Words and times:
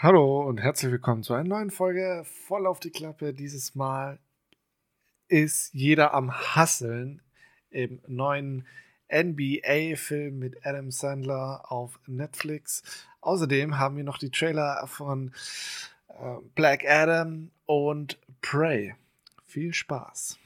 Hallo 0.00 0.42
und 0.42 0.62
herzlich 0.62 0.92
willkommen 0.92 1.24
zu 1.24 1.34
einer 1.34 1.48
neuen 1.48 1.72
Folge 1.72 2.22
voll 2.46 2.68
auf 2.68 2.78
die 2.78 2.92
Klappe. 2.92 3.34
Dieses 3.34 3.74
Mal 3.74 4.20
ist 5.26 5.74
jeder 5.74 6.14
am 6.14 6.30
Hasseln 6.30 7.20
im 7.70 8.00
neuen 8.06 8.64
NBA-Film 9.12 10.38
mit 10.38 10.64
Adam 10.64 10.92
Sandler 10.92 11.64
auf 11.72 11.98
Netflix. 12.06 12.84
Außerdem 13.22 13.80
haben 13.80 13.96
wir 13.96 14.04
noch 14.04 14.18
die 14.18 14.30
Trailer 14.30 14.86
von 14.86 15.32
äh, 16.10 16.36
Black 16.54 16.88
Adam 16.88 17.50
und 17.66 18.20
Prey. 18.40 18.94
Viel 19.46 19.74
Spaß. 19.74 20.38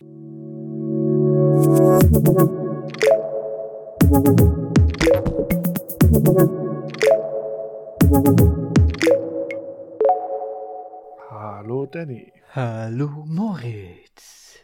Hallo 11.62 11.86
Danny. 11.86 12.32
Hallo 12.56 13.24
Moritz. 13.24 14.58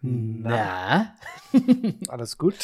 Na? 0.00 1.14
Alles 2.08 2.38
gut? 2.38 2.56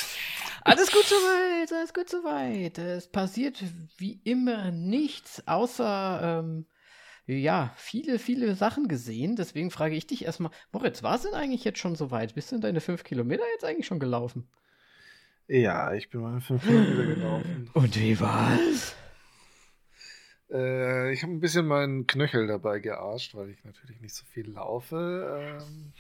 Alles 0.63 0.91
gut 0.91 1.05
soweit, 1.05 1.71
alles 1.71 1.93
gut 1.93 2.09
soweit. 2.09 2.79
Es 2.79 3.09
passiert 3.09 3.63
wie 3.99 4.23
immer 4.25 4.71
nichts, 4.71 5.47
außer, 5.47 6.41
ähm, 6.41 6.65
ja, 7.27 7.75
viele, 7.77 8.19
viele 8.19 8.55
Sachen 8.55 8.89
gesehen. 8.89 9.37
Deswegen 9.37 9.71
frage 9.71 9.97
ich 9.97 10.07
dich 10.07 10.25
erstmal, 10.25 10.53
Moritz, 10.73 11.03
war 11.03 11.17
es 11.17 11.23
denn 11.23 11.35
eigentlich 11.35 11.65
jetzt 11.65 11.79
schon 11.79 11.95
soweit? 11.95 12.35
Bist 12.35 12.53
du 12.53 12.57
in 12.57 12.63
deine 12.63 12.81
fünf 12.81 13.05
Kilometer 13.05 13.45
jetzt 13.53 13.67
eigentlich 13.67 13.87
schon 13.87 14.01
gelaufen? 14.01 14.49
Ja, 15.47 15.93
ich 15.93 16.09
bin 16.09 16.23
mal 16.23 16.41
fünf 16.41 16.65
Kilometer 16.65 17.05
gelaufen. 17.05 17.71
Und 17.75 18.01
wie 18.01 18.19
war's? 18.19 18.97
Äh, 20.53 21.13
ich 21.13 21.23
habe 21.23 21.33
ein 21.33 21.41
bisschen 21.41 21.67
meinen 21.67 22.07
Knöchel 22.07 22.47
dabei 22.47 22.79
gearscht, 22.79 23.35
weil 23.35 23.51
ich 23.51 23.65
natürlich 23.65 24.01
nicht 24.01 24.15
so 24.15 24.25
viel 24.27 24.51
laufe. 24.51 25.59
Ähm, 25.61 25.93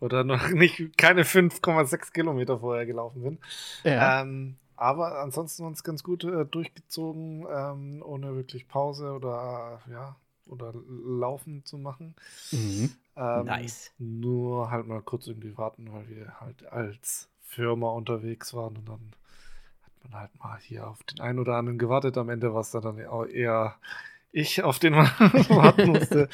oder 0.00 0.24
noch 0.24 0.48
nicht 0.50 0.96
keine 0.96 1.22
5,6 1.22 2.12
Kilometer 2.12 2.60
vorher 2.60 2.86
gelaufen 2.86 3.22
bin. 3.22 3.38
Ja. 3.84 4.22
Ähm, 4.22 4.56
aber 4.76 5.20
ansonsten 5.20 5.64
uns 5.64 5.82
ganz 5.84 6.02
gut 6.02 6.24
äh, 6.24 6.44
durchgezogen, 6.44 7.46
ähm, 7.50 8.02
ohne 8.04 8.34
wirklich 8.34 8.68
Pause 8.68 9.12
oder 9.12 9.80
äh, 9.88 9.92
ja, 9.92 10.16
oder 10.46 10.72
Laufen 10.88 11.64
zu 11.64 11.78
machen. 11.78 12.14
Mhm. 12.52 12.92
Ähm, 13.16 13.46
Nice. 13.46 13.92
Nur 13.98 14.70
halt 14.70 14.86
mal 14.86 15.00
kurz 15.00 15.26
irgendwie 15.26 15.56
warten, 15.56 15.90
weil 15.92 16.08
wir 16.08 16.40
halt 16.40 16.66
als 16.66 17.28
Firma 17.42 17.88
unterwegs 17.88 18.52
waren 18.52 18.76
und 18.76 18.88
dann 18.88 19.12
man 20.10 20.20
halt 20.20 20.30
mal 20.38 20.58
hier 20.60 20.88
auf 20.88 21.02
den 21.04 21.20
einen 21.20 21.38
oder 21.38 21.56
anderen 21.56 21.78
gewartet. 21.78 22.16
Am 22.18 22.28
Ende 22.28 22.52
war 22.54 22.60
es 22.60 22.70
dann 22.70 22.98
eher 22.98 23.76
ich, 24.32 24.62
auf 24.62 24.78
den 24.78 24.94
man 24.94 25.06
warten 25.48 25.88
musste. 25.88 26.28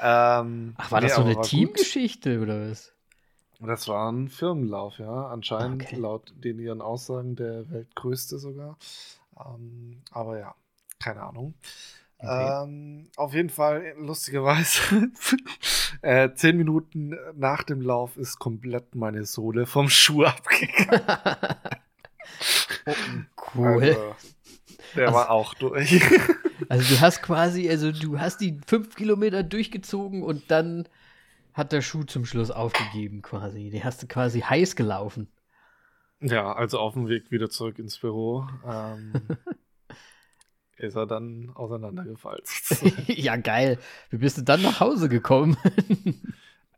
Ähm, 0.00 0.74
Ach, 0.78 0.90
war 0.90 1.00
das 1.00 1.12
nee, 1.12 1.16
so 1.16 1.22
aber 1.22 1.30
eine. 1.30 1.48
Teamgeschichte 1.48 2.40
oder 2.40 2.70
was? 2.70 2.92
Das 3.60 3.86
war 3.86 4.10
ein 4.10 4.28
Firmenlauf, 4.28 4.98
ja. 4.98 5.28
Anscheinend 5.28 5.84
Okay. 5.84 5.96
laut 5.96 6.32
den 6.36 6.58
ihren 6.58 6.80
Aussagen 6.82 7.36
der 7.36 7.70
weltgrößte 7.70 8.38
sogar. 8.38 8.76
Ähm, 9.38 10.02
aber 10.10 10.38
ja, 10.38 10.54
keine 10.98 11.22
Ahnung. 11.22 11.54
Okay. 12.18 12.62
Ähm, 12.62 13.10
auf 13.16 13.34
jeden 13.34 13.50
Fall, 13.50 13.94
lustigerweise, 13.98 15.10
äh, 16.02 16.32
zehn 16.34 16.56
Minuten 16.56 17.16
nach 17.34 17.64
dem 17.64 17.80
Lauf 17.80 18.16
ist 18.16 18.38
komplett 18.38 18.94
meine 18.94 19.24
Sohle 19.24 19.66
vom 19.66 19.88
Schuh 19.88 20.24
abgegangen. 20.24 21.02
Cool. 23.54 23.82
Also, 23.82 24.14
der 24.96 25.06
Also- 25.08 25.18
war 25.18 25.30
auch 25.30 25.54
durch. 25.54 26.00
Also 26.68 26.94
du 26.94 27.00
hast 27.00 27.22
quasi, 27.22 27.68
also 27.68 27.90
du 27.90 28.20
hast 28.20 28.38
die 28.40 28.58
fünf 28.66 28.94
Kilometer 28.94 29.42
durchgezogen 29.42 30.22
und 30.22 30.50
dann 30.52 30.88
hat 31.54 31.72
der 31.72 31.82
Schuh 31.82 32.04
zum 32.04 32.24
Schluss 32.24 32.52
aufgegeben 32.52 33.20
quasi. 33.20 33.68
Die 33.68 33.82
hast 33.82 34.00
du 34.02 34.06
quasi 34.06 34.40
heiß 34.40 34.76
gelaufen. 34.76 35.28
ja, 36.20 36.52
also 36.52 36.78
auf 36.78 36.94
dem 36.94 37.08
Weg 37.08 37.32
wieder 37.32 37.50
zurück 37.50 37.80
ins 37.80 37.98
Büro 37.98 38.46
ähm, 38.64 39.12
ist 40.76 40.94
er 40.94 41.06
dann 41.06 41.50
auseinandergefallen. 41.54 42.42
ja, 43.08 43.34
geil. 43.36 43.78
Wie 44.10 44.18
bist 44.18 44.38
du 44.38 44.42
dann 44.42 44.62
nach 44.62 44.78
Hause 44.78 45.08
gekommen? 45.08 45.56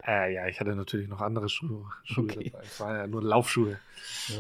Äh, 0.07 0.35
ja, 0.35 0.47
ich 0.49 0.61
hatte 0.61 0.75
natürlich 0.75 1.09
noch 1.09 1.21
andere 1.21 1.49
Schuhe, 1.51 1.85
Schuhe 2.05 2.25
Okay. 2.25 2.51
dabei. 2.51 2.65
Es 2.65 2.81
waren 2.81 2.97
ja 2.97 3.07
nur 3.07 3.23
Laufschuhe. 3.23 3.79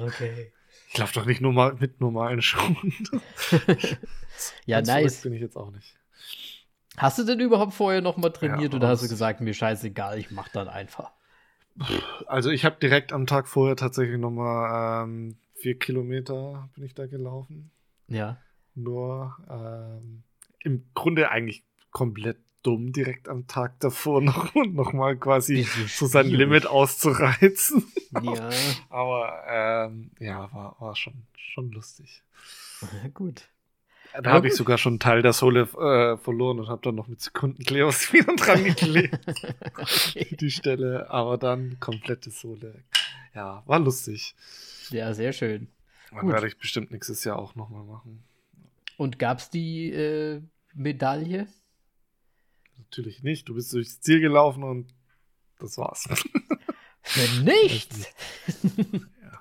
Okay. 0.06 0.52
Ich 0.94 0.98
laufe 1.00 1.14
doch 1.14 1.26
nicht 1.26 1.40
nur 1.40 1.52
mal 1.52 1.74
mit 1.74 2.00
normalen 2.00 2.40
Schuhen. 2.40 2.94
Ja, 4.66 4.78
Ganz 4.78 4.88
nice. 4.88 5.22
bin 5.22 5.32
ich 5.32 5.40
jetzt 5.40 5.56
auch 5.56 5.70
nicht. 5.70 5.96
Hast 6.96 7.18
du 7.18 7.24
denn 7.24 7.38
überhaupt 7.38 7.72
vorher 7.72 8.00
noch 8.00 8.16
mal 8.16 8.30
trainiert 8.30 8.72
Ja, 8.72 8.76
oder 8.78 8.88
hast 8.88 9.02
du 9.04 9.08
gesagt, 9.08 9.40
mir 9.40 9.54
scheißegal, 9.54 10.18
ich 10.18 10.32
mach 10.32 10.48
dann 10.48 10.68
einfach? 10.68 11.12
Also 12.26 12.50
ich 12.50 12.64
habe 12.64 12.76
direkt 12.80 13.12
am 13.12 13.26
Tag 13.26 13.46
vorher 13.46 13.76
tatsächlich 13.76 14.18
nochmal 14.18 15.04
ähm, 15.04 15.36
vier 15.54 15.78
Kilometer 15.78 16.68
bin 16.74 16.84
ich 16.84 16.94
da 16.94 17.06
gelaufen. 17.06 17.70
Ja. 18.08 18.38
Nur 18.74 19.36
ähm, 19.48 20.24
im 20.60 20.84
Grunde 20.94 21.30
eigentlich 21.30 21.62
komplett 21.90 22.38
dumm, 22.64 22.92
direkt 22.92 23.28
am 23.28 23.46
Tag 23.46 23.78
davor 23.78 24.20
noch, 24.20 24.52
noch 24.66 24.92
mal 24.92 25.16
quasi 25.16 25.62
so 25.86 26.06
sein. 26.06 26.26
Limit 26.26 26.66
auszureizen. 26.66 27.84
Ja, 28.22 28.50
Aber 28.90 29.44
ähm, 29.48 30.10
ja, 30.18 30.52
war, 30.52 30.76
war 30.80 30.96
schon, 30.96 31.14
schon 31.36 31.70
lustig. 31.70 32.22
gut. 33.14 33.48
Da 34.22 34.30
habe 34.30 34.46
ich 34.46 34.54
sogar 34.54 34.78
schon 34.78 34.92
einen 34.92 35.00
Teil 35.00 35.22
der 35.22 35.32
Sohle 35.32 35.62
äh, 35.62 36.16
verloren 36.16 36.60
und 36.60 36.68
habe 36.68 36.80
dann 36.84 36.94
noch 36.94 37.08
mit 37.08 37.20
Sekundenkleos 37.20 38.12
wieder 38.12 38.36
dran 38.36 38.62
geklebt, 38.62 39.18
okay. 39.76 40.36
die 40.38 40.52
Stelle. 40.52 41.10
Aber 41.10 41.36
dann 41.36 41.78
komplette 41.80 42.30
Sohle. 42.30 42.84
Ja, 43.34 43.64
war 43.66 43.80
lustig. 43.80 44.36
Ja, 44.90 45.12
sehr 45.14 45.32
schön. 45.32 45.66
Dann 46.10 46.20
Gut. 46.20 46.32
werde 46.32 46.46
ich 46.46 46.56
bestimmt 46.56 46.92
nächstes 46.92 47.24
Jahr 47.24 47.40
auch 47.40 47.56
nochmal 47.56 47.82
machen. 47.82 48.22
Und 48.96 49.18
gab's 49.18 49.50
die 49.50 49.90
äh, 49.90 50.40
Medaille? 50.74 51.48
Natürlich 52.78 53.22
nicht. 53.22 53.48
Du 53.48 53.54
bist 53.54 53.72
durchs 53.72 54.00
Ziel 54.00 54.20
gelaufen 54.20 54.62
und 54.62 54.94
das 55.58 55.78
war's. 55.78 56.08
Für 57.02 57.42
nichts! 57.42 58.08
ja, 59.22 59.40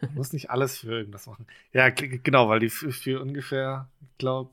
man 0.00 0.14
muss 0.14 0.32
nicht 0.32 0.50
alles 0.50 0.78
für 0.78 0.92
irgendwas 0.92 1.26
machen. 1.26 1.46
Ja, 1.72 1.88
genau, 1.90 2.48
weil 2.48 2.60
die 2.60 2.68
für, 2.70 2.92
für 2.92 3.20
ungefähr, 3.20 3.88
ich 4.00 4.18
glaube, 4.18 4.50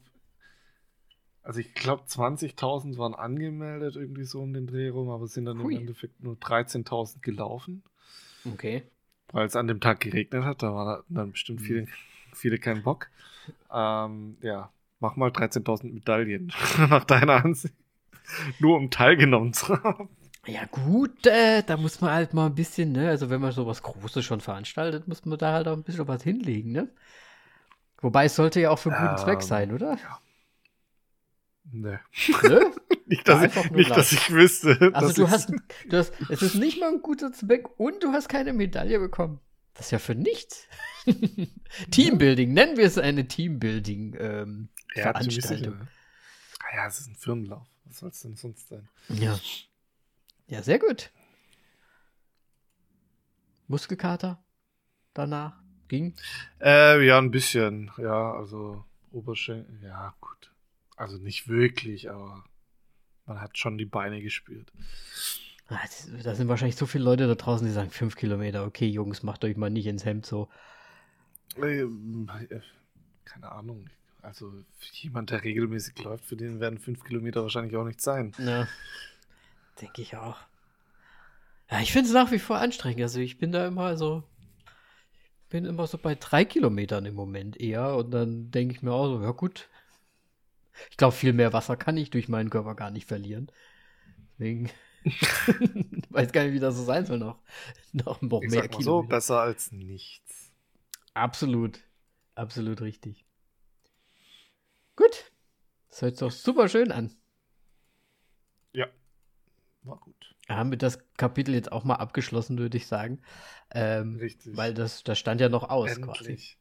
also 1.44 1.60
ich 1.60 1.74
glaube 1.74 2.04
20.000 2.04 2.98
waren 2.98 3.16
angemeldet, 3.16 3.96
irgendwie 3.96 4.24
so 4.24 4.42
um 4.42 4.54
den 4.54 4.68
Dreh 4.68 4.90
rum, 4.90 5.10
aber 5.10 5.26
es 5.26 5.34
sind 5.34 5.46
dann 5.46 5.62
Hui. 5.62 5.74
im 5.76 5.82
Endeffekt 5.82 6.22
nur 6.24 6.36
13.000 6.36 7.22
gelaufen, 7.22 7.84
Okay. 8.46 8.84
weil 9.32 9.46
es 9.48 9.56
an 9.56 9.68
dem 9.68 9.80
Tag 9.80 10.00
geregnet 10.00 10.44
hat. 10.44 10.64
Da 10.64 10.74
waren 10.74 11.04
dann 11.10 11.32
bestimmt 11.32 11.62
viele, 11.62 11.88
viele 12.34 12.58
keinen 12.60 12.84
Bock. 12.84 13.08
Ähm, 13.72 14.38
ja, 14.42 14.72
mach 15.00 15.16
mal 15.16 15.30
13.000 15.32 15.94
Medaillen 15.94 16.52
nach 16.90 17.04
deiner 17.06 17.44
Ansicht. 17.46 17.76
Nur 18.60 18.78
um 18.78 18.92
teilgenommen 18.92 19.54
zu 19.54 19.82
haben. 19.84 20.10
Ja, 20.46 20.66
gut, 20.66 21.26
äh, 21.28 21.64
da 21.64 21.78
muss 21.78 22.02
man 22.02 22.12
halt 22.12 22.34
mal 22.34 22.48
ein 22.48 22.56
bisschen, 22.56 22.92
ne? 22.92 23.10
Also, 23.10 23.30
wenn 23.30 23.42
man 23.42 23.52
sowas 23.52 23.84
Großes 23.84 24.24
schon 24.26 24.42
veranstaltet, 24.42 25.08
muss 25.08 25.26
man 25.26 25.38
da 25.38 25.54
halt 25.54 25.68
auch 25.68 25.74
ein 25.74 25.84
bisschen 25.84 26.08
was 26.08 26.24
hinlegen, 26.24 26.72
ne? 26.72 26.90
Wobei 28.02 28.26
es 28.26 28.36
sollte 28.36 28.62
ja 28.62 28.72
auch 28.72 28.80
für 28.80 28.92
guten 28.92 29.18
Zweck 29.18 29.42
Ähm, 29.42 29.42
sein, 29.42 29.74
oder? 29.74 29.98
Nee. 31.72 32.00
Ne? 32.44 32.72
Nicht, 33.06 33.28
dass, 33.28 33.44
ich, 33.44 33.72
nicht, 33.72 33.92
dass 33.92 34.12
ich 34.12 34.32
wüsste. 34.32 34.92
Also 34.94 35.14
du 35.14 35.32
hast, 35.32 35.52
du 35.90 35.98
hast, 35.98 36.14
es 36.30 36.44
ist 36.44 36.56
nicht 36.56 36.80
mal 36.80 36.90
ein 36.90 37.02
guter 37.02 37.32
Zweck 37.34 37.68
und 37.80 38.04
du 38.04 38.12
hast 38.12 38.30
keine 38.30 38.54
Medaille 38.54 39.00
bekommen. 39.00 39.40
Das 39.80 39.88
ist 39.88 39.92
ja 39.92 40.00
für 40.00 40.14
nichts. 40.14 40.68
Teambuilding, 41.92 42.52
nennen 42.52 42.76
wir 42.76 42.86
es 42.86 42.98
eine 42.98 43.30
Teambuilding 43.30 44.14
ähm, 44.20 44.70
Ja. 44.94 45.14
Ah 46.60 46.76
ja, 46.76 46.88
es 46.88 47.00
ist 47.00 47.08
ein 47.08 47.16
Firmenlauf. 47.16 47.66
Was 47.86 48.00
soll 48.00 48.10
es 48.10 48.20
denn 48.20 48.36
sonst 48.36 48.68
sein? 48.68 48.90
Ja. 49.08 49.40
Ja, 50.48 50.62
sehr 50.64 50.80
gut. 50.80 51.12
Muskelkater 53.70 54.44
danach 55.14 55.64
ging. 55.88 56.14
Äh, 56.60 57.02
ja, 57.06 57.18
ein 57.18 57.32
bisschen. 57.32 57.90
Ja, 57.98 58.34
also 58.34 58.84
Oberschenkel. 59.12 59.80
Ja, 59.82 60.14
gut. 60.20 60.52
Also 60.98 61.18
nicht 61.20 61.48
wirklich, 61.48 62.10
aber 62.10 62.44
man 63.26 63.40
hat 63.40 63.58
schon 63.58 63.78
die 63.78 63.86
Beine 63.86 64.22
gespürt. 64.22 64.74
Ah, 65.70 65.80
Da 66.24 66.36
sind 66.36 66.48
wahrscheinlich 66.48 66.76
so 66.76 66.86
viele 66.86 67.04
Leute 67.04 67.28
da 67.28 67.36
draußen, 67.36 67.66
die 67.66 67.74
sagen, 67.74 67.92
fünf 67.92 68.16
Kilometer, 68.16 68.66
okay, 68.66 68.88
Jungs, 68.88 69.24
macht 69.24 69.44
euch 69.46 69.56
mal 69.56 69.70
nicht 69.70 69.86
ins 69.86 70.04
Hemd 70.06 70.26
so. 70.26 70.50
Ähm, 71.56 72.30
äh, 72.50 72.60
keine 73.26 73.52
Ahnung. 73.52 73.90
Also 74.22 74.54
jemand, 74.94 75.32
der 75.32 75.44
regelmäßig 75.44 76.00
läuft, 76.04 76.26
für 76.26 76.36
den 76.38 76.60
werden 76.60 76.80
fünf 76.80 77.04
Kilometer 77.04 77.44
wahrscheinlich 77.44 77.76
auch 77.78 77.86
nicht 77.86 78.02
sein. 78.02 78.36
Ja. 78.38 78.68
Denke 79.82 80.02
ich 80.04 80.16
auch. 80.16 80.38
Ja, 81.72 81.80
ich 81.80 81.92
finde 81.94 82.08
es 82.10 82.14
nach 82.14 82.32
wie 82.32 82.40
vor 82.40 82.58
anstrengend. 82.60 83.02
Also 83.02 83.20
ich 83.20 83.38
bin 83.38 83.52
da 83.52 83.66
immer 83.68 83.96
so, 83.98 84.24
bin 85.50 85.66
immer 85.66 85.86
so 85.88 85.98
bei 86.00 86.16
drei 86.16 86.44
Kilometern 86.46 87.06
im 87.06 87.14
Moment 87.16 87.60
eher 87.60 87.96
und 87.96 88.12
dann 88.12 88.50
denke 88.52 88.76
ich 88.76 88.82
mir 88.82 88.92
auch 88.94 89.08
so, 89.18 89.22
ja 89.24 89.32
gut, 89.32 89.70
Ich 90.90 90.98
glaube, 90.98 91.16
viel 91.16 91.34
mehr 91.34 91.54
Wasser 91.54 91.78
kann 91.78 91.98
ich 91.98 92.10
durch 92.10 92.28
meinen 92.30 92.50
Körper 92.50 92.76
gar 92.76 92.92
nicht 92.92 93.08
verlieren. 93.08 93.52
Deswegen 94.34 94.70
weiß 96.10 96.32
gar 96.32 96.44
nicht, 96.44 96.54
wie 96.54 96.60
das 96.60 96.76
so 96.76 96.84
sein 96.84 97.06
soll 97.06 97.18
noch. 97.20 97.40
Noch, 97.94 98.22
noch 98.22 98.44
Ich 98.44 98.50
mehr 98.52 98.62
sag 98.62 98.72
mal 98.72 98.78
Kilometer. 98.78 98.84
so, 98.84 99.04
besser 99.04 99.40
als 99.42 99.72
nichts. 99.72 100.52
Absolut. 101.16 101.80
Absolut 102.36 102.82
richtig. 102.82 103.26
Gut. 104.96 105.32
Das 105.90 106.02
hört 106.04 106.16
sich 106.18 106.20
doch 106.20 106.32
super 106.32 106.68
schön 106.70 106.92
an. 106.92 107.12
Ja. 108.74 108.88
War 109.82 109.98
gut. 109.98 110.36
Haben 110.48 110.72
wir 110.72 110.78
das 110.78 111.00
Kapitel 111.18 111.54
jetzt 111.56 111.72
auch 111.72 111.84
mal 111.84 111.96
abgeschlossen, 111.96 112.58
würde 112.58 112.78
ich 112.78 112.88
sagen. 112.88 113.22
Ähm, 113.72 114.18
Richtig. 114.18 114.56
weil 114.58 114.74
das, 114.74 115.04
das 115.04 115.18
stand 115.20 115.42
ja 115.42 115.50
noch 115.50 115.70
aus 115.70 116.00
quasi. 116.02 116.20
Endlich. 116.26 116.58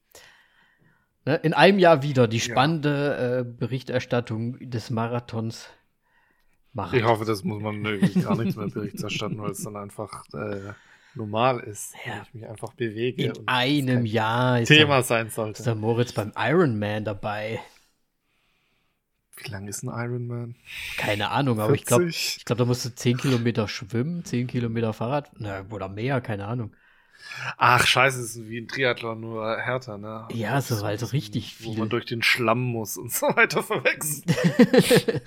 Ne? 1.24 1.36
In 1.36 1.52
einem 1.54 1.78
Jahr 1.78 2.02
wieder 2.02 2.26
die 2.28 2.38
Ja. 2.38 2.42
spannende 2.44 3.40
äh, 3.40 3.44
Berichterstattung 3.44 4.58
des 4.70 4.90
Marathons 4.90 5.68
machen. 6.78 6.98
Ich 6.98 7.04
hoffe, 7.04 7.24
das 7.24 7.44
muss 7.44 7.60
man 7.60 7.84
wirklich 7.84 8.24
gar 8.24 8.36
nichts 8.36 8.56
mehr 8.56 8.68
Bericht 8.68 9.02
erstatten, 9.02 9.38
weil 9.38 9.50
es 9.50 9.62
dann 9.62 9.76
einfach 9.76 10.24
äh, 10.32 10.72
normal 11.14 11.60
ist. 11.60 11.94
Ja. 12.06 12.22
Ich 12.22 12.34
mich 12.34 12.48
einfach 12.48 12.72
bewege. 12.74 13.24
In 13.24 13.48
einem 13.48 14.06
Jahr 14.06 14.60
ist 14.60 14.68
Thema 14.68 14.94
der, 14.94 15.02
sein 15.02 15.26
ist 15.26 15.36
der 15.36 15.54
sollte. 15.54 15.74
Moritz 15.74 16.12
beim 16.12 16.32
Ironman 16.36 17.04
dabei. 17.04 17.60
Wie 19.36 19.50
lang 19.50 19.68
ist 19.68 19.82
ein 19.82 19.88
Ironman? 19.88 20.54
Keine 20.96 21.30
Ahnung, 21.30 21.60
aber 21.60 21.74
ich 21.74 21.84
glaube, 21.84 22.04
40? 22.04 22.36
ich 22.38 22.44
glaube, 22.44 22.58
da 22.58 22.64
musst 22.64 22.84
du 22.84 22.94
10 22.94 23.18
Kilometer 23.18 23.68
schwimmen, 23.68 24.24
10 24.24 24.46
Kilometer 24.46 24.92
Fahrrad, 24.92 25.30
na, 25.38 25.64
oder 25.70 25.88
mehr, 25.88 26.20
keine 26.20 26.46
Ahnung. 26.46 26.72
Ach, 27.56 27.86
scheiße, 27.86 28.20
es 28.20 28.36
ist 28.36 28.48
wie 28.48 28.58
ein 28.58 28.68
Triathlon, 28.68 29.20
nur 29.20 29.56
härter, 29.58 29.98
ne? 29.98 30.28
Ja, 30.32 30.60
so 30.60 30.82
halt 30.84 31.00
bisschen, 31.00 31.16
richtig 31.16 31.64
Wo 31.64 31.70
viel. 31.70 31.78
man 31.78 31.88
durch 31.88 32.06
den 32.06 32.22
Schlamm 32.22 32.60
muss 32.62 32.96
und 32.96 33.12
so 33.12 33.26
weiter 33.26 33.62
verwechselt. 33.62 34.24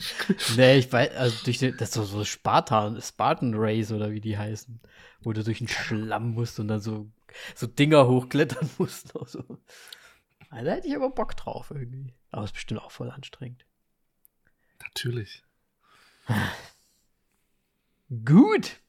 nee, 0.57 0.77
ich 0.77 0.91
weiß, 0.91 1.15
also 1.15 1.43
durch 1.43 1.57
den, 1.59 1.77
das 1.77 1.89
ist 1.89 1.95
so, 1.95 2.03
so 2.03 2.23
Spartan, 2.25 3.01
Spartan 3.01 3.53
Race 3.55 3.91
oder 3.91 4.11
wie 4.11 4.21
die 4.21 4.37
heißen, 4.37 4.79
wo 5.21 5.33
du 5.33 5.43
durch 5.43 5.59
den 5.59 5.67
Schlamm 5.67 6.31
musst 6.31 6.59
und 6.59 6.67
dann 6.67 6.81
so, 6.81 7.09
so 7.55 7.67
Dinger 7.67 8.07
hochklettern 8.07 8.69
musst. 8.77 9.09
So. 9.09 9.19
Also, 10.49 10.65
da 10.65 10.71
hätte 10.71 10.87
ich 10.87 10.95
aber 10.95 11.09
Bock 11.09 11.35
drauf 11.35 11.71
irgendwie. 11.71 12.13
Aber 12.31 12.43
ist 12.43 12.53
bestimmt 12.53 12.81
auch 12.81 12.91
voll 12.91 13.11
anstrengend. 13.11 13.65
Natürlich. 14.81 15.43
Gut. 18.25 18.81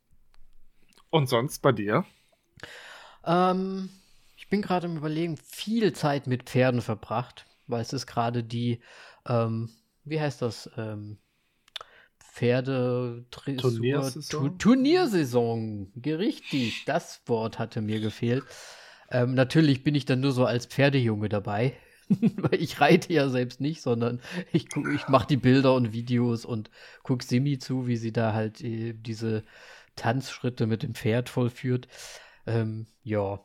Und 1.10 1.28
sonst 1.28 1.60
bei 1.60 1.72
dir? 1.72 2.04
Ähm, 3.24 3.88
ich 4.36 4.48
bin 4.48 4.62
gerade 4.62 4.86
im 4.86 4.96
Überlegen, 4.96 5.36
viel 5.36 5.92
Zeit 5.92 6.26
mit 6.26 6.44
Pferden 6.44 6.80
verbracht, 6.80 7.46
weil 7.66 7.80
es 7.80 7.92
ist 7.92 8.06
gerade 8.06 8.42
die, 8.42 8.80
ähm, 9.26 9.70
wie 10.04 10.20
heißt 10.20 10.42
das, 10.42 10.70
ähm, 10.76 11.18
Pferde 12.32 13.26
Turniersaison? 13.30 14.24
Tu 14.28 14.48
Turniersaison, 14.56 15.92
richtig, 16.06 16.84
das 16.86 17.20
Wort 17.26 17.58
hatte 17.58 17.82
mir 17.82 18.00
gefehlt. 18.00 18.42
Ähm, 19.10 19.34
natürlich 19.34 19.84
bin 19.84 19.94
ich 19.94 20.06
dann 20.06 20.20
nur 20.20 20.32
so 20.32 20.46
als 20.46 20.64
Pferdejunge 20.64 21.28
dabei, 21.28 21.74
weil 22.08 22.62
ich 22.62 22.80
reite 22.80 23.12
ja 23.12 23.28
selbst 23.28 23.60
nicht, 23.60 23.82
sondern 23.82 24.22
ich, 24.50 24.66
ich 24.94 25.08
mache 25.08 25.26
die 25.26 25.36
Bilder 25.36 25.74
und 25.74 25.92
Videos 25.92 26.46
und 26.46 26.70
gucke 27.02 27.24
Simi 27.24 27.58
zu, 27.58 27.86
wie 27.86 27.98
sie 27.98 28.12
da 28.12 28.32
halt 28.32 28.62
äh, 28.62 28.94
diese 28.94 29.42
Tanzschritte 29.94 30.66
mit 30.66 30.82
dem 30.82 30.94
Pferd 30.94 31.28
vollführt. 31.28 31.86
Ähm, 32.46 32.86
ja, 33.02 33.40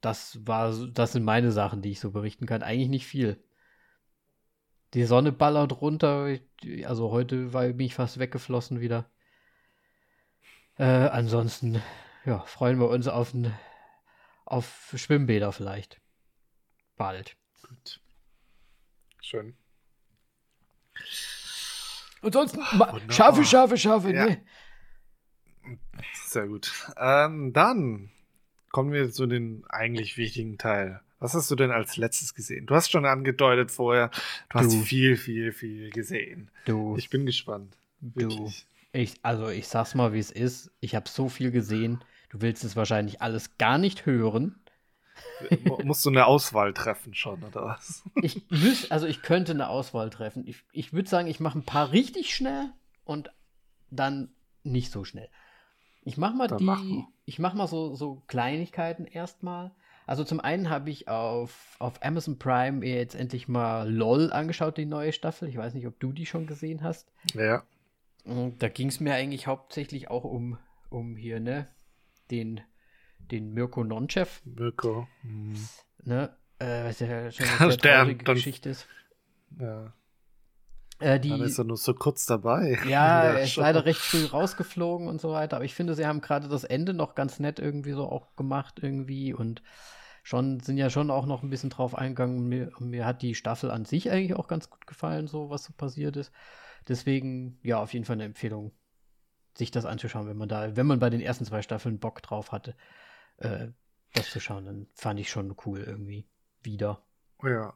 das 0.00 0.46
war, 0.46 0.72
das 0.88 1.12
sind 1.12 1.24
meine 1.24 1.50
Sachen, 1.52 1.82
die 1.82 1.90
ich 1.90 2.00
so 2.00 2.10
berichten 2.10 2.46
kann. 2.46 2.62
Eigentlich 2.62 2.88
nicht 2.88 3.06
viel. 3.06 3.42
Die 4.92 5.04
Sonne 5.04 5.32
ballert 5.32 5.80
runter. 5.80 6.38
Also 6.84 7.10
heute 7.10 7.52
war, 7.52 7.66
bin 7.68 7.86
ich 7.86 7.94
fast 7.94 8.18
weggeflossen 8.18 8.80
wieder. 8.80 9.10
Äh, 10.76 10.84
ansonsten, 10.84 11.82
ja, 12.24 12.40
freuen 12.40 12.78
wir 12.78 12.88
uns 12.88 13.08
auf, 13.08 13.32
ein, 13.34 13.52
auf 14.44 14.92
Schwimmbäder 14.94 15.52
vielleicht. 15.52 16.00
Bald. 16.96 17.36
Gut. 17.66 18.00
Schön. 19.20 19.56
Ansonsten, 22.22 22.58
Wunderbar. 22.58 23.00
Schafe, 23.10 23.44
Schafe, 23.44 23.76
Schafe, 23.78 24.12
Ja. 24.12 24.26
ne? 24.26 24.44
Sehr 26.26 26.46
gut. 26.46 26.72
Ähm, 26.96 27.52
dann 27.52 28.10
kommen 28.70 28.92
wir 28.92 29.10
zu 29.10 29.26
den 29.26 29.64
eigentlich 29.68 30.16
wichtigen 30.16 30.58
Teil. 30.58 31.00
Was 31.20 31.34
hast 31.34 31.50
du 31.50 31.54
denn 31.56 31.70
als 31.70 31.96
letztes 31.96 32.34
gesehen? 32.34 32.66
Du 32.66 32.74
hast 32.74 32.90
schon 32.90 33.06
angedeutet 33.06 33.70
vorher, 33.70 34.10
du 34.50 34.58
hast 34.58 34.72
Du. 34.72 34.82
viel, 34.82 35.16
viel, 35.16 35.52
viel 35.52 35.90
gesehen. 35.90 36.50
Du, 36.66 36.96
Ich 36.98 37.08
bin 37.08 37.24
gespannt. 37.24 37.76
du. 38.00 38.20
Wirklich. 38.28 38.66
Ich, 38.92 39.14
also 39.22 39.48
ich 39.48 39.66
sag's 39.68 39.94
mal, 39.94 40.12
wie 40.12 40.18
es 40.18 40.30
ist. 40.30 40.70
Ich 40.80 40.94
habe 40.94 41.08
so 41.08 41.28
viel 41.28 41.50
gesehen. 41.50 42.04
Du 42.28 42.40
willst 42.42 42.62
es 42.64 42.76
wahrscheinlich 42.76 43.22
alles 43.22 43.56
gar 43.58 43.78
nicht 43.78 44.06
hören. 44.06 44.56
Mu- 45.64 45.78
Musst 45.84 46.04
du 46.04 46.10
eine 46.10 46.26
Auswahl 46.26 46.74
treffen 46.74 47.14
schon, 47.14 47.42
oder 47.42 47.64
was? 47.64 48.02
Ich 48.22 48.42
müß, 48.50 48.90
also 48.90 49.06
ich 49.06 49.22
könnte 49.22 49.52
eine 49.52 49.68
Auswahl 49.68 50.10
treffen. 50.10 50.46
Ich, 50.46 50.64
ich 50.72 50.92
würde 50.92 51.08
sagen, 51.08 51.28
ich 51.28 51.40
mache 51.40 51.58
ein 51.58 51.64
paar 51.64 51.92
richtig 51.92 52.34
schnell 52.34 52.70
und 53.04 53.30
dann 53.90 54.30
nicht 54.64 54.90
so 54.92 55.04
schnell. 55.04 55.28
Ich 56.04 56.16
mache 56.16 56.36
mal 56.36 56.48
Dann 56.48 56.58
die, 56.58 56.64
mach 56.64 56.82
mal. 56.82 57.04
ich 57.24 57.38
mache 57.38 57.56
mal 57.56 57.66
so, 57.66 57.94
so 57.94 58.22
Kleinigkeiten 58.26 59.06
erstmal. 59.06 59.72
Also 60.06 60.22
zum 60.22 60.40
einen 60.40 60.68
habe 60.68 60.90
ich 60.90 61.08
auf, 61.08 61.76
auf 61.78 62.02
Amazon 62.02 62.38
Prime 62.38 62.84
jetzt 62.84 63.14
endlich 63.14 63.48
mal 63.48 63.90
LOL 63.90 64.32
angeschaut, 64.32 64.76
die 64.76 64.84
neue 64.84 65.12
Staffel. 65.12 65.48
Ich 65.48 65.56
weiß 65.56 65.72
nicht, 65.74 65.86
ob 65.86 65.98
du 65.98 66.12
die 66.12 66.26
schon 66.26 66.46
gesehen 66.46 66.82
hast. 66.82 67.10
Ja. 67.32 67.62
Und 68.24 68.62
Da 68.62 68.68
ging 68.68 68.88
es 68.88 69.00
mir 69.00 69.14
eigentlich 69.14 69.46
hauptsächlich 69.46 70.10
auch 70.10 70.24
um, 70.24 70.58
um 70.90 71.16
hier, 71.16 71.40
ne, 71.40 71.68
den, 72.30 72.60
den 73.18 73.52
Mirko 73.54 73.84
Nonchev, 73.84 74.42
Mirko. 74.44 75.06
Hm. 75.22 75.54
ne, 76.04 76.36
äh, 76.58 76.84
was 76.84 77.00
ja 77.00 77.30
schon 77.30 77.46
eine 77.46 77.70
sehr 77.70 77.78
traurige 77.78 78.24
Geschichte 78.24 78.70
ist. 78.70 78.86
Ja. 79.58 79.92
Äh, 81.00 81.18
die, 81.18 81.32
ist 81.40 81.58
er 81.58 81.64
nur 81.64 81.76
so 81.76 81.94
kurz 81.94 82.26
dabei. 82.26 82.78
Ja, 82.88 83.22
er 83.24 83.42
ist 83.42 83.56
leider 83.56 83.84
recht 83.84 84.00
früh 84.00 84.24
rausgeflogen 84.24 85.08
und 85.08 85.20
so 85.20 85.32
weiter. 85.32 85.56
Aber 85.56 85.64
ich 85.64 85.74
finde, 85.74 85.94
sie 85.94 86.06
haben 86.06 86.20
gerade 86.20 86.48
das 86.48 86.64
Ende 86.64 86.94
noch 86.94 87.14
ganz 87.14 87.40
nett 87.40 87.58
irgendwie 87.58 87.92
so 87.92 88.08
auch 88.08 88.36
gemacht 88.36 88.78
irgendwie 88.80 89.34
und 89.34 89.62
schon 90.22 90.60
sind 90.60 90.78
ja 90.78 90.90
schon 90.90 91.10
auch 91.10 91.26
noch 91.26 91.42
ein 91.42 91.50
bisschen 91.50 91.70
drauf 91.70 91.94
eingegangen. 91.94 92.48
Mir, 92.48 92.72
mir 92.78 93.04
hat 93.06 93.22
die 93.22 93.34
Staffel 93.34 93.70
an 93.70 93.84
sich 93.84 94.10
eigentlich 94.10 94.34
auch 94.34 94.48
ganz 94.48 94.70
gut 94.70 94.86
gefallen, 94.86 95.26
so 95.26 95.50
was 95.50 95.64
so 95.64 95.72
passiert 95.76 96.16
ist. 96.16 96.32
Deswegen, 96.88 97.58
ja, 97.62 97.80
auf 97.80 97.92
jeden 97.92 98.04
Fall 98.04 98.14
eine 98.14 98.24
Empfehlung, 98.24 98.72
sich 99.56 99.70
das 99.70 99.84
anzuschauen, 99.84 100.26
wenn 100.26 100.36
man 100.36 100.48
da, 100.48 100.76
wenn 100.76 100.86
man 100.86 100.98
bei 100.98 101.10
den 101.10 101.20
ersten 101.20 101.44
zwei 101.44 101.62
Staffeln 101.62 101.98
Bock 101.98 102.22
drauf 102.22 102.52
hatte, 102.52 102.74
äh, 103.38 103.68
das 104.14 104.30
zu 104.30 104.40
schauen, 104.40 104.64
dann 104.64 104.86
fand 104.94 105.20
ich 105.20 105.28
schon 105.30 105.54
cool 105.66 105.80
irgendwie. 105.80 106.26
Wieder. 106.62 107.02
Ja. 107.42 107.74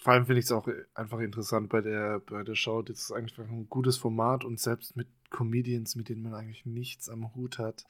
Vor 0.00 0.12
allem 0.14 0.26
finde 0.26 0.38
ich 0.40 0.46
es 0.46 0.52
auch 0.52 0.66
einfach 0.94 1.20
interessant 1.20 1.68
bei 1.68 1.80
der, 1.80 2.20
bei 2.20 2.42
der 2.42 2.54
Show. 2.54 2.82
Das 2.82 2.98
ist 2.98 3.12
eigentlich 3.12 3.38
ein 3.38 3.68
gutes 3.68 3.98
Format 3.98 4.44
und 4.44 4.58
selbst 4.58 4.96
mit 4.96 5.08
Comedians, 5.30 5.96
mit 5.96 6.08
denen 6.08 6.22
man 6.22 6.34
eigentlich 6.34 6.64
nichts 6.64 7.08
am 7.08 7.34
Hut 7.34 7.58
hat, 7.58 7.84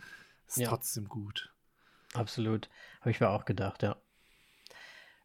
ist 0.47 0.59
Ja. 0.59 0.69
trotzdem 0.69 1.09
gut. 1.09 1.53
Absolut. 2.15 2.69
Habe 3.01 3.11
ich 3.11 3.21
mir 3.21 3.31
auch 3.31 3.45
gedacht, 3.45 3.83
ja. 3.83 3.97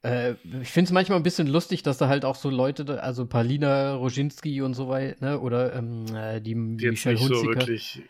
Äh, 0.03 0.33
ich 0.61 0.69
finde 0.69 0.89
es 0.89 0.91
manchmal 0.91 1.17
ein 1.17 1.23
bisschen 1.23 1.47
lustig, 1.47 1.83
dass 1.83 1.97
da 1.97 2.07
halt 2.07 2.23
auch 2.23 2.35
so 2.35 2.49
Leute, 2.49 3.01
also 3.01 3.25
Palina 3.25 3.95
Roginski 3.95 4.61
und 4.61 4.73
so 4.73 4.87
weiter, 4.87 5.25
ne, 5.25 5.39
oder 5.39 5.73
ähm, 5.73 6.05
äh, 6.15 6.39
die, 6.39 6.53
Die 6.53 6.89
Michelle 6.89 7.17
so 7.17 7.23
Hunziker, 7.23 7.59
wirklich. 7.61 8.01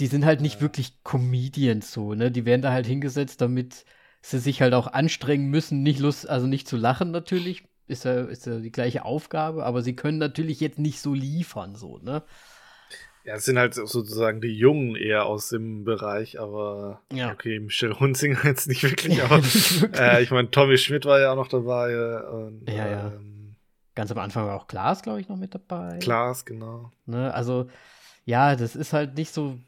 die 0.00 0.06
sind 0.06 0.24
halt 0.24 0.40
nicht 0.40 0.56
Ja. 0.56 0.60
wirklich 0.62 1.02
Comedians 1.04 1.92
so, 1.92 2.14
ne? 2.14 2.30
Die 2.30 2.44
werden 2.44 2.62
da 2.62 2.72
halt 2.72 2.86
hingesetzt, 2.86 3.40
damit 3.40 3.84
sie 4.22 4.38
sich 4.38 4.62
halt 4.62 4.72
auch 4.74 4.86
anstrengen 4.86 5.50
müssen, 5.50 5.82
nicht 5.82 6.00
Lust, 6.00 6.28
also 6.28 6.46
nicht 6.46 6.66
zu 6.66 6.76
lachen 6.76 7.10
natürlich, 7.10 7.64
ist 7.86 8.04
ja, 8.04 8.22
ist 8.22 8.46
ja 8.46 8.58
die 8.58 8.72
gleiche 8.72 9.04
Aufgabe, 9.04 9.64
aber 9.64 9.82
sie 9.82 9.94
können 9.96 10.18
natürlich 10.18 10.60
jetzt 10.60 10.78
nicht 10.78 11.00
so 11.00 11.14
liefern, 11.14 11.74
so, 11.74 11.98
ne? 11.98 12.22
Ja, 13.24 13.34
es 13.36 13.44
sind 13.44 13.56
halt 13.56 13.74
sozusagen 13.74 14.40
die 14.40 14.56
Jungen 14.56 14.96
eher 14.96 15.26
aus 15.26 15.48
dem 15.50 15.84
Bereich, 15.84 16.40
aber 16.40 17.02
Ja. 17.12 17.30
okay, 17.30 17.60
Michelle 17.60 17.98
Hunzinger 18.00 18.44
jetzt 18.44 18.66
nicht 18.66 18.82
wirklich, 18.82 19.22
aber 19.22 19.38
Nicht 19.38 19.80
wirklich. 19.82 20.00
äh, 20.00 20.22
ich 20.22 20.30
meine, 20.32 20.50
Tommy 20.50 20.76
Schmidt 20.76 21.04
war 21.04 21.20
ja 21.20 21.32
auch 21.32 21.36
noch 21.36 21.48
dabei. 21.48 21.92
äh, 21.92 22.26
Und, 22.26 22.68
Ja, 22.68 22.88
ja. 22.88 23.06
Ähm, 23.12 23.54
Ganz 23.94 24.10
am 24.10 24.18
Anfang 24.18 24.46
war 24.46 24.56
auch 24.56 24.66
Klaas, 24.66 25.02
glaube 25.02 25.20
ich, 25.20 25.28
noch 25.28 25.36
mit 25.36 25.54
dabei. 25.54 25.98
Klaas, 25.98 26.44
genau. 26.46 26.90
Ne, 27.06 27.32
also, 27.34 27.68
ja, 28.24 28.56
das 28.56 28.74
ist 28.74 28.92
halt 28.94 29.14
nicht 29.16 29.32
so 29.32 29.58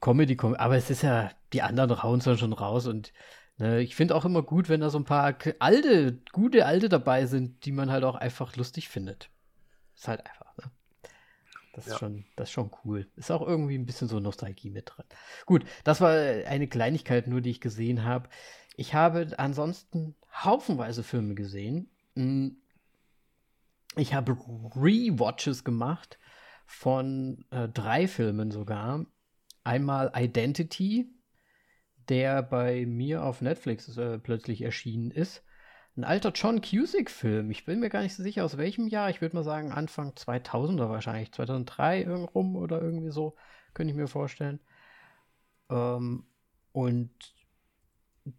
Comedy, 0.00 0.34
-Com 0.34 0.56
aber 0.56 0.76
es 0.76 0.88
ist 0.90 1.02
ja, 1.02 1.30
die 1.52 1.62
anderen 1.62 2.02
hauen 2.02 2.18
es 2.18 2.24
dann 2.24 2.38
schon 2.38 2.52
raus 2.54 2.86
und 2.86 3.12
ich 3.58 3.96
finde 3.96 4.14
auch 4.14 4.24
immer 4.24 4.42
gut, 4.42 4.68
wenn 4.68 4.80
da 4.80 4.90
so 4.90 4.98
ein 4.98 5.04
paar 5.04 5.34
alte, 5.60 6.18
gute 6.32 6.66
Alte 6.66 6.88
dabei 6.88 7.26
sind, 7.26 7.64
die 7.64 7.72
man 7.72 7.90
halt 7.90 8.04
auch 8.04 8.14
einfach 8.14 8.54
lustig 8.56 8.88
findet. 8.88 9.30
Ist 9.94 10.08
halt 10.08 10.26
einfach, 10.26 10.54
ne? 10.58 10.70
Das 11.72 11.86
ist, 11.86 11.92
Ja. 11.92 11.98
schon, 11.98 12.24
das 12.36 12.48
ist 12.48 12.52
schon 12.52 12.70
cool. 12.84 13.06
Ist 13.16 13.30
auch 13.30 13.46
irgendwie 13.46 13.76
ein 13.76 13.86
bisschen 13.86 14.08
so 14.08 14.18
Nostalgie 14.20 14.70
mit 14.70 14.90
drin. 14.94 15.04
Gut, 15.44 15.64
das 15.84 16.00
war 16.00 16.10
eine 16.10 16.68
Kleinigkeit 16.68 17.26
nur, 17.28 17.40
die 17.40 17.50
ich 17.50 17.60
gesehen 17.60 18.04
habe. 18.04 18.28
Ich 18.76 18.94
habe 18.94 19.28
ansonsten 19.38 20.14
haufenweise 20.32 21.02
Filme 21.02 21.34
gesehen. 21.34 21.90
Mm, 22.14 22.48
ich 23.96 24.14
habe 24.14 24.36
Rewatches 24.76 25.64
gemacht 25.64 26.18
von 26.66 27.44
äh, 27.50 27.68
drei 27.68 28.08
Filmen 28.08 28.50
sogar. 28.50 29.06
Einmal 29.64 30.12
Identity, 30.14 31.10
der 32.08 32.42
bei 32.42 32.86
mir 32.86 33.24
auf 33.24 33.40
Netflix 33.40 33.96
äh, 33.96 34.18
plötzlich 34.18 34.62
erschienen 34.62 35.10
ist. 35.10 35.42
Ein 35.96 36.04
alter 36.04 36.32
John 36.34 36.60
Cusick-Film. 36.60 37.50
Ich 37.50 37.64
bin 37.64 37.80
mir 37.80 37.88
gar 37.88 38.02
nicht 38.02 38.14
so 38.14 38.22
sicher, 38.22 38.44
aus 38.44 38.58
welchem 38.58 38.86
Jahr. 38.86 39.08
Ich 39.08 39.22
würde 39.22 39.34
mal 39.34 39.44
sagen, 39.44 39.72
Anfang 39.72 40.12
2000er 40.12 40.90
wahrscheinlich. 40.90 41.32
2003 41.32 42.06
rum 42.34 42.56
oder 42.56 42.82
irgendwie 42.82 43.10
so, 43.10 43.34
könnte 43.72 43.92
ich 43.92 43.96
mir 43.96 44.08
vorstellen. 44.08 44.60
Ähm, 45.70 46.26
und 46.72 47.10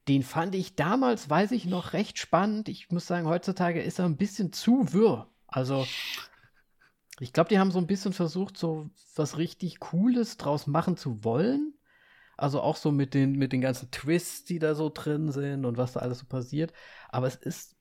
den 0.08 0.22
fand 0.22 0.54
ich 0.54 0.76
damals, 0.76 1.30
weiß 1.30 1.52
ich 1.52 1.66
noch, 1.66 1.94
recht 1.94 2.20
spannend. 2.20 2.70
Ich 2.70 2.92
muss 2.92 3.08
sagen, 3.08 3.28
heutzutage 3.28 3.82
ist 3.82 4.00
er 4.00 4.06
ein 4.06 4.18
bisschen 4.18 4.54
zu 4.54 4.94
wirr. 4.94 5.28
Also, 5.48 5.88
ich 7.20 7.34
glaube, 7.34 7.50
die 7.50 7.58
haben 7.58 7.72
so 7.72 7.80
ein 7.80 7.88
bisschen 7.88 8.14
versucht, 8.14 8.58
so 8.58 8.90
was 9.16 9.38
richtig 9.38 9.80
Cooles 9.80 10.38
draus 10.38 10.68
machen 10.68 10.98
zu 10.98 11.24
wollen. 11.24 11.74
Also 12.38 12.62
auch 12.62 12.76
so 12.76 12.92
mit 12.92 13.14
den, 13.14 13.34
mit 13.34 13.52
den 13.52 13.62
ganzen 13.62 13.92
Twists, 13.92 14.46
die 14.46 14.60
da 14.60 14.76
so 14.76 14.92
drin 14.94 15.32
sind 15.32 15.66
und 15.66 15.78
was 15.78 15.94
da 15.94 16.02
alles 16.02 16.20
so 16.20 16.26
passiert. 16.26 16.72
Aber 17.10 17.28
es 17.28 17.36
ist, 17.36 17.76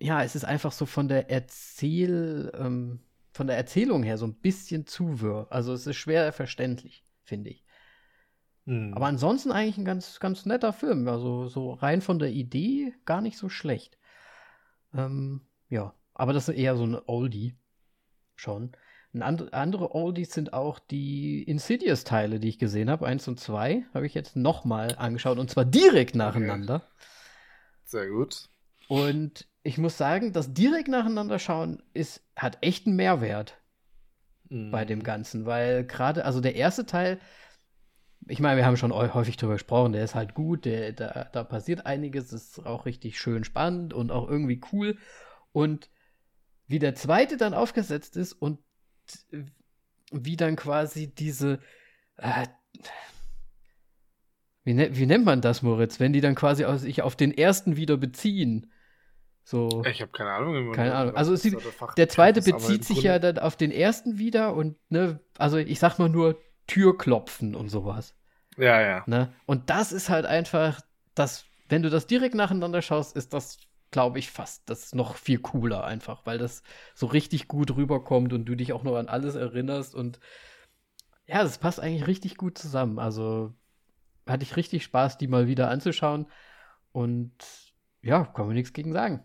ja, 0.00 0.22
es 0.22 0.34
ist 0.34 0.44
einfach 0.44 0.72
so 0.72 0.84
von 0.84 1.08
der 1.08 1.30
Erzähl, 1.30 2.52
ähm, 2.58 3.00
von 3.32 3.46
der 3.46 3.56
Erzählung 3.56 4.02
her 4.02 4.18
so 4.18 4.26
ein 4.26 4.34
bisschen 4.34 4.86
zu 4.86 5.20
wirr. 5.20 5.46
Also 5.50 5.72
es 5.72 5.86
ist 5.86 5.96
schwer 5.96 6.32
verständlich, 6.32 7.04
finde 7.22 7.50
ich. 7.50 7.64
Mhm. 8.64 8.94
Aber 8.94 9.06
ansonsten 9.06 9.52
eigentlich 9.52 9.78
ein 9.78 9.84
ganz, 9.84 10.20
ganz 10.20 10.46
netter 10.46 10.72
Film. 10.72 11.06
Also 11.08 11.48
so 11.48 11.72
rein 11.72 12.00
von 12.00 12.18
der 12.18 12.30
Idee 12.30 12.94
gar 13.04 13.20
nicht 13.20 13.38
so 13.38 13.48
schlecht. 13.48 13.98
Ähm, 14.92 15.42
ja, 15.68 15.94
aber 16.14 16.32
das 16.32 16.48
ist 16.48 16.56
eher 16.56 16.76
so 16.76 16.84
ein 16.84 16.98
Oldie 17.06 17.56
schon. 18.34 18.72
And 19.22 19.54
andere 19.54 19.94
Oldies 19.94 20.32
sind 20.32 20.52
auch 20.52 20.78
die 20.78 21.42
Insidious-Teile, 21.44 22.40
die 22.40 22.48
ich 22.48 22.58
gesehen 22.58 22.90
habe. 22.90 23.06
Eins 23.06 23.28
und 23.28 23.38
zwei 23.38 23.84
habe 23.94 24.06
ich 24.06 24.14
jetzt 24.14 24.34
nochmal 24.34 24.96
angeschaut 24.96 25.38
und 25.38 25.50
zwar 25.50 25.64
direkt 25.64 26.14
nacheinander. 26.14 26.88
Sehr 27.84 28.08
gut. 28.08 28.48
Und 28.88 29.46
ich 29.62 29.78
muss 29.78 29.96
sagen, 29.96 30.32
das 30.32 30.52
direkt 30.52 30.88
nacheinander 30.88 31.38
schauen 31.38 31.82
ist, 31.92 32.22
hat 32.36 32.58
echt 32.60 32.86
einen 32.86 32.96
Mehrwert 32.96 33.58
mhm. 34.48 34.70
bei 34.70 34.84
dem 34.84 35.02
Ganzen, 35.02 35.46
weil 35.46 35.84
gerade, 35.84 36.24
also 36.24 36.40
der 36.40 36.56
erste 36.56 36.86
Teil, 36.86 37.18
ich 38.26 38.40
meine, 38.40 38.56
wir 38.56 38.66
haben 38.66 38.76
schon 38.76 38.92
häufig 38.92 39.36
drüber 39.36 39.54
gesprochen, 39.54 39.92
der 39.92 40.04
ist 40.04 40.14
halt 40.14 40.34
gut, 40.34 40.64
der, 40.64 40.92
da, 40.92 41.28
da 41.32 41.44
passiert 41.44 41.86
einiges, 41.86 42.32
ist 42.32 42.64
auch 42.64 42.86
richtig 42.86 43.18
schön 43.18 43.44
spannend 43.44 43.92
und 43.92 44.10
auch 44.10 44.28
irgendwie 44.28 44.60
cool. 44.72 44.96
Und 45.52 45.90
wie 46.66 46.78
der 46.78 46.94
zweite 46.94 47.36
dann 47.36 47.54
aufgesetzt 47.54 48.16
ist 48.16 48.32
und 48.32 48.58
wie 50.10 50.36
dann 50.36 50.56
quasi 50.56 51.08
diese. 51.08 51.60
Äh, 52.16 52.46
wie, 54.64 54.74
ne, 54.74 54.96
wie, 54.96 55.06
nennt 55.06 55.24
man 55.24 55.40
das, 55.40 55.62
Moritz? 55.62 56.00
Wenn 56.00 56.12
die 56.12 56.20
dann 56.20 56.34
quasi 56.34 56.64
sich 56.78 57.02
auf 57.02 57.16
den 57.16 57.36
ersten 57.36 57.76
wieder 57.76 57.96
beziehen. 57.96 58.70
So. 59.42 59.82
Ich 59.84 60.00
habe 60.00 60.10
keine 60.10 60.30
Ahnung. 60.30 60.72
Keine 60.72 60.94
Ahnung. 60.94 61.16
Also 61.16 61.36
sie, 61.36 61.56
der 61.98 62.08
zweite 62.08 62.40
bezieht 62.40 62.84
sich 62.84 63.02
ja 63.02 63.18
dann 63.18 63.38
auf 63.38 63.56
den 63.56 63.70
ersten 63.70 64.18
wieder 64.18 64.54
und 64.54 64.76
ne, 64.88 65.20
also 65.36 65.58
ich 65.58 65.78
sag 65.78 65.98
mal 65.98 66.08
nur 66.08 66.40
Türklopfen 66.66 67.54
und 67.54 67.68
sowas. 67.68 68.14
Ja, 68.56 68.80
ja. 68.80 69.02
Ne? 69.06 69.32
Und 69.44 69.68
das 69.68 69.92
ist 69.92 70.08
halt 70.08 70.24
einfach, 70.24 70.80
das, 71.14 71.44
wenn 71.68 71.82
du 71.82 71.90
das 71.90 72.06
direkt 72.06 72.34
nacheinander 72.34 72.80
schaust, 72.80 73.16
ist 73.16 73.34
das 73.34 73.58
glaube 73.94 74.18
ich, 74.18 74.32
fast 74.32 74.68
das 74.68 74.86
ist 74.86 74.94
noch 74.96 75.14
viel 75.14 75.38
cooler 75.38 75.84
einfach, 75.84 76.26
weil 76.26 76.36
das 76.36 76.64
so 76.96 77.06
richtig 77.06 77.46
gut 77.46 77.76
rüberkommt 77.76 78.32
und 78.32 78.44
du 78.44 78.56
dich 78.56 78.72
auch 78.72 78.82
noch 78.82 78.96
an 78.96 79.06
alles 79.06 79.36
erinnerst 79.36 79.94
und 79.94 80.18
ja, 81.26 81.44
das 81.44 81.58
passt 81.58 81.78
eigentlich 81.78 82.08
richtig 82.08 82.36
gut 82.36 82.58
zusammen. 82.58 82.98
Also 82.98 83.54
hatte 84.26 84.42
ich 84.42 84.56
richtig 84.56 84.82
Spaß, 84.82 85.16
die 85.16 85.28
mal 85.28 85.46
wieder 85.46 85.70
anzuschauen 85.70 86.26
und 86.90 87.32
ja, 88.02 88.24
kann 88.24 88.46
man 88.46 88.56
nichts 88.56 88.72
gegen 88.72 88.92
sagen. 88.92 89.22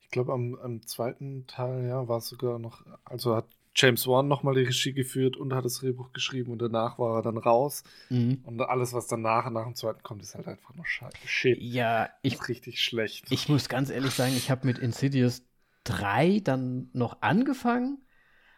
Ich 0.00 0.10
glaube, 0.10 0.32
am, 0.32 0.54
am, 0.54 0.86
zweiten 0.86 1.48
Teil, 1.48 1.88
ja, 1.88 2.06
war 2.06 2.18
es 2.18 2.28
sogar 2.28 2.60
noch, 2.60 2.86
also 3.04 3.34
hat 3.34 3.48
James 3.76 4.06
Wan 4.06 4.26
nochmal 4.26 4.54
die 4.54 4.62
Regie 4.62 4.94
geführt 4.94 5.36
und 5.36 5.52
hat 5.52 5.66
das 5.66 5.74
Drehbuch 5.74 6.12
geschrieben 6.12 6.50
und 6.50 6.62
danach 6.62 6.98
war 6.98 7.18
er 7.18 7.22
dann 7.22 7.36
raus. 7.36 7.84
Mhm. 8.08 8.40
Und 8.44 8.60
alles, 8.62 8.94
was 8.94 9.06
danach 9.06 9.50
nach 9.50 9.64
dem 9.64 9.74
zweiten 9.74 10.02
kommt, 10.02 10.22
ist 10.22 10.34
halt 10.34 10.48
einfach 10.48 10.74
nur 10.74 10.86
Shit. 10.86 11.58
Ja, 11.60 12.08
ich. 12.22 12.48
richtig 12.48 12.82
schlecht. 12.82 13.26
Ich 13.30 13.50
muss 13.50 13.68
ganz 13.68 13.90
ehrlich 13.90 14.14
sagen, 14.14 14.32
ich 14.34 14.50
habe 14.50 14.66
mit 14.66 14.78
Insidious 14.78 15.42
3 15.84 16.40
dann 16.42 16.88
noch 16.94 17.20
angefangen, 17.20 17.98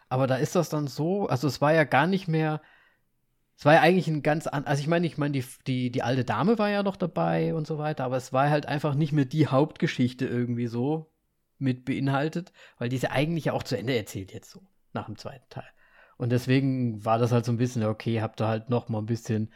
aber 0.07 0.25
da 0.25 0.37
ist 0.37 0.55
das 0.55 0.69
dann 0.69 0.87
so, 0.87 1.27
also 1.27 1.47
es 1.47 1.59
war 1.59 1.73
ja 1.73 1.83
gar 1.83 2.07
nicht 2.07 2.29
mehr. 2.29 2.61
Es 3.57 3.65
war 3.65 3.73
ja 3.73 3.81
eigentlich 3.81 4.07
ein 4.07 4.23
ganz 4.23 4.47
an, 4.47 4.63
also 4.63 4.79
ich 4.79 4.87
meine, 4.87 5.05
ich 5.05 5.17
meine, 5.17 5.33
die, 5.33 5.43
die, 5.67 5.91
die 5.91 6.01
alte 6.01 6.23
Dame 6.23 6.57
war 6.57 6.69
ja 6.69 6.81
noch 6.81 6.95
dabei 6.95 7.53
und 7.53 7.67
so 7.67 7.77
weiter, 7.77 8.05
aber 8.05 8.15
es 8.15 8.31
war 8.31 8.49
halt 8.49 8.67
einfach 8.67 8.95
nicht 8.95 9.11
mehr 9.11 9.25
die 9.25 9.47
Hauptgeschichte 9.47 10.25
irgendwie 10.25 10.67
so 10.67 11.11
mit 11.57 11.83
beinhaltet, 11.83 12.53
weil 12.77 12.87
die 12.87 12.95
ist 12.95 13.01
ja 13.01 13.11
eigentlich 13.11 13.45
ja 13.45 13.53
auch 13.53 13.63
zu 13.63 13.77
Ende 13.77 13.97
erzählt 13.97 14.31
jetzt 14.31 14.49
so 14.49 14.61
nach 14.93 15.05
dem 15.05 15.17
zweiten 15.17 15.49
Teil. 15.49 15.67
Und 16.17 16.31
deswegen 16.31 17.03
war 17.05 17.17
das 17.17 17.31
halt 17.31 17.45
so 17.45 17.51
ein 17.51 17.57
bisschen, 17.57 17.83
okay, 17.83 18.21
habt 18.21 18.41
ihr 18.41 18.47
halt 18.47 18.69
noch 18.69 18.89
mal 18.89 18.99
ein 18.99 19.05
bisschen 19.05 19.51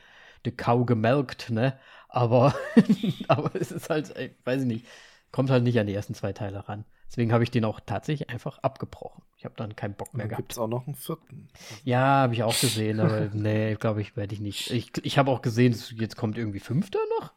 die 0.45 0.55
Kau 0.55 0.85
gemelkt, 0.85 1.49
ne? 1.49 1.77
Aber, 2.07 2.55
aber 3.27 3.51
es 3.55 3.71
ist 3.71 3.89
halt, 3.89 4.17
ich 4.17 4.31
weiß 4.45 4.61
ich 4.61 4.67
nicht, 4.67 4.85
kommt 5.31 5.49
halt 5.49 5.63
nicht 5.63 5.79
an 5.79 5.87
die 5.87 5.93
ersten 5.93 6.13
zwei 6.13 6.31
Teile 6.31 6.67
ran. 6.69 6.85
Deswegen 7.07 7.31
habe 7.31 7.43
ich 7.43 7.51
den 7.51 7.65
auch 7.65 7.79
tatsächlich 7.79 8.29
einfach 8.29 8.59
abgebrochen. 8.59 9.23
Ich 9.37 9.45
habe 9.45 9.55
dann 9.55 9.75
keinen 9.75 9.93
Bock 9.93 10.13
mehr 10.13 10.27
gehabt. 10.27 10.41
Gibt 10.41 10.51
es 10.53 10.57
auch 10.57 10.67
noch 10.67 10.87
einen 10.87 10.95
vierten? 10.95 11.49
Ja, 11.83 12.21
habe 12.23 12.33
ich 12.33 12.43
auch 12.43 12.59
gesehen, 12.59 12.99
aber 12.99 13.29
nee, 13.33 13.75
glaube 13.75 14.01
ich, 14.01 14.15
werde 14.15 14.33
ich 14.33 14.39
nicht. 14.39 14.71
Ich, 14.71 14.91
ich 15.03 15.17
habe 15.17 15.29
auch 15.29 15.41
gesehen, 15.41 15.77
jetzt 15.95 16.15
kommt 16.15 16.37
irgendwie 16.37 16.59
fünfter 16.59 16.99
noch 17.19 17.33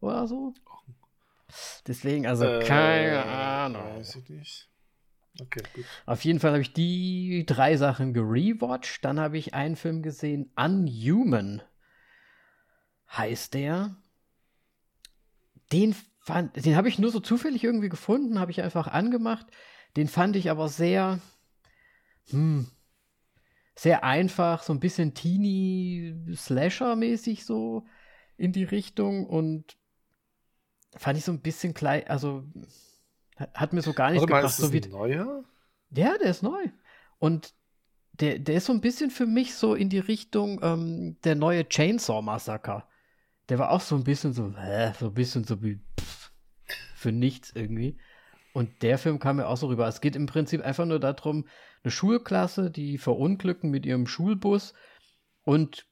oder 0.00 0.26
so. 0.26 0.54
Deswegen, 1.86 2.26
also 2.26 2.44
äh, 2.44 2.64
keine 2.64 3.24
Ahnung. 3.24 3.82
Weiß 3.96 4.16
ich 4.16 4.28
nicht. 4.28 4.68
Okay, 5.40 5.62
gut. 5.74 5.84
Auf 6.06 6.24
jeden 6.24 6.40
Fall 6.40 6.52
habe 6.52 6.62
ich 6.62 6.72
die 6.72 7.44
drei 7.46 7.76
Sachen 7.76 8.14
gerewatcht. 8.14 9.04
Dann 9.04 9.18
habe 9.18 9.36
ich 9.36 9.54
einen 9.54 9.76
Film 9.76 10.02
gesehen, 10.02 10.52
Unhuman 10.56 11.62
heißt 13.10 13.54
der. 13.54 13.96
Den 15.72 15.94
den 16.28 16.76
habe 16.76 16.88
ich 16.88 16.98
nur 16.98 17.10
so 17.10 17.20
zufällig 17.20 17.64
irgendwie 17.64 17.90
gefunden, 17.90 18.40
habe 18.40 18.50
ich 18.50 18.62
einfach 18.62 18.88
angemacht. 18.88 19.46
Den 19.96 20.08
fand 20.08 20.36
ich 20.36 20.50
aber 20.50 20.68
sehr, 20.68 21.20
hm, 22.30 22.66
sehr 23.76 24.04
einfach, 24.04 24.62
so 24.62 24.72
ein 24.72 24.80
bisschen 24.80 25.12
Teenie-Slasher-mäßig 25.14 27.44
so 27.44 27.86
in 28.36 28.52
die 28.52 28.64
Richtung 28.64 29.26
und 29.26 29.76
fand 30.96 31.18
ich 31.18 31.24
so 31.24 31.32
ein 31.32 31.42
bisschen 31.42 31.74
klein, 31.74 32.06
also 32.06 32.44
hat 33.36 33.72
mir 33.72 33.82
so 33.82 33.92
gar 33.92 34.10
nicht 34.10 34.20
gebracht. 34.20 34.44
Ist 34.44 34.58
so 34.58 34.72
wie 34.72 34.80
neuer? 34.80 35.44
Ja, 35.90 36.16
der 36.18 36.30
ist 36.30 36.42
neu. 36.42 36.62
Und 37.18 37.54
der, 38.12 38.38
der 38.38 38.56
ist 38.56 38.66
so 38.66 38.72
ein 38.72 38.80
bisschen 38.80 39.10
für 39.10 39.26
mich 39.26 39.54
so 39.54 39.74
in 39.74 39.88
die 39.88 39.98
Richtung 39.98 40.60
ähm, 40.62 41.16
der 41.24 41.34
neue 41.34 41.68
Chainsaw 41.68 42.22
Massacre. 42.22 42.84
Der 43.48 43.58
war 43.58 43.70
auch 43.70 43.80
so 43.80 43.96
ein 43.96 44.04
bisschen 44.04 44.32
so, 44.32 44.48
äh, 44.50 44.92
so 44.98 45.06
ein 45.06 45.14
bisschen 45.14 45.44
so 45.44 45.62
wie 45.62 45.80
pff, 46.00 46.32
für 46.94 47.12
nichts 47.12 47.52
irgendwie. 47.54 47.98
Und 48.52 48.82
der 48.82 48.98
Film 48.98 49.18
kam 49.18 49.36
mir 49.36 49.48
auch 49.48 49.56
so 49.56 49.66
rüber. 49.66 49.88
Es 49.88 50.00
geht 50.00 50.14
im 50.14 50.26
Prinzip 50.26 50.62
einfach 50.62 50.86
nur 50.86 51.00
darum, 51.00 51.46
eine 51.82 51.90
Schulklasse, 51.90 52.70
die 52.70 52.98
verunglücken 52.98 53.70
mit 53.70 53.84
ihrem 53.84 54.06
Schulbus 54.06 54.74
und 55.42 55.86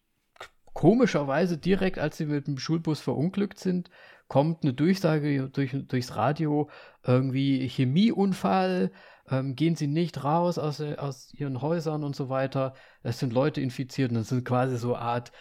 komischerweise 0.73 1.59
direkt, 1.59 1.99
als 1.99 2.17
sie 2.17 2.26
mit 2.26 2.47
dem 2.47 2.59
Schulbus 2.59 3.00
verunglückt 3.00 3.59
sind, 3.59 3.91
kommt 4.29 4.62
eine 4.62 4.73
Durchsage 4.73 5.50
durch, 5.50 5.76
durchs 5.88 6.17
Radio, 6.17 6.71
irgendwie 7.02 7.69
Chemieunfall, 7.69 8.91
ähm, 9.31 9.55
gehen 9.57 9.76
sie 9.76 9.87
nicht 9.87 10.25
raus 10.25 10.59
aus, 10.59 10.81
aus 10.81 11.35
ihren 11.35 11.61
Häusern 11.61 12.02
und 12.02 12.17
so 12.17 12.31
weiter. 12.31 12.75
Es 13.02 13.19
sind 13.19 13.33
Leute 13.33 13.61
infiziert 13.61 14.11
und 14.11 14.17
das 14.17 14.29
sind 14.31 14.45
quasi 14.45 14.79
so 14.79 14.95
eine 14.95 15.05
Art 15.05 15.33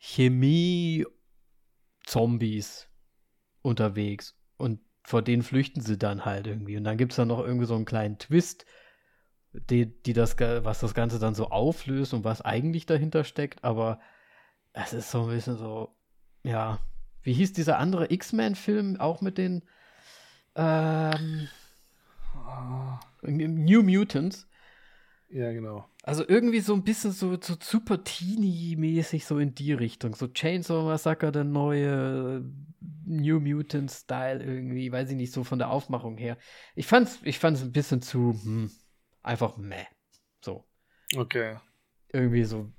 Chemie-Zombies 0.00 1.06
unterwegs. 3.62 4.36
Und 4.56 4.80
vor 5.02 5.22
denen 5.22 5.42
flüchten 5.42 5.80
sie 5.80 5.98
dann 5.98 6.24
halt 6.24 6.46
irgendwie. 6.46 6.76
Und 6.76 6.84
dann 6.84 6.96
gibt 6.96 7.12
es 7.12 7.16
dann 7.16 7.28
noch 7.28 7.40
irgendwie 7.40 7.66
so 7.66 7.74
einen 7.74 7.84
kleinen 7.84 8.18
Twist, 8.18 8.66
die, 9.52 9.86
die 10.02 10.12
das, 10.12 10.38
was 10.38 10.80
das 10.80 10.94
Ganze 10.94 11.18
dann 11.18 11.34
so 11.34 11.48
auflöst 11.50 12.14
und 12.14 12.24
was 12.24 12.40
eigentlich 12.42 12.86
dahinter 12.86 13.24
steckt. 13.24 13.64
Aber 13.64 14.00
es 14.72 14.92
ist 14.92 15.10
so 15.10 15.22
ein 15.22 15.28
bisschen 15.28 15.56
so, 15.56 15.94
ja, 16.42 16.78
wie 17.22 17.32
hieß 17.32 17.52
dieser 17.52 17.78
andere 17.78 18.10
X-Men-Film 18.12 18.98
auch 18.98 19.20
mit 19.20 19.38
den 19.38 19.62
ähm, 20.54 21.48
New 23.22 23.82
Mutants? 23.82 24.46
Ja, 25.28 25.52
genau. 25.52 25.88
Also 26.02 26.26
irgendwie 26.26 26.60
so 26.60 26.74
ein 26.74 26.82
bisschen 26.82 27.12
so, 27.12 27.38
so 27.40 27.54
super 27.60 28.02
teeny-mäßig 28.02 29.24
so 29.26 29.38
in 29.38 29.54
die 29.54 29.72
Richtung. 29.72 30.14
So 30.14 30.26
Chainsaw 30.26 30.82
Massacre, 30.84 31.30
der 31.30 31.44
neue 31.44 32.44
New 33.04 33.38
Mutant-Style 33.38 34.42
irgendwie, 34.42 34.90
weiß 34.90 35.10
ich 35.10 35.16
nicht, 35.16 35.32
so 35.32 35.44
von 35.44 35.58
der 35.58 35.70
Aufmachung 35.70 36.16
her. 36.16 36.36
Ich 36.74 36.86
fand's, 36.86 37.20
ich 37.22 37.38
fand's 37.38 37.62
ein 37.62 37.72
bisschen 37.72 38.02
zu, 38.02 38.32
hm, 38.42 38.70
einfach 39.22 39.56
meh. 39.56 39.84
So. 40.40 40.64
Okay. 41.14 41.56
Irgendwie 42.12 42.44
so 42.44 42.72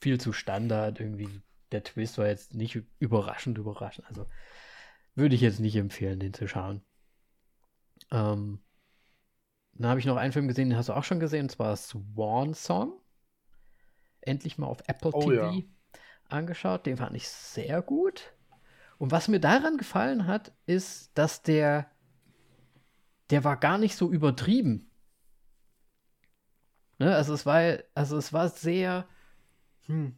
viel 0.00 0.20
zu 0.20 0.32
Standard, 0.32 1.00
irgendwie 1.00 1.42
der 1.72 1.82
Twist 1.82 2.18
war 2.18 2.26
jetzt 2.26 2.54
nicht 2.54 2.80
überraschend 2.98 3.58
überraschend. 3.58 4.06
Also 4.08 4.26
würde 5.14 5.34
ich 5.34 5.40
jetzt 5.40 5.60
nicht 5.60 5.76
empfehlen, 5.76 6.20
den 6.20 6.34
zu 6.34 6.46
schauen. 6.46 6.82
Ähm, 8.10 8.60
dann 9.72 9.90
habe 9.90 10.00
ich 10.00 10.06
noch 10.06 10.16
einen 10.16 10.32
Film 10.32 10.48
gesehen, 10.48 10.70
den 10.70 10.78
hast 10.78 10.88
du 10.88 10.94
auch 10.94 11.04
schon 11.04 11.20
gesehen, 11.20 11.42
und 11.42 11.50
zwar 11.50 11.76
Swan 11.76 12.54
Song. 12.54 13.00
Endlich 14.20 14.58
mal 14.58 14.66
auf 14.66 14.82
Apple 14.86 15.12
oh, 15.12 15.20
TV 15.20 15.50
ja. 15.52 15.62
angeschaut. 16.28 16.86
Den 16.86 16.96
fand 16.96 17.16
ich 17.16 17.28
sehr 17.28 17.82
gut. 17.82 18.32
Und 18.98 19.10
was 19.10 19.28
mir 19.28 19.40
daran 19.40 19.76
gefallen 19.76 20.26
hat, 20.26 20.52
ist, 20.66 21.16
dass 21.16 21.42
der, 21.42 21.90
der 23.30 23.44
war 23.44 23.58
gar 23.58 23.78
nicht 23.78 23.96
so 23.96 24.10
übertrieben. 24.10 24.90
Ne? 26.98 27.14
Also 27.14 27.34
es 27.34 27.44
war, 27.44 27.78
also 27.94 28.16
es 28.16 28.32
war 28.32 28.48
sehr, 28.48 29.06
hm, 29.86 30.16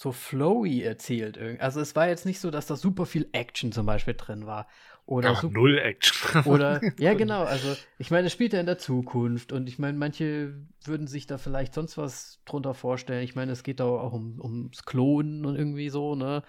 so 0.00 0.12
flowy 0.12 0.80
erzählt. 0.82 1.38
Also 1.60 1.80
es 1.80 1.94
war 1.94 2.08
jetzt 2.08 2.24
nicht 2.24 2.40
so, 2.40 2.50
dass 2.50 2.66
da 2.66 2.74
super 2.74 3.04
viel 3.04 3.28
Action 3.32 3.70
zum 3.70 3.84
Beispiel 3.84 4.14
drin 4.14 4.46
war. 4.46 4.66
Oder 5.04 5.32
Ach, 5.32 5.42
null 5.42 5.76
Action. 5.78 6.42
oder, 6.46 6.80
ja 6.98 7.12
genau, 7.12 7.42
also 7.42 7.76
ich 7.98 8.10
meine, 8.10 8.28
es 8.28 8.32
spielt 8.32 8.54
ja 8.54 8.60
in 8.60 8.66
der 8.66 8.78
Zukunft 8.78 9.52
und 9.52 9.68
ich 9.68 9.78
meine, 9.78 9.98
manche 9.98 10.54
würden 10.84 11.06
sich 11.06 11.26
da 11.26 11.36
vielleicht 11.36 11.74
sonst 11.74 11.98
was 11.98 12.40
drunter 12.46 12.72
vorstellen. 12.72 13.24
Ich 13.24 13.34
meine, 13.34 13.52
es 13.52 13.62
geht 13.62 13.78
da 13.78 13.84
auch 13.84 14.14
um, 14.14 14.40
ums 14.40 14.84
Klonen 14.84 15.44
und 15.44 15.56
irgendwie 15.56 15.90
so, 15.90 16.14
ne? 16.14 16.44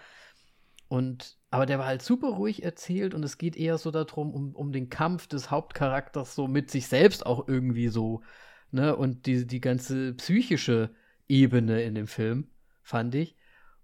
Und, 0.88 1.38
aber 1.50 1.66
der 1.66 1.78
war 1.78 1.88
halt 1.88 2.04
super 2.04 2.30
ruhig 2.30 2.64
erzählt 2.64 3.14
und 3.14 3.24
es 3.24 3.38
geht 3.38 3.58
eher 3.58 3.78
so 3.78 3.92
darum, 3.92 4.34
um, 4.34 4.56
um 4.56 4.72
den 4.72 4.90
Kampf 4.90 5.28
des 5.28 5.52
Hauptcharakters 5.52 6.36
so 6.36 6.48
mit 6.48 6.72
sich 6.72 6.88
selbst 6.88 7.26
auch 7.26 7.50
irgendwie 7.50 7.90
so, 7.90 8.22
ne? 8.72 8.96
Und 8.96 9.26
die, 9.26 9.46
die 9.46 9.60
ganze 9.60 10.14
psychische 10.14 10.92
Ebene 11.32 11.82
in 11.82 11.96
dem 11.96 12.08
Film, 12.08 12.52
fand 12.84 13.16
ich. 13.16 13.38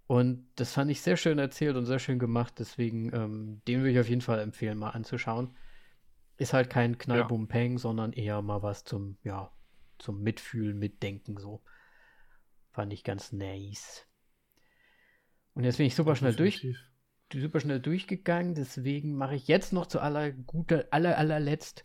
Und 0.06 0.46
das 0.56 0.72
fand 0.72 0.90
ich 0.90 1.00
sehr 1.00 1.16
schön 1.16 1.38
erzählt 1.38 1.76
und 1.76 1.86
sehr 1.86 1.98
schön 1.98 2.18
gemacht. 2.18 2.54
Deswegen, 2.58 3.12
ähm, 3.14 3.62
den 3.66 3.80
würde 3.80 3.90
ich 3.90 3.98
auf 3.98 4.08
jeden 4.08 4.20
Fall 4.20 4.38
empfehlen, 4.40 4.78
mal 4.78 4.90
anzuschauen. 4.90 5.56
Ist 6.36 6.52
halt 6.52 6.70
kein 6.70 6.98
Knallbum 6.98 7.48
Peng, 7.48 7.72
ja. 7.72 7.78
sondern 7.78 8.12
eher 8.12 8.40
mal 8.42 8.62
was 8.62 8.84
zum, 8.84 9.16
ja, 9.24 9.50
zum 9.98 10.22
Mitfühlen, 10.22 10.78
Mitdenken 10.78 11.38
so. 11.38 11.62
Fand 12.70 12.92
ich 12.92 13.02
ganz 13.02 13.32
nice. 13.32 14.06
Und 15.54 15.64
jetzt 15.64 15.78
bin 15.78 15.86
ich 15.86 15.94
super 15.94 16.16
schnell 16.16 16.36
durch, 16.36 16.66
super 17.32 17.60
schnell 17.60 17.80
durchgegangen. 17.80 18.54
Deswegen 18.54 19.16
mache 19.16 19.34
ich 19.34 19.48
jetzt 19.48 19.72
noch 19.72 19.86
zu 19.86 20.00
aller 20.00 20.30
gute, 20.30 20.92
aller 20.92 21.18
allerletzt 21.18 21.84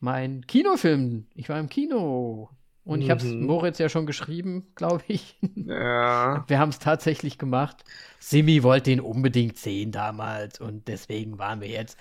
mein 0.00 0.46
Kinofilm. 0.46 1.26
Ich 1.34 1.48
war 1.48 1.60
im 1.60 1.68
Kino. 1.68 2.50
Und 2.90 3.02
ich 3.02 3.10
habe 3.10 3.20
es 3.20 3.26
mhm. 3.32 3.46
Moritz 3.46 3.78
ja 3.78 3.88
schon 3.88 4.04
geschrieben, 4.04 4.66
glaube 4.74 5.04
ich. 5.06 5.38
Ja. 5.54 6.44
Wir 6.48 6.58
haben 6.58 6.70
es 6.70 6.80
tatsächlich 6.80 7.38
gemacht. 7.38 7.84
Simi 8.18 8.64
wollte 8.64 8.90
ihn 8.90 8.98
unbedingt 8.98 9.58
sehen 9.58 9.92
damals 9.92 10.58
und 10.58 10.88
deswegen 10.88 11.38
waren 11.38 11.60
wir 11.60 11.68
jetzt 11.68 11.96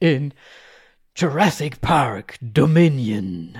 in 0.00 0.34
Jurassic 1.14 1.80
Park 1.80 2.38
Dominion. 2.40 3.56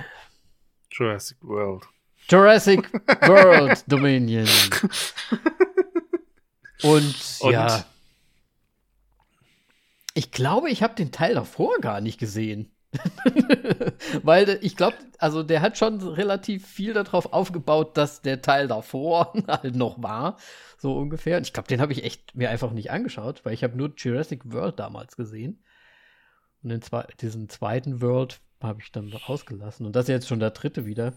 Jurassic 0.91 1.37
World. 1.41 1.83
Jurassic 2.27 2.91
World 3.21 3.89
Dominion. 3.89 4.49
Und, 6.81 7.15
und, 7.39 7.51
ja. 7.53 7.85
Ich 10.15 10.31
glaube, 10.31 10.69
ich 10.69 10.83
habe 10.83 10.95
den 10.95 11.13
Teil 11.13 11.35
davor 11.35 11.79
gar 11.79 12.01
nicht 12.01 12.19
gesehen. 12.19 12.72
Weil 14.23 14.59
ich 14.61 14.75
glaube, 14.75 14.97
also 15.17 15.43
der 15.43 15.61
hat 15.61 15.77
schon 15.77 16.01
relativ 16.01 16.67
viel 16.67 16.93
darauf 16.93 17.33
aufgebaut, 17.33 17.97
dass 17.97 18.21
der 18.21 18.41
Teil 18.41 18.67
davor 18.67 19.33
halt 19.47 19.75
noch 19.75 20.01
war, 20.01 20.37
so 20.77 20.97
ungefähr. 20.97 21.37
Und 21.37 21.47
ich 21.47 21.53
glaube, 21.53 21.67
den 21.67 21.81
habe 21.81 21.93
ich 21.93 22.03
echt 22.03 22.35
mir 22.35 22.49
einfach 22.49 22.71
nicht 22.71 22.91
angeschaut, 22.91 23.43
weil 23.45 23.53
ich 23.53 23.63
habe 23.63 23.77
nur 23.77 23.93
Jurassic 23.95 24.51
World 24.51 24.79
damals 24.79 25.15
gesehen. 25.15 25.63
Und 26.61 26.69
den 26.69 26.81
zwe 26.81 27.07
diesen 27.19 27.49
zweiten 27.49 28.01
World 28.01 28.39
habe 28.61 28.81
ich 28.81 28.91
dann 28.91 29.11
rausgelassen. 29.11 29.85
Und 29.85 29.95
das 29.95 30.05
ist 30.05 30.09
jetzt 30.09 30.27
schon 30.27 30.39
der 30.39 30.51
dritte 30.51 30.85
wieder. 30.85 31.13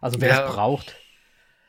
Also 0.00 0.20
wer 0.20 0.28
ja. 0.28 0.46
es 0.46 0.54
braucht. 0.54 0.96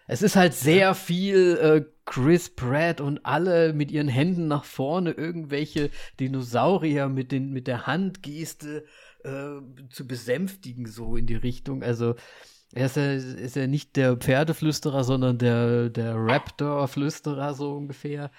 Es 0.10 0.24
ist 0.24 0.36
halt 0.36 0.56
sehr 0.56 0.96
viel 0.96 1.58
äh, 1.62 1.86
Chris 2.04 2.50
Pratt 2.50 3.00
und 3.00 3.24
alle 3.28 3.74
mit 3.74 3.92
ihren 3.92 4.08
Händen 4.08 4.48
nach 4.48 4.64
vorne 4.64 5.12
irgendwelche 5.12 5.92
Dinosaurier 6.20 7.08
mit, 7.10 7.32
den, 7.32 7.52
mit 7.52 7.68
der 7.68 7.86
Handgeste 7.86 8.86
äh, 9.24 9.62
zu 9.92 10.08
besänftigen, 10.08 10.88
so 10.88 11.16
in 11.16 11.28
die 11.28 11.36
Richtung. 11.36 11.84
Also 11.84 12.16
er 12.74 12.88
ist 12.88 12.96
ja, 12.96 13.14
ist 13.14 13.56
ja 13.56 13.68
nicht 13.68 13.98
der 13.98 14.18
Pferdeflüsterer, 14.18 15.04
sondern 15.04 15.38
der, 15.38 15.92
der 15.92 16.16
Raptor-Flüsterer, 16.16 17.54
so 17.54 17.76
ungefähr. 17.76 18.32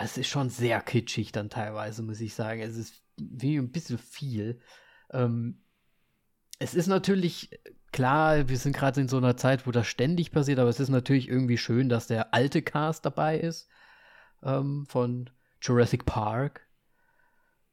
es 0.00 0.16
ist 0.16 0.28
schon 0.28 0.48
sehr 0.48 0.80
kitschig 0.80 1.32
dann 1.32 1.50
teilweise, 1.50 2.04
muss 2.04 2.20
ich 2.20 2.34
sagen. 2.34 2.60
Es 2.60 2.76
ist 2.76 3.02
wie 3.16 3.56
ein 3.56 3.72
bisschen 3.72 3.98
viel. 3.98 4.60
Ähm, 5.12 5.60
es 6.60 6.76
ist 6.76 6.86
natürlich 6.86 7.50
klar, 7.92 8.48
wir 8.48 8.56
sind 8.56 8.76
gerade 8.76 9.00
in 9.00 9.08
so 9.08 9.16
einer 9.16 9.36
Zeit, 9.36 9.66
wo 9.66 9.70
das 9.70 9.86
ständig 9.86 10.32
passiert, 10.32 10.58
aber 10.58 10.68
es 10.68 10.80
ist 10.80 10.88
natürlich 10.88 11.28
irgendwie 11.28 11.58
schön, 11.58 11.88
dass 11.88 12.06
der 12.06 12.34
alte 12.34 12.62
Cast 12.62 13.04
dabei 13.04 13.38
ist 13.38 13.68
ähm, 14.42 14.86
von 14.88 15.30
Jurassic 15.60 16.06
Park. 16.06 16.66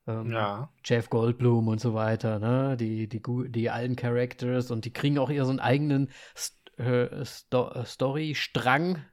Ähm, 0.08 0.32
ja. 0.32 0.72
Jeff 0.84 1.10
Goldblum 1.10 1.68
und 1.68 1.82
so 1.82 1.94
weiter, 1.94 2.40
ne? 2.40 2.78
Die, 2.78 3.08
die, 3.10 3.22
die 3.50 3.70
alten 3.70 3.96
Characters 3.96 4.72
und 4.72 4.86
die 4.86 4.94
kriegen 4.94 5.20
auch 5.20 5.30
einen 5.30 5.60
eigenen 5.60 6.10
St 6.36 6.56
äh, 6.78 7.26
Sto 7.26 7.70
äh, 7.70 7.86
Story-Strang, 7.86 9.04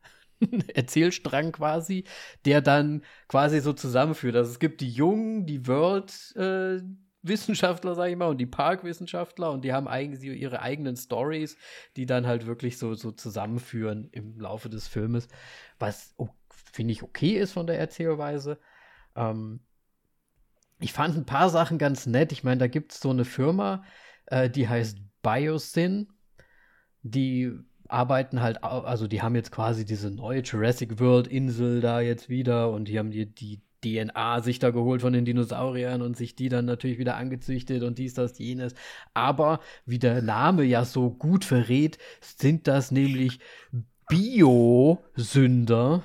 Erzählstrang 0.74 1.52
quasi, 1.52 2.04
der 2.44 2.60
dann 2.60 3.02
quasi 3.28 3.60
so 3.60 3.72
zusammenführt. 3.72 4.36
Also 4.36 4.50
es 4.50 4.58
gibt 4.58 4.80
die 4.80 4.90
Jungen, 4.90 5.46
die 5.46 5.66
World, 5.66 6.12
äh, 6.36 6.80
Wissenschaftler, 7.26 7.94
sag 7.94 8.10
ich 8.10 8.16
mal, 8.16 8.28
und 8.28 8.38
die 8.38 8.46
Parkwissenschaftler 8.46 9.50
und 9.50 9.64
die 9.64 9.72
haben 9.72 9.88
eigentlich 9.88 10.22
ihre 10.22 10.60
eigenen 10.60 10.96
Stories, 10.96 11.56
die 11.96 12.06
dann 12.06 12.26
halt 12.26 12.46
wirklich 12.46 12.78
so, 12.78 12.94
so 12.94 13.10
zusammenführen 13.12 14.08
im 14.12 14.38
Laufe 14.38 14.68
des 14.68 14.86
Filmes, 14.86 15.28
was 15.78 16.14
oh, 16.18 16.28
finde 16.50 16.92
ich 16.92 17.02
okay 17.02 17.38
ist 17.38 17.52
von 17.52 17.66
der 17.66 17.78
Erzählweise. 17.78 18.58
Ähm, 19.16 19.60
ich 20.80 20.92
fand 20.92 21.16
ein 21.16 21.26
paar 21.26 21.48
Sachen 21.48 21.78
ganz 21.78 22.06
nett. 22.06 22.32
Ich 22.32 22.44
meine, 22.44 22.58
da 22.58 22.66
gibt 22.66 22.92
es 22.92 23.00
so 23.00 23.10
eine 23.10 23.24
Firma, 23.24 23.84
äh, 24.26 24.50
die 24.50 24.68
heißt 24.68 24.98
Biosyn. 25.22 26.08
Die 27.02 27.52
arbeiten 27.88 28.40
halt, 28.40 28.62
also 28.64 29.06
die 29.06 29.22
haben 29.22 29.34
jetzt 29.34 29.52
quasi 29.52 29.84
diese 29.84 30.10
neue 30.10 30.40
Jurassic 30.40 30.98
World 31.00 31.26
Insel 31.28 31.80
da 31.80 32.00
jetzt 32.00 32.28
wieder 32.28 32.70
und 32.70 32.86
die 32.86 32.98
haben 32.98 33.10
die, 33.10 33.26
die 33.26 33.62
DNA 33.84 34.40
sich 34.40 34.58
da 34.58 34.70
geholt 34.70 35.02
von 35.02 35.12
den 35.12 35.24
Dinosauriern 35.24 36.02
und 36.02 36.16
sich 36.16 36.34
die 36.34 36.48
dann 36.48 36.64
natürlich 36.64 36.98
wieder 36.98 37.16
angezüchtet 37.16 37.82
und 37.82 37.98
dies, 37.98 38.14
das, 38.14 38.38
jenes. 38.38 38.74
Aber 39.12 39.60
wie 39.86 39.98
der 39.98 40.22
Name 40.22 40.64
ja 40.64 40.84
so 40.84 41.10
gut 41.10 41.44
verrät, 41.44 41.98
sind 42.20 42.66
das 42.66 42.90
nämlich 42.90 43.40
Biosünder. 44.08 46.02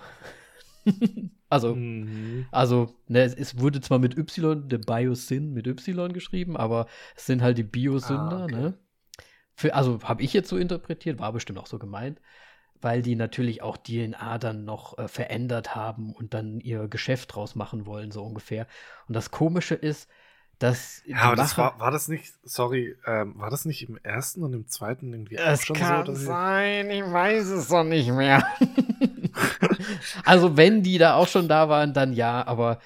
also, 1.50 1.76
mhm. 1.76 2.46
also 2.52 2.96
ne, 3.08 3.24
es, 3.24 3.60
wurde 3.60 3.82
zwar 3.82 4.00
mit 4.00 4.18
Y, 4.18 4.68
der 4.68 4.80
Biosyn 4.80 5.54
mit 5.54 5.68
Y 5.68 6.14
geschrieben, 6.14 6.58
aber 6.58 6.88
es 7.16 7.26
sind 7.26 7.42
halt 7.42 7.58
die 7.58 7.64
Biosünder, 7.64 8.38
ah, 8.38 8.44
okay. 8.44 8.56
ne? 8.56 8.78
Für, 9.56 9.74
also 9.74 10.00
habe 10.04 10.22
ich 10.24 10.32
jetzt 10.34 10.50
so 10.50 10.58
interpretiert, 10.58 11.20
war 11.20 11.34
bestimmt 11.34 11.60
auch 11.60 11.68
so 11.68 11.80
gemeint 11.80 12.20
weil 12.82 13.02
die 13.02 13.16
natürlich 13.16 13.62
auch 13.62 13.78
DNA 13.78 14.38
dann 14.38 14.66
noch 14.66 14.98
äh, 14.98 15.08
verändert 15.08 15.76
haben 15.76 16.14
und 16.14 16.34
dann 16.34 16.60
ihr 16.60 16.88
Geschäft 16.88 17.36
draus 17.36 17.56
machen 17.56 17.86
wollen, 17.86 18.12
so 18.12 18.24
ungefähr. 18.24 18.68
Und 19.08 19.16
das 19.16 19.32
Komische 19.32 19.76
ist, 19.76 20.10
dass. 20.60 21.02
Ja, 21.06 21.22
aber 21.22 21.36
das 21.36 21.58
war, 21.58 21.80
war 21.80 21.92
das 21.92 22.08
nicht, 22.08 22.34
sorry, 22.44 22.96
ähm, 23.06 23.34
war 23.38 23.50
das 23.50 23.66
nicht 23.66 23.88
im 23.88 23.98
ersten 24.04 24.44
und 24.44 24.54
im 24.54 24.68
zweiten 24.68 25.12
irgendwie 25.12 25.36
es 25.36 25.62
auch 25.62 25.66
schon 25.66 25.76
kann 25.78 26.06
so? 26.06 26.14
sein, 26.14 26.90
ich 26.92 27.04
weiß 27.04 27.48
es 27.48 27.70
noch 27.70 27.86
nicht 27.86 28.12
mehr. 28.12 28.44
also, 30.26 30.58
wenn 30.58 30.84
die 30.84 30.98
da 30.98 31.16
auch 31.16 31.28
schon 31.28 31.48
da 31.48 31.70
waren, 31.70 31.94
dann 31.94 32.14
ja, 32.14 32.46
aber. 32.46 32.80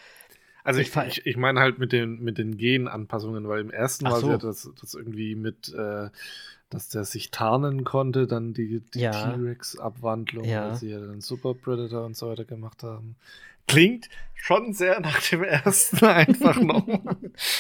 Also 0.65 0.79
ich, 0.79 0.95
ich, 0.95 1.25
ich 1.25 1.36
meine 1.36 1.60
halt 1.60 1.77
mit 1.77 1.91
den, 1.91 2.21
mit 2.21 2.38
den 2.38 2.56
Genanpassungen, 2.56 3.49
weil 3.49 3.60
im 3.60 3.69
ersten 3.69 4.06
war 4.06 4.21
so. 4.21 4.29
ja 4.29 4.38
das, 4.38 4.71
das 4.79 4.93
irgendwie 4.93 5.36
mit 5.36 5.73
äh, 5.73 6.10
dass 6.73 6.89
der 6.89 7.03
sich 7.05 7.31
tarnen 7.31 7.83
konnte, 7.83 8.27
dann 8.27 8.53
die, 8.53 8.81
die 8.93 8.99
Ja. 8.99 9.12
T-Rex-Abwandlung, 9.36 10.45
Ja. 10.45 10.69
weil 10.69 10.75
sie 10.75 10.89
ja 10.89 10.99
dann 10.99 11.21
Super 11.21 11.53
Predator 11.53 12.05
und 12.05 12.15
so 12.17 12.29
weiter 12.29 12.45
gemacht 12.45 12.83
haben. 12.83 13.15
Klingt 13.67 14.09
schon 14.36 14.73
sehr 14.73 14.99
nach 14.99 15.21
dem 15.29 15.43
ersten 15.43 16.05
einfach 16.05 16.59
noch. 16.59 16.86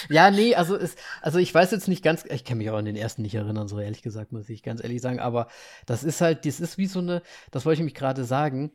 Ja, 0.09 0.31
nee, 0.31 0.53
also 0.55 0.75
es, 0.75 0.95
also 1.21 1.39
ich 1.39 1.53
weiß 1.53 1.71
jetzt 1.71 1.87
nicht 1.87 2.03
ganz, 2.03 2.25
ich 2.25 2.43
kann 2.43 2.57
mich 2.57 2.69
auch 2.69 2.77
an 2.77 2.85
den 2.85 2.97
ersten 2.97 3.21
nicht 3.21 3.35
erinnern, 3.35 3.67
so 3.69 3.79
ehrlich 3.79 4.01
gesagt, 4.01 4.33
muss 4.33 4.49
ich 4.49 4.63
ganz 4.63 4.83
ehrlich 4.83 5.01
sagen, 5.01 5.19
aber 5.19 5.47
das 5.85 6.03
ist 6.03 6.19
halt, 6.19 6.45
das 6.45 6.59
ist 6.59 6.77
wie 6.77 6.87
so 6.87 6.99
eine, 6.99 7.21
das 7.51 7.65
wollte 7.65 7.79
ich 7.81 7.85
mich 7.85 7.93
gerade 7.95 8.25
sagen, 8.25 8.71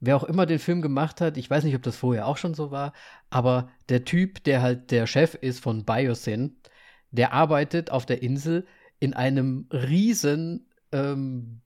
wer 0.00 0.16
auch 0.16 0.24
immer 0.24 0.44
den 0.44 0.58
Film 0.58 0.82
gemacht 0.82 1.20
hat, 1.22 1.38
ich 1.38 1.48
weiß 1.48 1.64
nicht, 1.64 1.74
ob 1.74 1.82
das 1.82 1.96
vorher 1.96 2.26
auch 2.26 2.36
schon 2.36 2.52
so 2.54 2.70
war, 2.70 2.92
aber 3.30 3.70
der 3.88 4.04
Typ, 4.04 4.44
der 4.44 4.60
halt 4.60 4.90
der 4.90 5.06
Chef 5.06 5.34
ist 5.34 5.60
von 5.60 5.84
Biosyn, 5.86 6.54
der 7.10 7.32
arbeitet 7.32 7.90
auf 7.90 8.04
der 8.04 8.22
Insel 8.22 8.66
in 9.00 9.14
einem 9.14 9.68
riesen 9.72 10.68
ähm, 10.92 11.62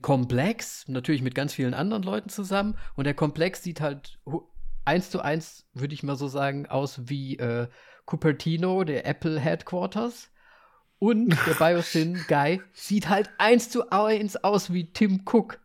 Komplex, 0.00 0.86
natürlich 0.88 1.22
mit 1.22 1.34
ganz 1.34 1.52
vielen 1.52 1.74
anderen 1.74 2.02
Leuten 2.02 2.28
zusammen. 2.28 2.76
Und 2.94 3.04
der 3.04 3.14
Komplex 3.14 3.62
sieht 3.62 3.80
halt 3.80 4.18
eins 4.84 5.10
zu 5.10 5.20
eins, 5.20 5.66
würde 5.74 5.94
ich 5.94 6.02
mal 6.02 6.16
so 6.16 6.28
sagen, 6.28 6.66
aus 6.66 7.08
wie 7.08 7.38
äh, 7.38 7.68
Cupertino, 8.06 8.84
der 8.84 9.06
Apple 9.06 9.38
Headquarters. 9.38 10.30
Und 10.98 11.36
der 11.46 11.54
Biosyn 11.54 12.24
Guy 12.28 12.62
sieht 12.72 13.08
halt 13.08 13.30
eins 13.38 13.70
zu 13.70 13.90
eins 13.90 14.36
aus 14.36 14.72
wie 14.72 14.92
Tim 14.92 15.22
Cook. 15.26 15.60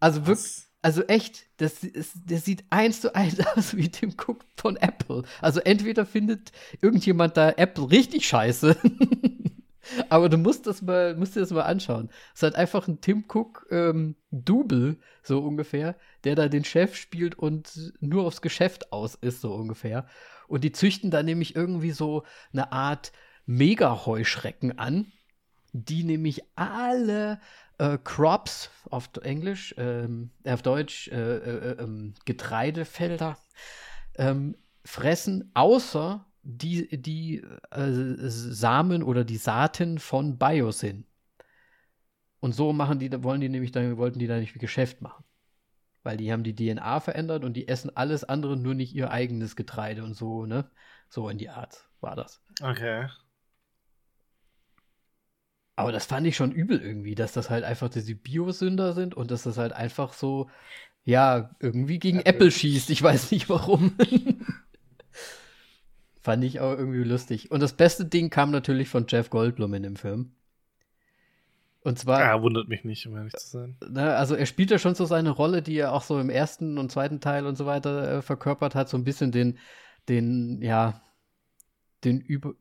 Also 0.00 0.26
wirklich? 0.26 0.71
Also 0.82 1.04
echt, 1.04 1.46
das 1.58 1.84
ist, 1.84 2.14
der 2.24 2.38
sieht 2.38 2.64
eins 2.70 3.00
zu 3.00 3.14
eins 3.14 3.38
aus 3.56 3.76
wie 3.76 3.88
Tim 3.88 4.10
Cook 4.10 4.44
von 4.56 4.76
Apple. 4.76 5.22
Also 5.40 5.60
entweder 5.60 6.04
findet 6.04 6.50
irgendjemand 6.80 7.36
da 7.36 7.50
Apple 7.50 7.90
richtig 7.90 8.26
scheiße, 8.26 8.76
aber 10.08 10.28
du 10.28 10.38
musst 10.38 10.66
das 10.66 10.82
mal, 10.82 11.14
musst 11.14 11.36
dir 11.36 11.40
das 11.40 11.52
mal 11.52 11.62
anschauen. 11.62 12.10
Es 12.34 12.38
ist 12.38 12.42
halt 12.42 12.56
einfach 12.56 12.88
ein 12.88 13.00
Tim 13.00 13.24
Cook 13.28 13.66
ähm, 13.70 14.16
Double, 14.32 14.98
so 15.22 15.38
ungefähr, 15.38 15.94
der 16.24 16.34
da 16.34 16.48
den 16.48 16.64
Chef 16.64 16.96
spielt 16.96 17.36
und 17.36 17.92
nur 18.00 18.26
aufs 18.26 18.42
Geschäft 18.42 18.92
aus 18.92 19.14
ist, 19.14 19.40
so 19.40 19.54
ungefähr. 19.54 20.06
Und 20.48 20.64
die 20.64 20.72
züchten 20.72 21.12
da 21.12 21.22
nämlich 21.22 21.54
irgendwie 21.54 21.92
so 21.92 22.24
eine 22.52 22.72
Art 22.72 23.12
Mega-Heuschrecken 23.46 24.78
an, 24.78 25.12
die 25.72 26.04
nämlich 26.04 26.42
alle 26.56 27.40
äh, 27.82 27.98
Crops 28.02 28.70
auf 28.90 29.10
Englisch, 29.22 29.74
ähm, 29.76 30.30
äh, 30.44 30.52
auf 30.52 30.62
Deutsch 30.62 31.08
äh, 31.08 31.36
äh, 31.36 31.82
ähm, 31.82 32.14
Getreidefelder 32.24 33.36
ähm, 34.16 34.56
fressen, 34.84 35.50
außer 35.54 36.24
die, 36.42 37.00
die 37.00 37.42
äh, 37.70 37.90
Samen 38.28 39.02
oder 39.02 39.24
die 39.24 39.36
Saaten 39.36 39.98
von 39.98 40.38
Biosyn. 40.38 41.06
Und 42.40 42.54
so 42.54 42.72
machen 42.72 42.98
die, 42.98 43.22
wollen 43.22 43.40
die 43.40 43.48
nämlich 43.48 43.72
dann, 43.72 43.96
wollten 43.96 44.18
die 44.18 44.26
da 44.26 44.38
nicht 44.38 44.58
Geschäft 44.58 45.00
machen. 45.00 45.24
Weil 46.04 46.16
die 46.16 46.32
haben 46.32 46.42
die 46.42 46.54
DNA 46.54 47.00
verändert 47.00 47.44
und 47.44 47.54
die 47.54 47.68
essen 47.68 47.96
alles 47.96 48.24
andere, 48.24 48.56
nur 48.56 48.74
nicht 48.74 48.94
ihr 48.94 49.12
eigenes 49.12 49.54
Getreide 49.54 50.02
und 50.02 50.14
so, 50.14 50.46
ne? 50.46 50.68
So 51.08 51.28
in 51.28 51.38
die 51.38 51.48
Art 51.48 51.88
war 52.00 52.16
das. 52.16 52.42
Okay. 52.60 53.06
Aber 55.76 55.92
das 55.92 56.06
fand 56.06 56.26
ich 56.26 56.36
schon 56.36 56.52
übel 56.52 56.80
irgendwie, 56.80 57.14
dass 57.14 57.32
das 57.32 57.50
halt 57.50 57.64
einfach 57.64 57.88
diese 57.88 58.14
Biosünder 58.14 58.92
sind 58.92 59.14
und 59.14 59.30
dass 59.30 59.44
das 59.44 59.58
halt 59.58 59.72
einfach 59.72 60.12
so, 60.12 60.50
ja, 61.04 61.50
irgendwie 61.60 61.98
gegen 61.98 62.20
Apple. 62.20 62.20
Apple 62.20 62.50
schießt. 62.50 62.90
Ich 62.90 63.02
weiß 63.02 63.30
nicht 63.32 63.48
warum. 63.48 63.92
fand 66.22 66.44
ich 66.44 66.60
auch 66.60 66.76
irgendwie 66.76 67.04
lustig. 67.04 67.50
Und 67.50 67.60
das 67.60 67.74
beste 67.74 68.04
Ding 68.06 68.30
kam 68.30 68.50
natürlich 68.50 68.88
von 68.88 69.06
Jeff 69.08 69.30
Goldblum 69.30 69.74
in 69.74 69.82
dem 69.82 69.96
Film. 69.96 70.32
Und 71.84 71.98
zwar, 71.98 72.20
Ja, 72.20 72.42
wundert 72.42 72.68
mich 72.68 72.84
nicht, 72.84 73.06
um 73.06 73.16
ehrlich 73.16 73.36
zu 73.36 73.48
sein. 73.48 73.76
ne, 73.88 74.14
also 74.16 74.34
er 74.34 74.46
spielt 74.46 74.70
ja 74.70 74.78
schon 74.78 74.94
so 74.94 75.04
seine 75.04 75.30
Rolle, 75.30 75.62
die 75.62 75.76
er 75.76 75.92
auch 75.92 76.02
so 76.02 76.18
im 76.20 76.30
ersten 76.30 76.78
und 76.78 76.92
zweiten 76.92 77.20
Teil 77.20 77.46
und 77.46 77.56
so 77.56 77.66
weiter 77.66 78.18
äh, 78.18 78.22
verkörpert 78.22 78.74
hat, 78.74 78.88
so 78.88 78.96
ein 78.96 79.04
bisschen 79.04 79.32
den, 79.32 79.58
den, 80.08 80.62
ja, 80.62 81.02
den 82.04 82.20
über, 82.20 82.54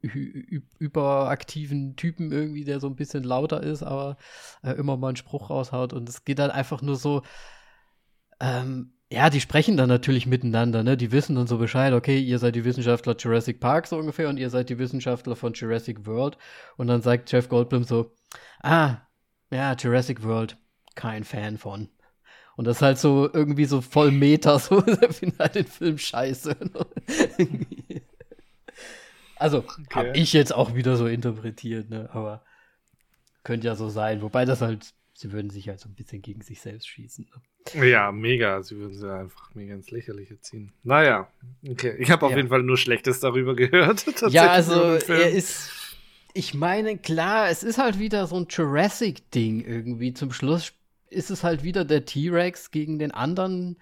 überaktiven 0.80 1.96
Typen 1.96 2.32
irgendwie, 2.32 2.64
der 2.64 2.80
so 2.80 2.88
ein 2.88 2.96
bisschen 2.96 3.24
lauter 3.24 3.64
ist, 3.64 3.84
aber 3.84 4.18
äh, 4.64 4.72
immer 4.74 4.98
mal 4.98 5.10
einen 5.10 5.18
Spruch 5.18 5.50
raushaut. 5.50 5.94
Und 5.94 6.08
es 6.10 6.26
geht 6.26 6.40
dann 6.40 6.52
einfach 6.52 6.82
nur 6.82 6.96
so, 6.96 7.24
ähm, 8.40 8.94
ja, 9.12 9.30
die 9.30 9.42
sprechen 9.42 9.76
dann 9.76 9.90
natürlich 9.90 10.26
miteinander, 10.26 10.84
ne? 10.84 10.96
Die 10.96 11.12
wissen 11.12 11.36
dann 11.36 11.48
so 11.48 11.58
Bescheid, 11.58 11.94
okay, 11.94 12.20
ihr 12.20 12.40
seid 12.40 12.56
die 12.56 12.64
Wissenschaftler 12.64 13.16
Jurassic 13.18 13.60
Park 13.60 13.88
so 13.88 13.98
ungefähr 13.98 14.30
und 14.30 14.38
ihr 14.38 14.50
seid 14.50 14.70
die 14.70 14.80
Wissenschaftler 14.80 15.36
von 15.36 15.54
Jurassic 15.54 16.06
World. 16.06 16.38
Und 16.78 16.88
dann 16.88 17.02
sagt 17.02 17.32
Jeff 17.32 17.50
Goldblum 17.50 17.84
so, 17.84 18.14
ah, 18.64 18.98
ja, 19.52 19.74
Jurassic 19.74 20.24
World, 20.24 20.58
kein 20.96 21.26
Fan 21.26 21.58
von. 21.58 21.90
Und 22.56 22.66
das 22.66 22.78
ist 22.78 22.82
halt 22.84 23.00
so 23.00 23.30
irgendwie 23.34 23.66
so 23.66 23.82
voll 23.82 24.12
Meta, 24.12 24.60
so, 24.60 24.84
ich 24.86 25.16
finde 25.16 25.38
halt 25.40 25.56
den 25.56 25.66
Film 25.66 25.98
scheiße. 25.98 26.56
also, 29.42 29.60
Okay. 29.60 29.84
hab 29.94 30.16
ich 30.16 30.34
jetzt 30.34 30.54
auch 30.54 30.76
wieder 30.76 30.96
so 30.96 31.08
interpretiert, 31.08 31.90
ne? 31.90 32.10
Aber 32.14 32.44
könnte 33.44 33.68
ja 33.68 33.76
so 33.76 33.90
sein. 33.90 34.22
Wobei 34.22 34.46
das 34.46 34.62
halt, 34.62 34.94
sie 35.14 35.32
würden 35.32 35.50
sich 35.50 35.68
halt 35.70 35.80
so 35.80 35.90
ein 35.90 35.96
bisschen 35.96 36.22
gegen 36.22 36.42
sich 36.42 36.62
selbst 36.62 36.88
schießen. 36.88 37.28
Ne? 37.76 37.88
Ja, 37.88 38.12
mega. 38.12 38.62
Sie 38.64 38.78
würden 38.78 38.94
sie 38.94 39.12
einfach 39.14 39.54
mega 39.56 39.74
ins 39.74 39.92
Lächerliche 39.92 40.40
ziehen. 40.42 40.72
Naja, 40.84 41.28
okay. 41.68 41.96
Ich 42.00 42.10
habe 42.12 42.26
auf 42.26 42.32
Ja. 42.32 42.38
jeden 42.38 42.50
Fall 42.50 42.64
nur 42.64 42.78
Schlechtes 42.78 43.20
darüber 43.20 43.56
gehört. 43.56 44.06
Ja, 44.30 44.52
also 44.52 44.74
er 45.08 45.30
ist. 45.32 45.70
Ich 46.34 46.54
meine, 46.54 46.98
klar, 46.98 47.50
es 47.50 47.62
ist 47.62 47.78
halt 47.78 48.00
wieder 48.00 48.26
so 48.26 48.38
ein 48.38 48.48
Jurassic-Ding 48.50 49.66
irgendwie. 49.66 50.14
Zum 50.14 50.32
Schluss 50.32 50.72
ist 51.10 51.30
es 51.30 51.44
halt 51.44 51.62
wieder 51.64 51.84
der 51.84 52.06
T-Rex 52.06 52.72
gegen 52.72 53.00
den 53.00 53.12
anderen 53.12 53.78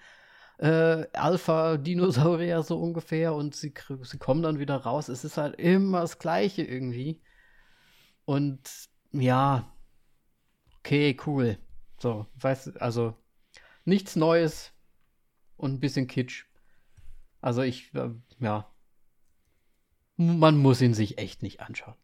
äh, 0.60 1.06
Alpha-Dinosaurier 1.14 2.62
so 2.62 2.78
ungefähr 2.78 3.34
und 3.34 3.56
sie, 3.56 3.72
sie 4.02 4.18
kommen 4.18 4.42
dann 4.42 4.58
wieder 4.58 4.76
raus. 4.76 5.08
Es 5.08 5.24
ist 5.24 5.38
halt 5.38 5.56
immer 5.58 6.02
das 6.02 6.18
Gleiche 6.18 6.62
irgendwie. 6.62 7.22
Und 8.26 8.60
ja, 9.12 9.74
okay, 10.78 11.16
cool. 11.26 11.58
So, 11.98 12.26
weißt 12.34 12.80
also 12.80 13.16
nichts 13.86 14.16
Neues 14.16 14.72
und 15.56 15.72
ein 15.72 15.80
bisschen 15.80 16.06
Kitsch. 16.06 16.44
Also 17.40 17.62
ich, 17.62 17.94
äh, 17.94 18.10
ja, 18.38 18.70
man 20.16 20.58
muss 20.58 20.82
ihn 20.82 20.92
sich 20.92 21.16
echt 21.16 21.42
nicht 21.42 21.60
anschauen. 21.60 21.96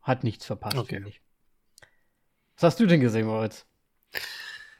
Hat 0.00 0.24
nichts 0.24 0.46
verpasst, 0.46 0.78
Okay. 0.78 0.94
finde 0.94 1.10
ich. 1.10 1.20
Was 2.54 2.62
hast 2.72 2.80
du 2.80 2.86
denn 2.86 3.00
gesehen, 3.00 3.26
Moritz? 3.26 3.66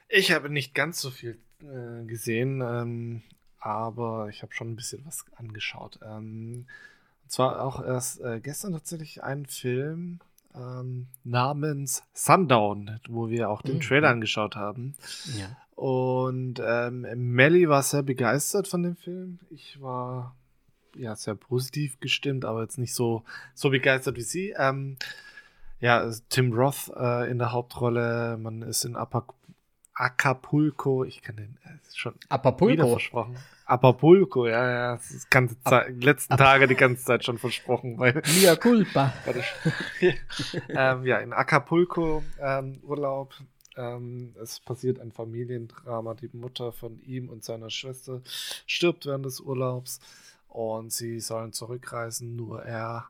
Ich 0.09 0.31
habe 0.31 0.49
nicht 0.49 0.73
ganz 0.73 0.99
so 0.99 1.11
viel 1.11 1.43
äh, 1.63 2.05
gesehen, 2.05 2.61
ähm, 2.61 3.21
aber 3.59 4.27
ich 4.29 4.41
habe 4.41 4.53
schon 4.53 4.71
ein 4.71 4.75
bisschen 4.75 5.05
was 5.05 5.25
angeschaut. 5.35 5.99
Ähm, 6.03 6.65
und 7.23 7.31
zwar 7.31 7.61
auch 7.61 7.83
erst 7.85 8.21
äh, 8.21 8.39
gestern 8.39 8.73
tatsächlich 8.73 9.23
einen 9.23 9.45
Film 9.45 10.19
ähm, 10.55 11.07
namens 11.23 12.03
Sundown, 12.13 12.99
wo 13.07 13.29
wir 13.29 13.49
auch 13.49 13.61
den 13.61 13.75
Mhm. 13.75 13.81
Trailer 13.81 14.09
angeschaut 14.09 14.55
haben. 14.55 14.95
Ja. 15.37 15.55
Und 15.75 16.61
ähm, 16.63 17.01
Melly 17.15 17.69
war 17.69 17.81
sehr 17.83 18.03
begeistert 18.03 18.67
von 18.67 18.83
dem 18.83 18.95
Film. 18.95 19.39
Ich 19.49 19.81
war 19.81 20.35
ja 20.95 21.15
sehr 21.15 21.35
positiv 21.35 21.99
gestimmt, 21.99 22.43
aber 22.45 22.61
jetzt 22.61 22.77
nicht 22.77 22.93
so, 22.93 23.23
so 23.55 23.69
begeistert 23.69 24.17
wie 24.17 24.21
sie. 24.21 24.53
Ähm, 24.57 24.97
ja, 25.79 26.11
Tim 26.29 26.53
Roth 26.53 26.91
äh, 26.95 27.31
in 27.31 27.39
der 27.39 27.51
Hauptrolle. 27.53 28.37
Man 28.37 28.61
ist 28.61 28.83
in 28.83 28.95
Apac 28.95 29.33
Acapulco. 30.01 31.03
Ich 31.03 31.21
kann 31.21 31.35
den 31.35 31.57
äh, 31.63 31.69
schon 31.93 32.13
wieder 32.15 32.25
Acapulco. 32.29 32.87
versprochen. 32.89 33.35
Acapulco, 33.65 34.47
ja, 34.47 34.69
ja. 34.69 34.95
Das 34.95 35.11
ist 35.11 35.29
ganze 35.31 35.61
Zeit, 35.63 36.03
letzten 36.03 36.33
Ap- 36.33 36.39
Tage 36.39 36.67
die 36.67 36.75
ganze 36.75 37.03
Zeit 37.05 37.23
schon 37.23 37.37
versprochen, 37.37 37.97
weil 37.97 38.21
Mia 38.39 38.55
culpa. 38.55 39.13
ähm, 40.69 41.05
ja, 41.05 41.17
in 41.19 41.33
Acapulco 41.33 42.23
ähm, 42.39 42.79
Urlaub. 42.83 43.33
Ähm, 43.77 44.35
es 44.41 44.59
passiert 44.59 44.99
ein 44.99 45.11
Familiendrama. 45.11 46.13
Die 46.15 46.29
Mutter 46.33 46.71
von 46.73 46.99
ihm 47.03 47.29
und 47.29 47.43
seiner 47.43 47.69
Schwester 47.69 48.21
stirbt 48.65 49.05
während 49.05 49.25
des 49.25 49.39
Urlaubs 49.39 49.99
und 50.49 50.91
sie 50.91 51.19
sollen 51.21 51.53
zurückreisen, 51.53 52.35
nur 52.35 52.63
er 52.63 53.07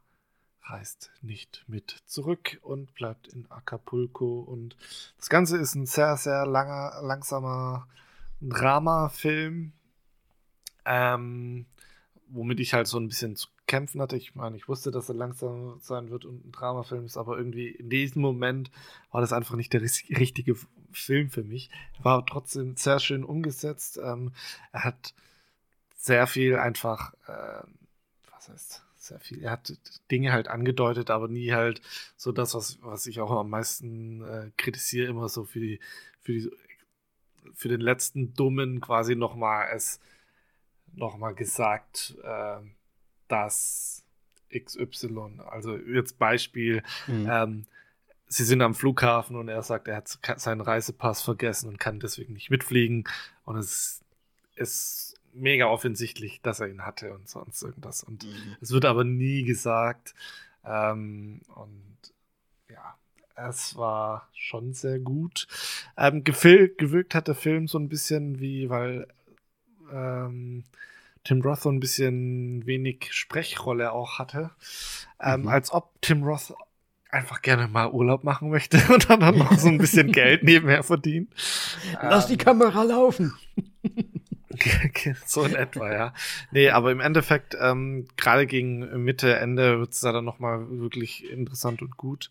reist 0.64 1.12
nicht 1.22 1.64
mit 1.68 2.02
zurück 2.06 2.60
und 2.62 2.94
bleibt 2.94 3.28
in 3.28 3.50
Acapulco. 3.50 4.40
Und 4.40 4.76
das 5.18 5.30
Ganze 5.30 5.58
ist 5.58 5.76
ein 5.76 5.86
sehr, 5.86 6.18
sehr 6.18 6.46
langer, 6.46 7.02
langsamer 7.02 7.88
Dramafilm, 8.42 9.74
ähm, 10.86 11.66
womit 12.28 12.60
ich 12.60 12.74
halt 12.74 12.88
so 12.88 12.98
ein 12.98 13.08
bisschen 13.08 13.36
zu 13.36 13.48
kämpfen 13.68 14.02
hatte. 14.02 14.18
Ich 14.18 14.36
meine, 14.36 14.58
ich 14.58 14.68
wusste, 14.68 14.92
dass 14.92 15.10
er 15.10 15.16
langsam 15.16 15.80
sein 15.80 16.10
wird 16.10 16.26
und 16.26 16.46
ein 16.46 16.52
Dramafilm 16.52 17.06
ist, 17.06 17.18
aber 17.18 17.38
irgendwie 17.38 17.70
in 17.70 17.90
diesem 17.90 18.22
Moment 18.22 18.72
war 19.12 19.22
das 19.22 19.34
einfach 19.34 19.56
nicht 19.56 19.74
der 19.74 19.82
richtige 19.82 20.56
Film 20.92 21.30
für 21.30 21.44
mich. 21.44 21.70
War 22.02 22.26
trotzdem 22.26 22.76
sehr 22.76 23.00
schön 23.00 23.24
umgesetzt. 23.24 24.00
Ähm, 24.04 24.34
er 24.72 24.84
hat 24.84 25.14
sehr 25.96 26.28
viel 26.28 26.58
einfach, 26.58 27.14
äh, 27.28 27.64
was 28.32 28.50
heißt, 28.50 28.84
sehr 29.12 29.20
viel. 29.20 29.44
Er 29.44 29.52
hat 29.52 29.74
Dinge 30.10 30.32
halt 30.32 30.48
angedeutet, 30.48 31.10
aber 31.10 31.28
nie 31.28 31.52
halt 31.52 31.82
so 32.16 32.32
das, 32.32 32.54
was, 32.54 32.80
was 32.82 33.06
ich 33.08 33.20
auch 33.20 33.32
am 33.32 33.50
meisten 33.50 34.24
äh, 34.24 34.52
kritisiere, 34.58 35.10
immer 35.10 35.28
so 35.28 35.44
für 35.44 35.60
die, 35.60 35.80
für 36.22 36.32
die, 36.32 36.52
für 37.54 37.68
den 37.68 37.82
letzten 37.82 38.34
Dummen 38.34 38.80
quasi 38.80 39.16
nochmal 39.16 39.70
es 39.74 40.00
nochmal 40.94 41.34
gesagt, 41.36 42.16
äh, 42.24 42.58
dass 43.28 44.04
XY, 44.54 45.40
also 45.50 45.78
jetzt 45.78 46.20
Beispiel, 46.20 46.84
mhm. 47.08 47.28
ähm, 47.30 47.66
sie 48.28 48.44
sind 48.44 48.62
am 48.62 48.76
Flughafen 48.76 49.36
und 49.36 49.48
er 49.48 49.64
sagt, 49.64 49.88
er 49.88 49.98
hat 49.98 50.08
seinen 50.40 50.62
Reisepass 50.62 51.22
vergessen 51.22 51.68
und 51.68 51.80
kann 51.80 52.00
deswegen 52.00 52.34
nicht 52.34 52.50
mitfliegen 52.50 53.06
und 53.46 53.58
es 53.58 54.02
ist 54.56 55.11
mega 55.34 55.68
offensichtlich, 55.68 56.42
dass 56.42 56.60
er 56.60 56.70
ihn 56.70 56.86
hatte 56.86 57.14
und 57.14 57.30
sonst 57.30 57.62
irgendwas. 57.62 58.04
Und 58.04 58.24
mhm. 58.24 58.56
es 58.62 58.72
wird 58.72 58.86
aber 58.86 59.04
nie 59.04 59.44
gesagt. 59.44 60.14
Ähm, 60.66 61.42
und 61.56 62.14
ja, 62.70 62.96
es 63.36 63.76
war 63.76 64.30
schon 64.34 64.74
sehr 64.74 65.00
gut. 65.00 65.48
Ähm, 65.98 66.24
gewirkt 66.24 67.16
hat 67.16 67.28
der 67.28 67.36
Film 67.36 67.68
so 67.68 67.78
ein 67.80 67.90
bisschen 67.90 68.40
wie, 68.40 68.70
weil 68.70 69.08
ähm, 69.92 70.64
Tim 71.24 71.42
Roth 71.42 71.62
so 71.62 71.70
ein 71.70 71.80
bisschen 71.80 72.66
wenig 72.66 73.10
Sprechrolle 73.12 73.92
auch 73.92 74.20
hatte. 74.20 74.52
Ähm, 75.20 75.44
mhm. 75.44 75.48
Als 75.48 75.72
ob 75.72 76.02
Tim 76.02 76.24
Roth 76.24 76.54
einfach 77.12 77.42
gerne 77.42 77.68
mal 77.68 77.92
Urlaub 77.92 78.24
machen 78.24 78.50
möchte 78.50 78.82
und 78.94 79.10
dann 79.10 79.38
noch 79.38 79.58
so 79.58 79.68
ein 79.68 79.78
bisschen 79.78 80.12
Geld 80.14 80.44
nebenher 80.44 80.84
verdient. 80.84 81.34
Lass 82.02 82.28
die 82.28 82.34
ähm, 82.34 82.40
Kamera 82.40 82.84
laufen. 82.84 83.34
so 85.26 85.44
in 85.44 85.56
etwa, 85.56 85.92
ja. 85.92 86.14
Nee, 86.52 86.70
aber 86.70 86.92
im 86.92 87.00
Endeffekt, 87.00 87.56
ähm, 87.60 88.08
gerade 88.18 88.46
gegen 88.48 89.04
Mitte, 89.04 89.38
Ende 89.38 89.80
wird 89.80 89.94
es 89.94 90.02
da 90.02 90.12
dann 90.12 90.26
nochmal 90.26 90.70
wirklich 90.80 91.30
interessant 91.30 91.82
und 91.82 91.98
gut. 91.98 92.30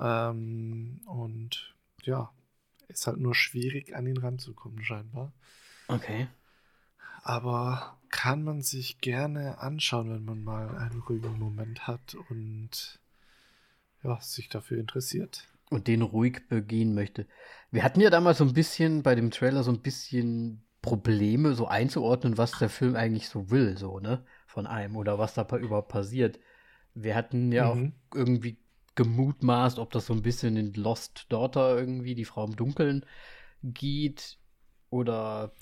Ähm, 0.00 1.00
und 1.06 1.74
ja, 2.02 2.30
ist 2.88 3.06
halt 3.06 3.18
nur 3.18 3.34
schwierig, 3.34 3.94
an 3.94 4.06
ihn 4.06 4.18
ranzukommen, 4.18 4.82
scheinbar. 4.82 5.32
Okay. 5.88 6.28
Aber 7.22 7.98
kann 8.10 8.42
man 8.42 8.62
sich 8.62 9.00
gerne 9.00 9.58
anschauen, 9.58 10.10
wenn 10.10 10.24
man 10.24 10.42
mal 10.42 10.76
einen 10.78 11.00
ruhigen 11.00 11.38
Moment 11.38 11.86
hat 11.86 12.16
und 12.30 12.98
ja, 14.02 14.20
sich 14.20 14.48
dafür 14.48 14.78
interessiert. 14.78 15.48
Und 15.70 15.86
den 15.86 16.02
ruhig 16.02 16.48
begehen 16.48 16.94
möchte. 16.94 17.26
Wir 17.70 17.82
hatten 17.82 18.00
ja 18.00 18.08
damals 18.08 18.38
so 18.38 18.44
ein 18.44 18.54
bisschen 18.54 19.02
bei 19.02 19.14
dem 19.14 19.30
Trailer 19.30 19.62
so 19.62 19.70
ein 19.70 19.82
bisschen 19.82 20.62
Probleme, 20.88 21.54
so 21.54 21.66
einzuordnen, 21.66 22.38
was 22.38 22.52
der 22.58 22.68
Film 22.68 22.96
eigentlich 22.96 23.28
so 23.28 23.50
will, 23.50 23.76
so, 23.76 24.00
ne? 24.00 24.24
Von 24.46 24.66
einem 24.66 24.96
oder 24.96 25.18
was 25.18 25.34
da 25.34 25.46
überhaupt 25.56 25.88
passiert. 25.88 26.38
Wir 26.94 27.14
hatten 27.14 27.52
ja 27.52 27.74
mhm. 27.74 27.92
auch 28.12 28.16
irgendwie 28.16 28.58
gemutmaßt, 28.94 29.78
ob 29.78 29.92
das 29.92 30.06
so 30.06 30.12
ein 30.12 30.22
bisschen 30.22 30.56
in 30.56 30.74
Lost 30.74 31.26
Daughter 31.28 31.78
irgendwie, 31.78 32.14
die 32.14 32.24
Frau 32.24 32.44
im 32.44 32.56
Dunkeln, 32.56 33.06
geht 33.62 34.38
oder 34.90 35.52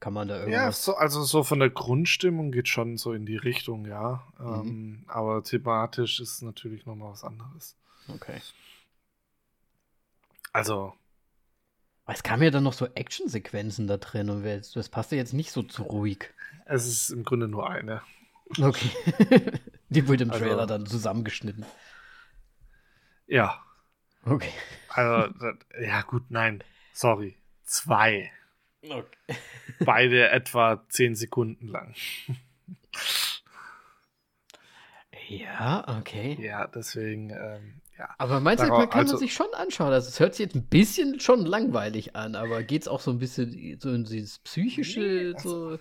kann 0.00 0.14
man 0.14 0.26
da 0.26 0.38
irgendwas. 0.40 0.60
Ja, 0.60 0.72
so, 0.72 0.96
also 0.96 1.22
so 1.22 1.44
von 1.44 1.60
der 1.60 1.70
Grundstimmung 1.70 2.50
geht 2.50 2.68
schon 2.68 2.96
so 2.96 3.12
in 3.12 3.24
die 3.24 3.36
Richtung, 3.36 3.86
ja. 3.86 4.26
Mhm. 4.38 4.46
Ähm, 4.46 5.04
aber 5.06 5.44
thematisch 5.44 6.18
ist 6.18 6.42
natürlich 6.42 6.86
nochmal 6.86 7.12
was 7.12 7.22
anderes. 7.22 7.76
Okay. 8.08 8.40
Also, 10.52 10.94
es 12.06 12.22
kamen 12.22 12.42
ja 12.42 12.50
dann 12.50 12.64
noch 12.64 12.72
so 12.72 12.86
Actionsequenzen 12.86 13.86
da 13.86 13.96
drin 13.96 14.30
und 14.30 14.44
das 14.44 14.88
passte 14.88 15.16
jetzt 15.16 15.32
nicht 15.32 15.52
so 15.52 15.62
zu 15.62 15.82
ruhig. 15.82 16.32
Es 16.66 16.86
ist 16.86 17.10
im 17.10 17.24
Grunde 17.24 17.48
nur 17.48 17.68
eine. 17.68 18.02
Okay. 18.60 18.90
Die 19.88 20.08
wurde 20.08 20.24
im 20.24 20.30
also 20.30 20.44
Trailer 20.44 20.66
dann 20.66 20.86
zusammengeschnitten. 20.86 21.64
Ja. 23.26 23.62
Okay. 24.24 24.52
Also, 24.88 25.32
ja, 25.80 26.02
gut, 26.02 26.30
nein. 26.30 26.62
Sorry. 26.92 27.36
Zwei. 27.64 28.32
Okay. 28.82 29.36
Beide 29.84 30.30
etwa 30.30 30.84
zehn 30.88 31.14
Sekunden 31.14 31.68
lang. 31.68 31.94
Ja, 35.28 35.98
okay. 35.98 36.36
Ja, 36.40 36.66
deswegen, 36.66 37.30
ähm, 37.30 37.81
ja. 37.98 38.08
Aber 38.18 38.40
meinst 38.40 38.64
du, 38.64 38.68
man 38.68 38.88
kann 38.88 39.00
also, 39.00 39.14
man 39.14 39.20
sich 39.20 39.34
schon 39.34 39.52
anschauen? 39.54 39.92
Also 39.92 40.08
es 40.08 40.18
hört 40.18 40.34
sich 40.34 40.46
jetzt 40.46 40.56
ein 40.56 40.66
bisschen 40.66 41.20
schon 41.20 41.44
langweilig 41.44 42.16
an, 42.16 42.34
aber 42.34 42.62
geht 42.62 42.82
es 42.82 42.88
auch 42.88 43.00
so 43.00 43.10
ein 43.10 43.18
bisschen 43.18 43.78
so 43.80 43.92
in 43.92 44.04
dieses 44.04 44.38
psychische, 44.40 45.00
nee, 45.34 45.40
so 45.40 45.78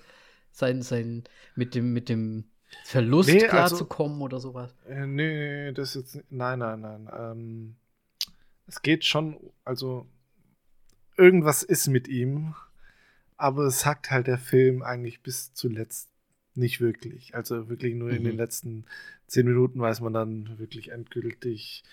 sein, 0.52 0.82
sein 0.82 1.24
mit 1.56 1.76
dem, 1.76 1.94
mit 1.94 2.10
dem 2.10 2.46
Verlust 2.84 3.30
nee, 3.30 3.44
also 3.44 3.48
klarzukommen 3.48 4.16
also, 4.16 4.26
oder 4.26 4.40
sowas? 4.40 4.76
Äh, 4.88 5.06
nee, 5.06 5.72
das 5.74 5.94
jetzt 5.94 6.20
nein, 6.30 6.60
nein, 6.60 6.82
nein. 6.82 7.10
Ähm, 7.18 7.76
es 8.68 8.82
geht 8.82 9.06
schon, 9.06 9.38
also 9.66 10.08
irgendwas 11.18 11.64
ist 11.64 11.88
mit 11.88 12.08
ihm, 12.08 12.56
aber 13.38 13.66
es 13.66 13.82
sagt 13.82 14.12
halt 14.12 14.28
der 14.28 14.38
Film 14.38 14.84
eigentlich 14.84 15.22
bis 15.22 15.54
zuletzt 15.54 16.11
nicht 16.56 16.82
wirklich. 16.82 17.36
Also 17.36 17.70
wirklich 17.70 17.96
nur 17.96 18.10
mhm. 18.10 18.16
in 18.16 18.24
den 18.24 18.34
mhm. 18.34 18.40
letzten 18.40 18.86
zehn 19.28 19.46
Minuten 19.46 19.80
weiß 19.80 20.02
man 20.02 20.14
dann 20.14 20.60
wirklich 20.60 20.92
endgültig, 20.92 21.84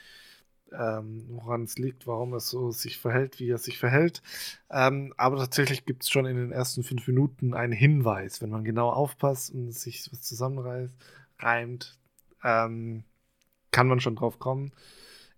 ähm, 0.72 1.24
woran 1.28 1.62
es 1.62 1.78
liegt, 1.78 2.06
warum 2.06 2.32
er 2.32 2.40
so 2.40 2.70
sich 2.70 2.98
verhält, 2.98 3.40
wie 3.40 3.50
er 3.50 3.58
sich 3.58 3.78
verhält. 3.78 4.22
Ähm, 4.70 5.14
aber 5.16 5.38
tatsächlich 5.38 5.86
gibt 5.86 6.02
es 6.02 6.10
schon 6.10 6.26
in 6.26 6.36
den 6.36 6.52
ersten 6.52 6.82
fünf 6.82 7.06
Minuten 7.06 7.54
einen 7.54 7.72
Hinweis, 7.72 8.42
wenn 8.42 8.50
man 8.50 8.64
genau 8.64 8.90
aufpasst 8.90 9.52
und 9.52 9.72
sich 9.72 10.08
was 10.12 10.22
zusammenreißt, 10.22 10.94
reimt, 11.38 11.98
ähm, 12.44 13.04
kann 13.70 13.88
man 13.88 14.00
schon 14.00 14.16
drauf 14.16 14.38
kommen. 14.38 14.72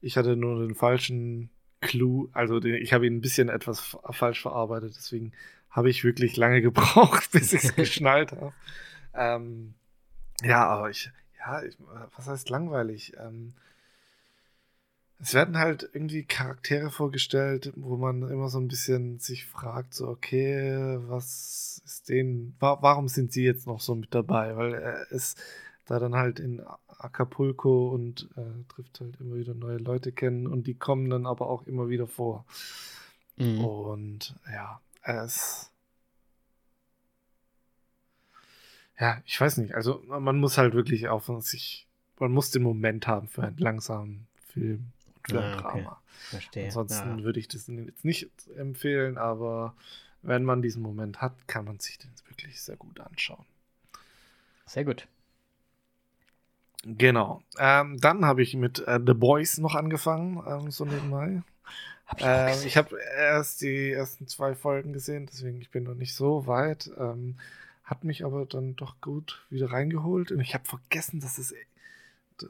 Ich 0.01 0.17
hatte 0.17 0.37
nur 0.37 0.67
den 0.67 0.75
falschen 0.75 1.51
Clou, 1.81 2.29
also 2.33 2.61
den, 2.61 2.75
ich 2.75 2.93
habe 2.93 3.07
ihn 3.07 3.17
ein 3.17 3.21
bisschen 3.21 3.49
etwas 3.49 3.97
falsch 4.11 4.41
verarbeitet, 4.43 4.95
deswegen 4.97 5.33
habe 5.71 5.91
ich 5.91 6.05
wirklich 6.05 6.37
lange 6.37 6.63
gebraucht, 6.63 7.31
bis 7.33 7.53
ich 7.53 7.65
es 7.65 7.75
geschnallt 7.77 8.33
habe. 8.33 8.53
Ähm, 9.15 9.75
ja, 10.43 10.67
aber 10.67 10.91
ich, 10.91 11.11
ja, 11.39 11.63
ich, 11.63 11.77
was 12.17 12.27
heißt 12.27 12.49
langweilig? 12.51 13.15
Ähm, 13.19 13.55
es 15.23 15.35
werden 15.35 15.59
halt 15.59 15.89
irgendwie 15.93 16.25
Charaktere 16.25 16.91
vorgestellt, 16.91 17.73
wo 17.77 17.97
man 17.97 18.23
immer 18.23 18.49
so 18.49 18.59
ein 18.59 18.69
bisschen 18.69 19.19
sich 19.19 19.47
fragt, 19.47 19.93
so, 19.93 20.09
okay, 20.09 20.99
was 21.09 21.83
ist 21.85 22.09
denen, 22.09 22.57
wa 22.59 22.79
warum 22.81 23.09
sind 23.09 23.33
sie 23.33 23.45
jetzt 23.45 23.67
noch 23.67 23.81
so 23.81 23.95
mit 23.95 24.15
dabei? 24.15 24.57
Weil 24.57 24.75
er 24.75 25.11
ist 25.11 25.39
da 25.85 25.99
dann 25.99 26.15
halt 26.15 26.41
in 26.41 26.63
Acapulco 26.87 27.91
und 27.91 28.29
äh, 28.37 28.65
trifft 28.69 29.01
halt 29.01 29.21
immer 29.21 29.37
wieder 29.37 29.55
neue 29.55 29.79
Leute 29.79 30.13
kennen 30.13 30.47
und 30.47 30.67
die 30.67 30.75
kommen 30.75 31.11
dann 31.11 31.27
aber 31.27 31.49
auch 31.49 31.67
immer 31.67 31.89
wieder 31.89 32.07
vor. 32.07 32.47
Mhm. 33.37 33.65
Und 33.65 34.37
ja, 34.51 34.81
es 35.03 35.71
ja, 39.01 39.23
ich 39.25 39.41
weiß 39.41 39.57
nicht. 39.57 39.75
Also 39.75 40.03
man 40.07 40.39
muss 40.39 40.59
halt 40.59 40.75
wirklich 40.75 41.09
auf 41.09 41.31
sich, 41.41 41.87
man 42.19 42.33
muss 42.33 42.51
den 42.51 42.63
Moment 42.63 43.07
haben 43.07 43.29
für 43.29 43.43
einen 43.43 43.57
langsamen 43.57 44.27
Film 44.49 44.93
und 45.07 45.31
für 45.31 45.43
ein 45.43 45.55
ah, 45.55 45.57
Drama. 45.57 45.91
Okay. 45.91 45.97
Verstehe. 46.31 46.65
Ansonsten 46.67 47.19
ja. 47.19 47.25
würde 47.25 47.41
ich 47.41 47.49
das 47.49 47.67
jetzt 47.67 48.05
nicht 48.05 48.31
empfehlen, 48.57 49.17
aber 49.17 49.75
wenn 50.23 50.45
man 50.45 50.61
diesen 50.61 50.83
Moment 50.83 51.23
hat, 51.23 51.49
kann 51.49 51.65
man 51.65 51.79
sich 51.81 51.99
den 51.99 52.11
wirklich 52.29 52.61
sehr 52.61 52.77
gut 52.77 53.01
anschauen. 53.01 53.47
Sehr 54.67 54.85
gut. 54.85 55.09
Genau. 56.85 57.43
Ähm, 57.59 57.99
dann 57.99 58.25
habe 58.25 58.43
ich 58.43 58.55
mit 58.55 58.87
äh, 58.87 59.01
The 59.05 59.15
Boys 59.15 59.59
noch 59.59 59.75
angefangen, 59.75 60.43
ähm, 60.47 60.71
so 60.71 60.85
nebenbei. 60.85 61.43
Hab 62.07 62.21
ich 62.21 62.27
ähm, 62.27 62.67
ich 62.67 62.77
habe 62.77 62.97
erst 63.17 63.63
die 63.63 63.93
ersten 63.93 64.27
zwei 64.27 64.55
Folgen 64.55 64.93
gesehen, 64.93 65.27
deswegen 65.27 65.61
ich 65.61 65.71
bin 65.71 65.85
noch 65.85 65.95
nicht 65.95 66.15
so 66.15 66.47
weit. 66.47 66.91
Ähm, 66.99 67.37
hat 67.91 68.05
mich 68.05 68.25
aber 68.25 68.47
dann 68.47 68.77
doch 68.77 69.01
gut 69.01 69.45
wieder 69.51 69.73
reingeholt. 69.73 70.31
Und 70.31 70.41
ich 70.41 70.55
habe 70.55 70.65
vergessen, 70.65 71.21
dass 71.21 71.39
es 71.39 71.53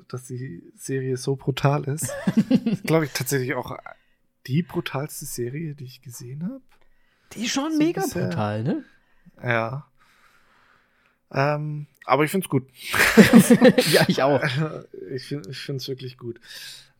dass 0.07 0.26
die 0.26 0.62
Serie 0.76 1.16
so 1.16 1.35
brutal 1.35 1.85
ist. 1.85 2.12
glaube 2.85 3.07
ich 3.07 3.12
tatsächlich 3.12 3.55
auch 3.55 3.76
die 4.46 4.62
brutalste 4.62 5.24
Serie, 5.24 5.74
die 5.74 5.85
ich 5.85 6.03
gesehen 6.03 6.44
habe. 6.44 6.61
Die 7.33 7.46
ist 7.46 7.53
schon 7.53 7.72
so 7.72 7.79
mega 7.79 8.03
bisher. 8.03 8.29
brutal, 8.29 8.62
ne? 8.62 8.85
Ja. 9.42 9.87
Ähm, 11.33 11.87
aber 12.05 12.24
ich 12.24 12.31
finde 12.31 12.44
es 12.44 12.50
gut. 12.50 12.68
ja, 13.92 14.05
ich 14.07 14.22
auch. 14.22 14.42
Ich 15.12 15.26
finde 15.26 15.48
es 15.48 15.88
wirklich 15.88 16.18
gut. 16.18 16.40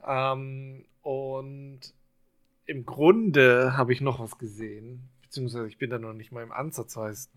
Ähm, 0.05 0.85
und 1.03 1.81
im 2.67 2.85
Grunde 2.85 3.77
habe 3.77 3.93
ich 3.93 4.01
noch 4.01 4.19
was 4.19 4.37
gesehen, 4.37 5.09
beziehungsweise 5.23 5.69
ich 5.69 5.79
bin 5.79 5.91
da 5.91 5.99
noch 5.99 6.13
nicht 6.13 6.33
mal 6.33 6.43
im 6.43 6.51
Ansatzweise 6.51 7.29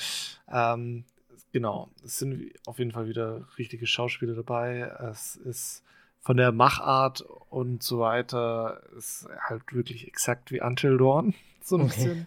Ähm, 0.51 1.05
genau, 1.53 1.89
es 2.05 2.19
sind 2.19 2.53
auf 2.67 2.79
jeden 2.79 2.93
Fall 2.93 3.09
wieder 3.09 3.47
richtige 3.59 3.87
Schauspieler 3.87 4.35
dabei. 4.35 4.81
Es 5.11 5.37
ist 5.37 5.83
von 6.21 6.37
der 6.37 6.53
Machart 6.53 7.21
und 7.51 7.83
so 7.83 8.01
weiter 8.01 8.83
ist 8.97 9.29
halt 9.49 9.73
wirklich 9.73 10.07
exakt 10.07 10.51
wie 10.51 10.61
Until 10.61 10.99
Dawn. 10.99 11.35
So 11.61 11.77
ein 11.77 11.83
Okay. 11.83 11.97
bisschen. 11.97 12.27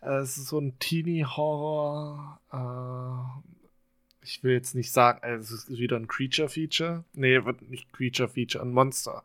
Es 0.00 0.36
ist 0.38 0.48
so 0.48 0.58
ein 0.58 0.76
Teenie-Horror. 0.80 2.40
Äh, 2.52 4.24
ich 4.24 4.42
will 4.42 4.52
jetzt 4.54 4.74
nicht 4.74 4.90
sagen, 4.90 5.22
äh, 5.22 5.34
es 5.34 5.52
ist 5.52 5.68
wieder 5.70 5.96
ein 5.96 6.08
Creature-Feature. 6.08 7.04
Nee, 7.12 7.44
wird 7.44 7.62
nicht 7.70 7.92
Creature-Feature, 7.92 8.64
ein 8.64 8.72
Monster. 8.72 9.22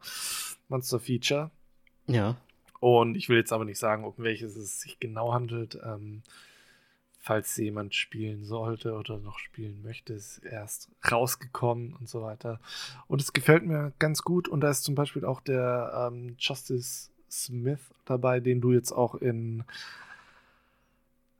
Monster-Feature. 0.69 1.49
Ja. 2.05 2.35
Und 2.79 3.15
ich 3.15 3.29
will 3.29 3.37
jetzt 3.37 3.51
aber 3.51 3.65
nicht 3.65 3.79
sagen, 3.79 4.03
um 4.03 4.13
welches 4.17 4.55
es 4.55 4.81
sich 4.81 4.99
genau 4.99 5.33
handelt. 5.33 5.79
Ähm, 5.83 6.21
falls 7.27 7.57
jemand 7.57 7.93
spielen 7.93 8.45
sollte 8.45 8.93
oder 8.93 9.17
noch 9.17 9.37
spielen 9.37 9.83
möchte, 9.83 10.13
ist 10.13 10.37
erst 10.45 10.89
rausgekommen 11.11 11.93
und 11.93 12.07
so 12.07 12.21
weiter. 12.21 12.61
Und 13.07 13.21
es 13.21 13.33
gefällt 13.33 13.65
mir 13.65 13.91
ganz 13.99 14.21
gut. 14.21 14.47
Und 14.47 14.61
da 14.61 14.69
ist 14.69 14.85
zum 14.85 14.95
Beispiel 14.95 15.25
auch 15.25 15.41
der 15.41 16.09
ähm, 16.09 16.37
Justice 16.39 17.09
Smith 17.29 17.81
dabei, 18.05 18.39
den 18.39 18.61
du 18.61 18.71
jetzt 18.71 18.93
auch 18.93 19.13
in 19.15 19.65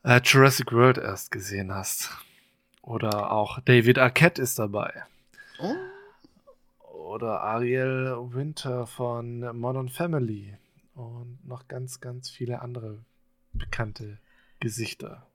äh, 0.04 0.20
Jurassic 0.22 0.74
World 0.74 0.98
erst 0.98 1.32
gesehen 1.32 1.74
hast. 1.74 2.12
Oder 2.82 3.32
auch 3.32 3.62
David 3.62 3.98
Arquette 3.98 4.42
ist 4.42 4.60
dabei. 4.60 5.06
Oh. 5.60 5.74
Oder 7.14 7.40
Ariel 7.44 8.18
Winter 8.34 8.88
von 8.88 9.40
Modern 9.58 9.88
Family. 9.88 10.58
Und 10.96 11.40
noch 11.48 11.70
ganz, 11.70 12.02
ganz 12.02 12.30
viele 12.30 12.62
andere 12.62 13.00
bekannte 13.54 14.18
Gesichter. 14.60 15.27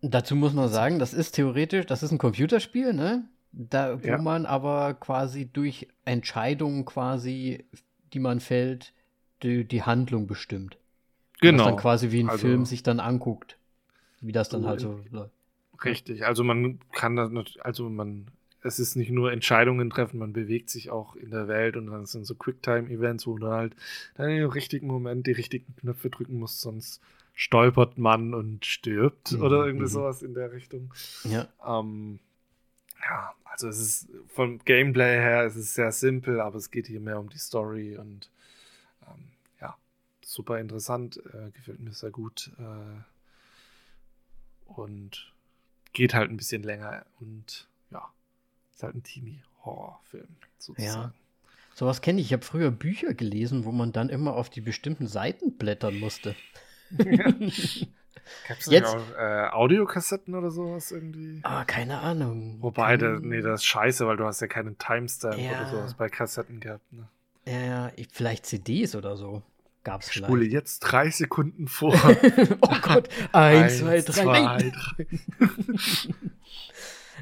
Dazu 0.00 0.36
muss 0.36 0.52
man 0.52 0.68
sagen, 0.68 0.98
das 0.98 1.12
ist 1.12 1.32
theoretisch, 1.32 1.86
das 1.86 2.02
ist 2.02 2.12
ein 2.12 2.18
Computerspiel, 2.18 2.92
ne? 2.92 3.24
Da, 3.52 4.02
wo 4.02 4.06
Ja. 4.06 4.18
man 4.18 4.46
aber 4.46 4.94
quasi 4.94 5.46
durch 5.46 5.88
Entscheidungen 6.04 6.84
quasi, 6.84 7.64
die 8.12 8.20
man 8.20 8.40
fällt, 8.40 8.92
die, 9.42 9.64
die 9.64 9.82
Handlung 9.82 10.26
bestimmt. 10.26 10.76
Was 11.34 11.40
Genau. 11.40 11.64
dann 11.64 11.76
quasi 11.76 12.10
wie 12.12 12.20
ein 12.22 12.28
Also- 12.30 12.46
Film 12.46 12.64
sich 12.64 12.82
dann 12.82 13.00
anguckt. 13.00 13.56
Wie 14.20 14.32
das 14.32 14.48
dann 14.48 14.66
halt 14.66 14.80
so 14.80 15.00
läuft. 15.10 15.32
Richtig. 15.84 16.26
Also 16.26 16.42
man 16.42 16.80
kann 16.92 17.14
das, 17.14 17.30
also 17.60 17.88
man, 17.88 18.26
es 18.62 18.80
ist 18.80 18.96
nicht 18.96 19.10
nur 19.12 19.30
Entscheidungen 19.32 19.90
treffen, 19.90 20.18
man 20.18 20.32
bewegt 20.32 20.70
sich 20.70 20.90
auch 20.90 21.14
in 21.14 21.30
der 21.30 21.46
Welt 21.46 21.76
und 21.76 21.86
dann 21.86 22.04
sind 22.06 22.24
so 22.26 22.34
Quicktime-Events, 22.34 23.26
wo 23.28 23.38
du 23.38 23.46
halt 23.48 23.74
dann 24.16 24.28
im 24.30 24.50
richtigen 24.50 24.88
Moment 24.88 25.28
die 25.28 25.32
richtigen 25.32 25.74
Knöpfe 25.76 26.10
drücken 26.10 26.38
musst, 26.40 26.60
sonst 26.60 27.00
stolpert 27.38 27.98
man 27.98 28.34
und 28.34 28.66
stirbt 28.66 29.30
Mhm, 29.30 29.42
oder 29.42 29.64
irgendwie 29.64 29.84
mhm. 29.84 29.90
sowas 29.90 30.22
in 30.22 30.34
der 30.34 30.50
Richtung. 30.50 30.92
Ja. 31.22 31.46
Ähm, 31.64 32.18
ja, 33.00 33.32
also 33.44 33.68
es 33.68 33.78
ist 33.78 34.08
vom 34.26 34.58
Gameplay 34.58 35.20
her, 35.20 35.44
es 35.44 35.54
ist 35.54 35.74
sehr 35.74 35.92
simpel, 35.92 36.40
aber 36.40 36.56
es 36.56 36.72
geht 36.72 36.88
hier 36.88 36.98
mehr 36.98 37.20
um 37.20 37.28
die 37.30 37.38
Story 37.38 37.96
und 37.96 38.28
ähm, 39.06 39.28
ja, 39.60 39.76
super 40.20 40.58
interessant, 40.58 41.22
äh, 41.32 41.52
gefällt 41.52 41.78
mir 41.78 41.92
sehr 41.92 42.10
gut 42.10 42.50
äh, 42.58 43.02
und 44.72 45.32
geht 45.92 46.14
halt 46.14 46.30
ein 46.32 46.38
bisschen 46.38 46.64
länger 46.64 47.06
und 47.20 47.68
ja, 47.92 48.10
ist 48.74 48.82
halt 48.82 48.96
ein 48.96 49.04
Teenie-Horrorfilm 49.04 50.26
sozusagen. 50.58 51.14
Sowas 51.72 52.02
kenne 52.02 52.20
ich. 52.20 52.26
Ich 52.26 52.32
habe 52.32 52.44
früher 52.44 52.72
Bücher 52.72 53.14
gelesen, 53.14 53.64
wo 53.64 53.70
man 53.70 53.92
dann 53.92 54.08
immer 54.08 54.34
auf 54.34 54.50
die 54.50 54.60
bestimmten 54.60 55.06
Seiten 55.06 55.56
blättern 55.56 56.00
musste. 56.00 56.34
Gab 58.46 58.58
es 58.58 58.66
Jetzt- 58.66 58.94
auch 58.94 59.16
äh, 59.18 59.48
Audiokassetten 59.50 60.34
oder 60.34 60.50
sowas 60.50 60.90
irgendwie? 60.92 61.40
Ah, 61.44 61.64
keine 61.64 61.98
Ahnung. 62.00 62.58
Wobei, 62.60 62.96
Kein- 62.98 63.20
nee, 63.22 63.40
das 63.40 63.60
ist 63.60 63.66
scheiße, 63.66 64.06
weil 64.06 64.16
du 64.18 64.24
hast 64.24 64.40
ja 64.40 64.46
keinen 64.46 64.76
Timestamp 64.78 65.38
Ja. 65.38 65.50
oder 65.62 65.66
sowas 65.70 65.94
bei 65.94 66.08
Kassetten 66.08 66.60
gehabt. 66.60 66.92
Ne? 66.92 67.08
Ja, 67.46 67.58
ja, 67.60 67.92
ich- 67.96 68.08
vielleicht 68.12 68.44
CDs 68.46 68.94
oder 68.94 69.16
so. 69.16 69.42
Gab's 69.84 70.08
Ich 70.08 70.12
vielleicht. 70.14 70.28
spule 70.28 70.44
jetzt 70.44 70.80
drei 70.80 71.08
Sekunden 71.10 71.68
vor. 71.68 71.94
oh 72.60 72.76
Gott. 72.82 73.08
Eins, 73.32 73.78
zwei, 73.78 74.00
drei. 74.02 74.24
Nein. 74.24 74.72
drei. 74.72 75.06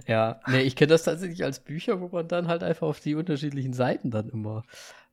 Ja, 0.06 0.40
nee, 0.46 0.60
ich 0.60 0.76
kenne 0.76 0.88
das 0.88 1.04
tatsächlich 1.04 1.42
als 1.42 1.58
Bücher, 1.60 2.00
wo 2.00 2.08
man 2.08 2.28
dann 2.28 2.48
halt 2.48 2.62
einfach 2.62 2.86
auf 2.86 3.00
die 3.00 3.14
unterschiedlichen 3.14 3.72
Seiten 3.72 4.10
dann 4.10 4.28
immer 4.28 4.62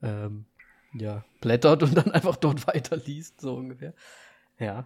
ähm, 0.02 0.46
ja, 0.94 1.24
blättert 1.42 1.84
und 1.84 1.96
dann 1.96 2.12
einfach 2.12 2.36
dort 2.36 2.68
weiterliest, 2.68 3.40
so 3.40 3.56
ungefähr. 3.56 3.94
Ja. 4.60 4.86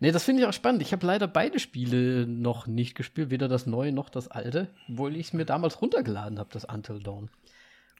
Nee, 0.00 0.12
das 0.12 0.24
finde 0.24 0.42
ich 0.42 0.48
auch 0.48 0.52
spannend. 0.52 0.80
Ich 0.82 0.92
habe 0.92 1.06
leider 1.06 1.28
beide 1.28 1.58
Spiele 1.58 2.26
noch 2.26 2.66
nicht 2.66 2.94
gespielt, 2.94 3.30
weder 3.30 3.48
das 3.48 3.66
neue 3.66 3.92
noch 3.92 4.08
das 4.08 4.28
alte, 4.28 4.68
obwohl 4.88 5.14
ich 5.16 5.28
es 5.28 5.32
mir 5.34 5.44
damals 5.44 5.80
runtergeladen 5.82 6.38
habe, 6.38 6.48
das 6.52 6.64
Until 6.64 7.00
Dawn. 7.00 7.30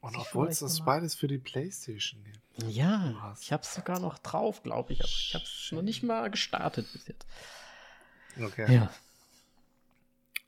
Und 0.01 0.13
Ich 0.15 0.21
obwohl 0.21 0.49
es 0.49 0.61
das 0.61 0.81
beides 0.85 1.15
für 1.17 1.27
die 1.27 1.39
Playstation 1.39 2.23
gibt. 2.25 2.73
Ja, 2.73 3.37
ich 3.41 3.53
habe 3.53 3.63
es 3.65 3.75
sogar 3.75 3.99
noch 3.99 4.19
drauf, 4.19 4.63
glaube 4.63 4.93
ich, 4.93 5.01
aber 5.01 5.09
ich 5.11 5.35
habe 5.35 5.45
es 5.45 5.73
noch 5.73 5.83
nicht 5.83 6.03
mal 6.03 6.31
gestartet 6.31 6.91
bis 6.93 7.07
jetzt. 7.09 7.27
Okay. 8.41 8.73
Ja. 8.75 8.91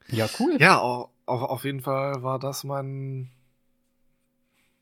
Ja, 0.08 0.28
cool. 0.38 0.56
Ja, 0.60 0.80
au- 0.80 1.10
auf, 1.26 1.42
auf 1.42 1.64
jeden 1.64 1.80
Fall 1.82 2.22
war 2.22 2.38
das 2.38 2.64
mein, 2.64 3.30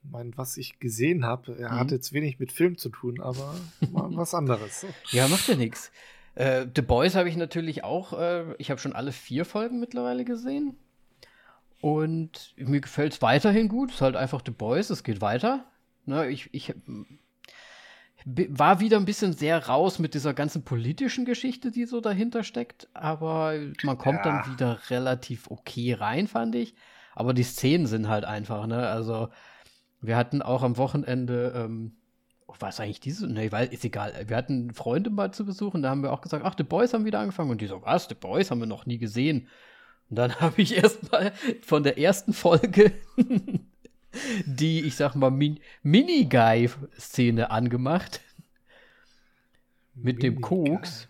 mein 0.02 0.36
was 0.36 0.56
ich 0.56 0.78
gesehen 0.78 1.24
habe. 1.24 1.56
Er 1.58 1.72
Mhm. 1.72 1.78
hat 1.78 1.90
jetzt 1.90 2.12
wenig 2.12 2.38
mit 2.38 2.52
Film 2.52 2.78
zu 2.78 2.88
tun, 2.88 3.20
aber 3.20 3.54
mal 3.90 4.08
was 4.16 4.34
anderes. 4.34 4.86
Ja, 5.10 5.28
macht 5.28 5.48
ja 5.48 5.56
nichts. 5.56 5.90
Äh, 6.34 6.66
The 6.74 6.82
Boys 6.82 7.14
habe 7.16 7.28
ich 7.28 7.36
natürlich 7.36 7.84
auch, 7.84 8.12
äh, 8.18 8.54
ich 8.58 8.70
habe 8.70 8.80
schon 8.80 8.92
alle 8.92 9.12
vier 9.12 9.44
Folgen 9.44 9.80
mittlerweile 9.80 10.24
gesehen. 10.24 10.76
Und 11.80 12.54
mir 12.56 12.80
gefällt 12.80 13.12
es 13.14 13.22
weiterhin 13.22 13.68
gut. 13.68 13.90
Es 13.90 13.96
ist 13.96 14.00
halt 14.02 14.16
einfach 14.16 14.42
The 14.44 14.50
Boys, 14.52 14.90
es 14.90 15.04
geht 15.04 15.20
weiter. 15.20 15.64
Ne, 16.06 16.28
ich, 16.28 16.52
ich 16.52 16.74
war 18.24 18.80
wieder 18.80 18.96
ein 18.96 19.04
bisschen 19.04 19.32
sehr 19.32 19.66
raus 19.68 19.98
mit 19.98 20.14
dieser 20.14 20.34
ganzen 20.34 20.64
politischen 20.64 21.24
Geschichte, 21.24 21.70
die 21.70 21.84
so 21.84 22.00
dahinter 22.00 22.42
steckt. 22.42 22.88
Aber 22.94 23.54
man 23.84 23.96
kommt 23.98 24.24
Ja. 24.24 24.42
dann 24.42 24.52
wieder 24.52 24.78
relativ 24.90 25.50
okay 25.50 25.92
rein, 25.94 26.26
fand 26.26 26.54
ich. 26.56 26.74
Aber 27.14 27.32
die 27.32 27.42
Szenen 27.44 27.86
sind 27.86 28.08
halt 28.08 28.24
einfach, 28.24 28.66
ne? 28.66 28.88
Also, 28.88 29.28
wir 30.00 30.16
hatten 30.16 30.42
auch 30.42 30.62
am 30.62 30.76
Wochenende, 30.76 31.52
ähm, 31.56 31.92
oh, 32.46 32.54
war 32.58 32.68
es 32.68 32.80
eigentlich 32.80 33.00
diese? 33.00 33.26
Nee, 33.26 33.52
weil 33.52 33.72
ist 33.72 33.84
egal. 33.84 34.12
Wir 34.26 34.36
hatten 34.36 34.72
Freunde 34.72 35.10
mal 35.10 35.32
zu 35.32 35.44
besuchen, 35.44 35.82
da 35.82 35.90
haben 35.90 36.02
wir 36.02 36.12
auch 36.12 36.20
gesagt, 36.20 36.44
ach, 36.44 36.54
The 36.56 36.64
Boys 36.64 36.94
haben 36.94 37.04
wieder 37.04 37.20
angefangen. 37.20 37.50
Und 37.50 37.60
die 37.60 37.66
so, 37.66 37.82
was? 37.82 38.08
The 38.08 38.14
Boys 38.14 38.50
haben 38.50 38.60
wir 38.60 38.66
noch 38.66 38.86
nie 38.86 38.98
gesehen. 38.98 39.48
Und 40.10 40.16
dann 40.16 40.34
habe 40.40 40.60
ich 40.62 40.76
erst 40.76 41.10
mal 41.10 41.32
von 41.62 41.82
der 41.82 41.98
ersten 41.98 42.32
Folge 42.32 42.92
die, 44.46 44.80
ich 44.80 44.96
sag 44.96 45.14
mal, 45.14 45.30
Min 45.30 45.60
Mini-Guy-Szene 45.82 47.50
angemacht. 47.50 48.20
Mit 49.94 50.22
dem. 50.22 50.40
Koks. 50.40 51.08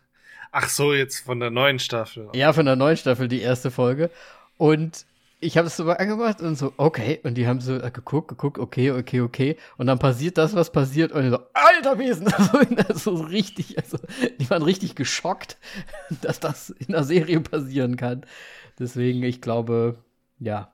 Ach 0.51 0.69
so, 0.69 0.95
jetzt 0.95 1.21
von 1.21 1.41
der 1.41 1.51
neuen 1.51 1.79
Staffel. 1.79 2.31
Ja, 2.35 2.53
von 2.53 2.65
der 2.65 2.77
neuen 2.77 2.97
Staffel, 2.97 3.29
die 3.29 3.41
erste 3.41 3.71
Folge. 3.71 4.11
Und 4.57 5.05
ich 5.41 5.57
habe 5.57 5.69
es 5.69 5.77
so 5.77 5.89
angemacht 5.91 6.41
und 6.41 6.57
so, 6.57 6.73
okay. 6.77 7.21
Und 7.23 7.35
die 7.35 7.47
haben 7.47 7.61
so 7.61 7.77
äh, 7.77 7.91
geguckt, 7.91 8.29
geguckt, 8.29 8.59
okay, 8.59 8.91
okay, 8.91 9.21
okay. 9.21 9.57
Und 9.77 9.87
dann 9.87 9.99
passiert 9.99 10.39
das, 10.39 10.55
was 10.55 10.73
passiert. 10.73 11.13
Und 11.13 11.25
ich 11.25 11.31
so, 11.31 11.41
alter 11.55 11.99
Wesen. 11.99 12.33
Also, 12.33 13.17
so 13.17 13.23
richtig, 13.25 13.79
also, 13.79 13.99
die 14.39 14.49
waren 14.51 14.63
richtig 14.63 14.95
geschockt, 14.95 15.57
dass 16.23 16.41
das 16.41 16.71
in 16.71 16.93
der 16.93 17.05
Serie 17.05 17.41
passieren 17.41 17.97
kann. 17.97 18.27
Deswegen, 18.79 19.23
ich 19.23 19.41
glaube, 19.41 19.97
ja. 20.39 20.73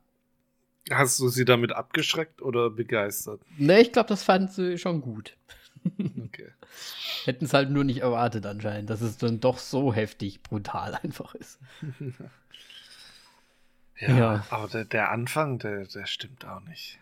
Hast 0.90 1.18
du 1.18 1.28
sie 1.28 1.44
damit 1.44 1.72
abgeschreckt 1.72 2.42
oder 2.42 2.70
begeistert? 2.70 3.40
Ne, 3.56 3.80
ich 3.80 3.92
glaube, 3.92 4.08
das 4.08 4.22
fand 4.22 4.52
sie 4.52 4.78
schon 4.78 5.00
gut. 5.00 5.36
Okay. 6.24 6.50
Hätten 7.24 7.44
es 7.44 7.54
halt 7.54 7.70
nur 7.70 7.84
nicht 7.84 8.00
erwartet 8.00 8.44
anscheinend, 8.46 8.90
dass 8.90 9.00
es 9.00 9.16
dann 9.16 9.40
doch 9.40 9.58
so 9.58 9.94
heftig 9.94 10.42
brutal 10.42 10.94
einfach 11.02 11.34
ist. 11.34 11.58
Ja, 13.98 14.16
Ja. 14.16 14.46
aber 14.50 14.68
der, 14.68 14.84
der 14.84 15.10
Anfang, 15.10 15.58
der, 15.58 15.86
der 15.86 16.06
stimmt 16.06 16.44
auch 16.46 16.60
nicht. 16.60 16.98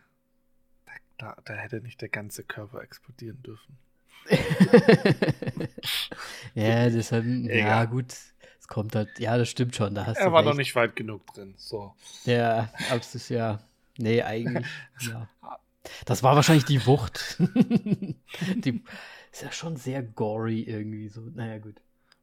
Da, 1.18 1.36
da, 1.44 1.54
hätte 1.54 1.80
nicht 1.80 2.00
der 2.00 2.08
ganze 2.08 2.42
Körper 2.42 2.82
explodieren 2.82 3.40
dürfen. 3.42 3.78
ja, 6.54 6.88
deshalb, 6.90 7.24
ja 7.24 7.50
Egal. 7.50 7.88
gut, 7.88 8.12
es 8.12 8.68
kommt 8.68 8.94
halt, 8.94 9.18
ja, 9.18 9.36
das 9.38 9.48
stimmt 9.48 9.74
schon, 9.76 9.94
da 9.94 10.06
hast 10.06 10.18
Er 10.18 10.32
war 10.32 10.40
recht. 10.40 10.48
noch 10.50 10.56
nicht 10.56 10.74
weit 10.74 10.96
genug 10.96 11.26
drin. 11.34 11.54
So. 11.56 11.94
Ja, 12.24 12.70
absolut, 12.90 13.28
ja. 13.30 13.60
Nee, 13.98 14.22
eigentlich, 14.22 14.66
ja. 15.00 15.28
Das 16.06 16.22
war 16.22 16.36
wahrscheinlich 16.36 16.64
die 16.64 16.84
Wucht. 16.86 17.36
die 18.56 18.82
ist 19.32 19.42
ja 19.42 19.52
schon 19.52 19.76
sehr 19.76 20.02
gory 20.02 20.60
irgendwie 20.62 21.08
so. 21.08 21.20
Naja, 21.34 21.58
gut. 21.58 21.76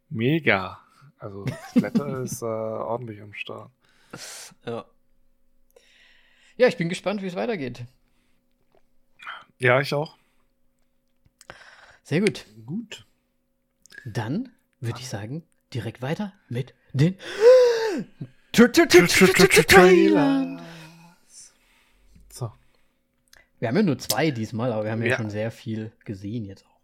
Mega. 0.09 0.79
Also 1.19 1.43
das 1.45 1.73
Blätter 1.73 2.21
ist 2.21 2.41
äh, 2.41 2.45
ordentlich 2.45 3.21
am 3.21 3.33
Start. 3.33 3.69
Ja. 4.65 4.85
Ja, 6.57 6.67
ich 6.67 6.77
bin 6.77 6.89
gespannt, 6.89 7.21
wie 7.21 7.27
es 7.27 7.35
weitergeht. 7.35 7.85
Ja, 9.59 9.79
ich 9.81 9.93
auch. 9.93 10.17
Sehr 12.03 12.21
gut. 12.21 12.45
Gut. 12.65 13.05
Dann 14.05 14.51
würde 14.79 14.99
ich 14.99 15.07
sagen, 15.09 15.43
direkt 15.73 16.01
weiter 16.01 16.33
mit 16.47 16.73
den 16.93 17.17
Trailer. 19.67 20.61
So. 22.29 22.51
Wir 23.59 23.67
haben 23.67 23.75
ja 23.75 23.83
nur 23.83 23.99
zwei 23.99 24.31
diesmal, 24.31 24.71
aber 24.73 24.85
wir 24.85 24.91
haben 24.91 25.01
ja, 25.03 25.09
Ja. 25.09 25.17
schon 25.17 25.29
sehr 25.29 25.51
viel 25.51 25.91
gesehen 26.05 26.45
jetzt 26.45 26.65
auch. 26.65 26.79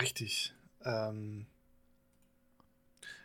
Richtig. 0.00 0.54
Ähm, 0.84 1.46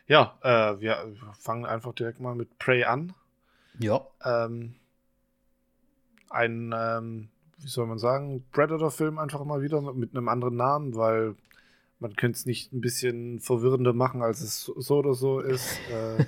ja, 0.09 0.37
äh, 0.41 0.81
wir 0.81 1.13
fangen 1.39 1.65
einfach 1.65 1.93
direkt 1.93 2.19
mal 2.19 2.35
mit 2.35 2.57
Prey 2.57 2.83
an. 2.83 3.13
Ja. 3.77 4.05
Ähm, 4.25 4.75
ein, 6.29 6.73
ähm, 6.75 7.29
wie 7.59 7.67
soll 7.67 7.85
man 7.85 7.99
sagen, 7.99 8.43
Predator-Film 8.51 9.19
einfach 9.19 9.45
mal 9.45 9.61
wieder 9.61 9.81
mit, 9.93 10.15
einem 10.15 10.27
anderen 10.27 10.55
Namen, 10.55 10.95
weil 10.95 11.35
man 11.99 12.15
könnte 12.15 12.37
es 12.37 12.45
nicht 12.47 12.73
ein 12.73 12.81
bisschen 12.81 13.39
verwirrender 13.39 13.93
machen, 13.93 14.23
als 14.23 14.41
es 14.41 14.63
so 14.63 14.97
oder 14.97 15.13
so 15.13 15.39
ist. 15.39 15.79
Äh, 15.91 16.25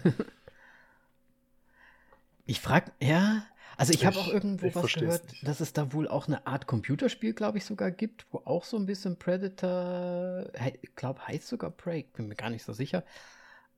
Ich 2.45 2.59
frage, 2.59 2.91
ja, 2.99 3.45
also 3.77 3.93
ich 3.93 4.05
habe 4.05 4.17
auch 4.17 4.27
irgendwo 4.27 4.75
was 4.75 4.93
gehört, 4.93 5.25
nicht. 5.31 5.47
dass 5.47 5.61
es 5.61 5.71
da 5.71 5.93
wohl 5.93 6.07
auch 6.07 6.27
eine 6.27 6.45
Art 6.45 6.67
Computerspiel, 6.67 7.33
glaube 7.33 7.59
ich, 7.59 7.65
sogar 7.65 7.91
gibt, 7.91 8.25
wo 8.31 8.39
auch 8.45 8.65
so 8.65 8.75
ein 8.77 8.85
bisschen 8.85 9.17
Predator, 9.17 10.51
ich 10.81 10.93
glaube, 10.95 11.25
heißt 11.27 11.47
sogar 11.47 11.71
Prey, 11.71 12.05
bin 12.13 12.27
mir 12.27 12.35
gar 12.35 12.49
nicht 12.49 12.63
so 12.63 12.73
sicher. 12.73 13.05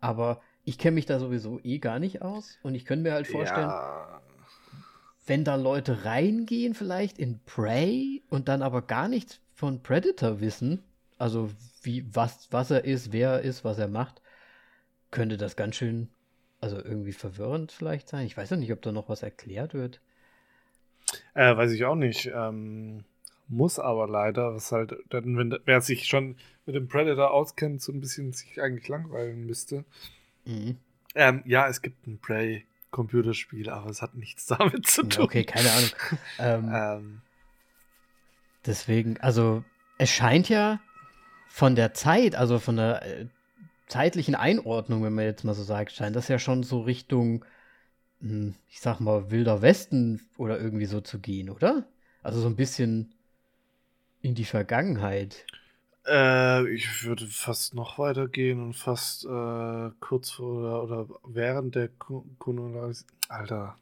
Aber 0.03 0.41
ich 0.65 0.77
kenne 0.77 0.95
mich 0.95 1.05
da 1.05 1.17
sowieso 1.17 1.61
eh 1.63 1.79
gar 1.79 1.97
nicht 1.97 2.21
aus 2.21 2.57
und 2.61 2.75
ich 2.75 2.83
könnte 2.83 3.03
mir 3.03 3.13
halt 3.13 3.25
vorstellen, 3.25 3.69
ja, 3.69 4.21
wenn 5.25 5.45
da 5.45 5.55
Leute 5.55 6.03
reingehen, 6.03 6.73
vielleicht 6.73 7.17
in 7.17 7.39
Prey 7.45 8.21
und 8.29 8.49
dann 8.49 8.61
aber 8.61 8.81
gar 8.81 9.07
nichts 9.07 9.39
von 9.53 9.81
Predator 9.81 10.41
wissen, 10.41 10.83
also 11.17 11.49
wie, 11.83 12.05
was, 12.13 12.49
was 12.51 12.69
er 12.69 12.83
ist, 12.83 13.13
wer 13.13 13.29
er 13.29 13.41
ist, 13.43 13.63
was 13.63 13.79
er 13.79 13.87
macht, 13.87 14.21
könnte 15.09 15.37
das 15.37 15.55
ganz 15.55 15.77
schön, 15.77 16.09
also 16.59 16.75
irgendwie 16.75 17.13
verwirrend 17.13 17.71
vielleicht 17.71 18.09
sein. 18.09 18.25
Ich 18.25 18.35
weiß 18.35 18.49
ja 18.49 18.57
nicht, 18.57 18.73
ob 18.73 18.81
da 18.81 18.91
noch 18.91 19.07
was 19.07 19.23
erklärt 19.23 19.73
wird. 19.73 20.01
Äh, 21.33 21.55
weiß 21.55 21.71
ich 21.71 21.85
auch 21.85 21.95
nicht. 21.95 22.29
Ähm, 22.33 23.05
muss 23.55 23.79
aber 23.79 24.07
leider, 24.07 24.55
was 24.55 24.71
halt, 24.71 24.95
dann, 25.09 25.37
wenn 25.37 25.57
wer 25.65 25.81
sich 25.81 26.05
schon 26.07 26.37
mit 26.65 26.75
dem 26.75 26.87
Predator 26.87 27.31
auskennt, 27.31 27.81
so 27.81 27.91
ein 27.91 28.01
bisschen 28.01 28.33
sich 28.33 28.61
eigentlich 28.61 28.87
langweilen 28.87 29.45
müsste. 29.45 29.85
Mhm. 30.45 30.77
Ähm, 31.15 31.41
ja, 31.45 31.67
es 31.67 31.81
gibt 31.81 32.05
ein 32.07 32.19
Prey-Computerspiel, 32.19 33.69
aber 33.69 33.89
es 33.89 34.01
hat 34.01 34.15
nichts 34.15 34.45
damit 34.47 34.87
zu 34.87 35.03
Ja, 35.03 35.09
tun. 35.09 35.27
okay, 35.27 35.43
keine 35.45 35.71
Ahnung. 35.73 35.91
ähm, 36.39 36.83
Ähm, 36.95 37.21
Deswegen, 38.65 39.19
also 39.19 39.63
es 39.97 40.09
scheint 40.09 40.49
ja 40.49 40.79
von 41.47 41.75
der 41.75 41.93
Zeit, 41.93 42.35
also 42.35 42.59
von 42.59 42.77
der 42.77 43.05
äh, 43.05 43.27
zeitlichen 43.87 44.35
Einordnung, 44.35 45.03
wenn 45.03 45.13
man 45.13 45.25
jetzt 45.25 45.43
mal 45.43 45.53
so 45.53 45.63
sagt, 45.63 45.91
scheint 45.93 46.15
das 46.15 46.27
ja 46.29 46.39
schon 46.39 46.63
so 46.63 46.81
Richtung, 46.81 47.45
hm, 48.21 48.55
ich 48.69 48.81
sag 48.81 48.99
mal, 49.01 49.31
Wilder 49.31 49.61
Westen 49.61 50.21
oder 50.37 50.59
irgendwie 50.59 50.85
so 50.87 51.01
zu 51.01 51.19
gehen, 51.19 51.49
oder? 51.49 51.87
Also 52.23 52.41
so 52.41 52.47
ein 52.47 52.55
bisschen 52.57 53.13
in 54.23 54.33
die 54.35 54.45
Vergangenheit. 54.45 55.45
äh, 56.07 56.67
ich 56.73 57.03
würde 57.05 57.27
fast 57.27 57.75
noch 57.75 57.99
weitergehen 57.99 58.59
und 58.61 58.73
fast 58.73 59.25
äh, 59.25 59.89
kurz 59.99 60.31
vor 60.31 60.83
oder, 60.83 60.83
oder 60.83 61.07
während 61.27 61.75
der 61.75 61.87
Ko- 61.89 62.25
Kolonialis 62.39 63.05
Alter, 63.29 63.77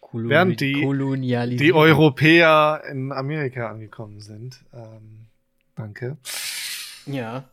Koloni 0.00 0.30
Während 0.30 0.60
die- 0.60 0.82
Kolonialisierung. 0.82 1.58
die 1.66 1.72
Europäer 1.72 2.82
in 2.90 3.10
Amerika 3.12 3.70
angekommen 3.70 4.20
sind. 4.20 4.62
Ähm, 4.72 5.26
danke. 5.74 6.16
Ja, 7.06 7.44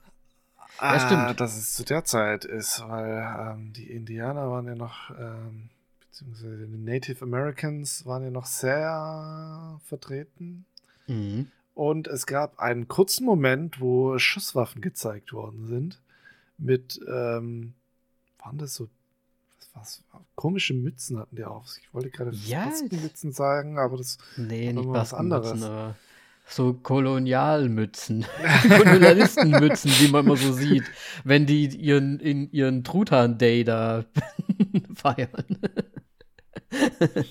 Ah, 0.78 1.00
stimmt. 1.00 1.40
dass 1.40 1.56
es 1.58 1.74
zu 1.74 1.86
der 1.86 2.04
Zeit 2.04 2.44
ist, 2.44 2.84
weil 2.88 3.54
ähm, 3.56 3.72
die 3.74 3.90
Indianer 3.90 4.52
waren 4.52 4.68
ja 4.68 4.76
noch, 4.76 5.10
ähm, 5.18 5.70
beziehungsweise 6.02 6.68
die 6.68 6.78
Native 6.78 7.24
Americans 7.24 8.06
waren 8.06 8.24
ja 8.24 8.30
noch 8.30 8.46
sehr 8.46 9.80
vertreten. 9.86 10.66
mhm. 11.08 11.50
Und 11.76 12.08
es 12.08 12.26
gab 12.26 12.58
einen 12.58 12.88
kurzen 12.88 13.26
Moment, 13.26 13.82
wo 13.82 14.18
Schusswaffen 14.18 14.82
gezeigt 14.82 15.34
worden 15.34 15.68
sind. 15.68 16.02
Mit, 16.58 17.00
ähm, 17.08 17.74
waren 18.40 18.58
das 18.58 18.76
so, 18.76 18.88
was 19.60 19.70
war's? 19.74 20.04
Komische 20.36 20.74
Mützen 20.74 21.20
hatten 21.20 21.36
die 21.36 21.44
auf. 21.44 21.78
Ich 21.82 21.94
wollte 21.94 22.10
gerade 22.10 22.32
Ja. 22.46 22.72
Mützen 22.90 23.34
sagen, 23.34 23.78
aber 23.78 23.98
das, 23.98 24.18
nee, 24.38 24.72
nicht 24.72 24.88
was 24.88 25.14
anderes. 25.14 25.62
Aber 25.64 25.96
so 26.48 26.74
Kolonialmützen. 26.74 28.26
Kolonialistenmützen, 28.70 29.92
die 30.00 30.08
man 30.08 30.26
immer 30.26 30.38
so 30.38 30.54
sieht, 30.54 30.84
wenn 31.26 31.46
die 31.46 31.68
ihren, 31.68 32.20
in 32.22 32.50
ihren 32.52 32.86
Truthahn 32.86 33.38
Day 33.38 33.66
da 33.66 34.06
feiern. 34.96 35.60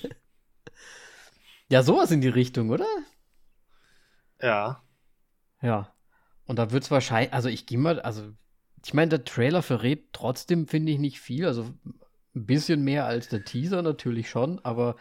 ja, 1.69 1.81
sowas 1.81 2.11
in 2.11 2.21
die 2.21 2.27
Richtung, 2.27 2.69
oder? 2.69 2.85
Ja. 4.45 4.83
Ja. 5.61 5.93
Und 6.45 6.59
da 6.59 6.71
wird 6.71 6.83
es 6.83 6.91
wahrscheinlich, 6.91 7.33
also 7.33 7.49
ich 7.49 7.65
gehe 7.65 7.77
mal, 7.77 7.99
also 7.99 8.31
ich 8.85 8.93
meine, 8.93 9.09
der 9.09 9.25
Trailer 9.25 9.63
verrät 9.63 10.13
trotzdem, 10.13 10.67
finde 10.67 10.91
ich, 10.91 10.99
nicht 10.99 11.19
viel. 11.19 11.47
Also 11.47 11.73
ein 12.35 12.45
bisschen 12.45 12.83
mehr 12.83 13.05
als 13.05 13.29
der 13.29 13.43
Teaser 13.43 13.81
natürlich 13.81 14.29
schon, 14.29 14.63
aber 14.63 14.95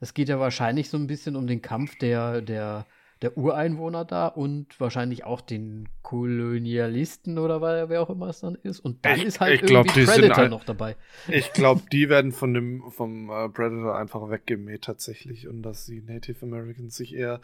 es 0.00 0.14
geht 0.14 0.28
ja 0.28 0.40
wahrscheinlich 0.40 0.88
so 0.88 0.96
ein 0.96 1.06
bisschen 1.06 1.36
um 1.36 1.46
den 1.46 1.60
Kampf 1.60 1.98
der, 1.98 2.40
der, 2.40 2.86
der 3.22 3.36
Ureinwohner 3.38 4.04
da 4.04 4.26
und 4.26 4.78
wahrscheinlich 4.78 5.24
auch 5.24 5.40
den 5.40 5.88
Kolonialisten 6.02 7.38
oder 7.38 7.60
wer 7.62 7.88
wer 7.88 8.02
auch 8.02 8.10
immer 8.10 8.28
es 8.28 8.40
dann 8.40 8.56
ist. 8.56 8.80
Und 8.80 9.04
dann 9.04 9.18
Ich- 9.18 9.24
ist 9.24 9.40
halt 9.40 9.54
ich 9.54 9.62
glaub, 9.66 9.86
irgendwie 9.86 10.00
die 10.00 10.06
sind 10.06 10.14
Predator 10.20 10.36
halt- 10.42 10.50
noch 10.50 10.64
dabei. 10.64 10.96
Ich 11.28 11.52
glaube, 11.54 11.82
die 11.90 12.08
werden 12.08 12.32
von 12.32 12.52
dem 12.52 12.82
vom 12.90 13.30
äh, 13.30 13.48
Predator 13.48 13.96
einfach 13.96 14.28
weggemäht 14.30 14.82
tatsächlich 14.82 15.48
und 15.48 15.62
dass 15.62 15.86
die 15.86 16.02
Native 16.02 16.44
Americans 16.44 16.94
sich 16.96 17.14
eher 17.14 17.40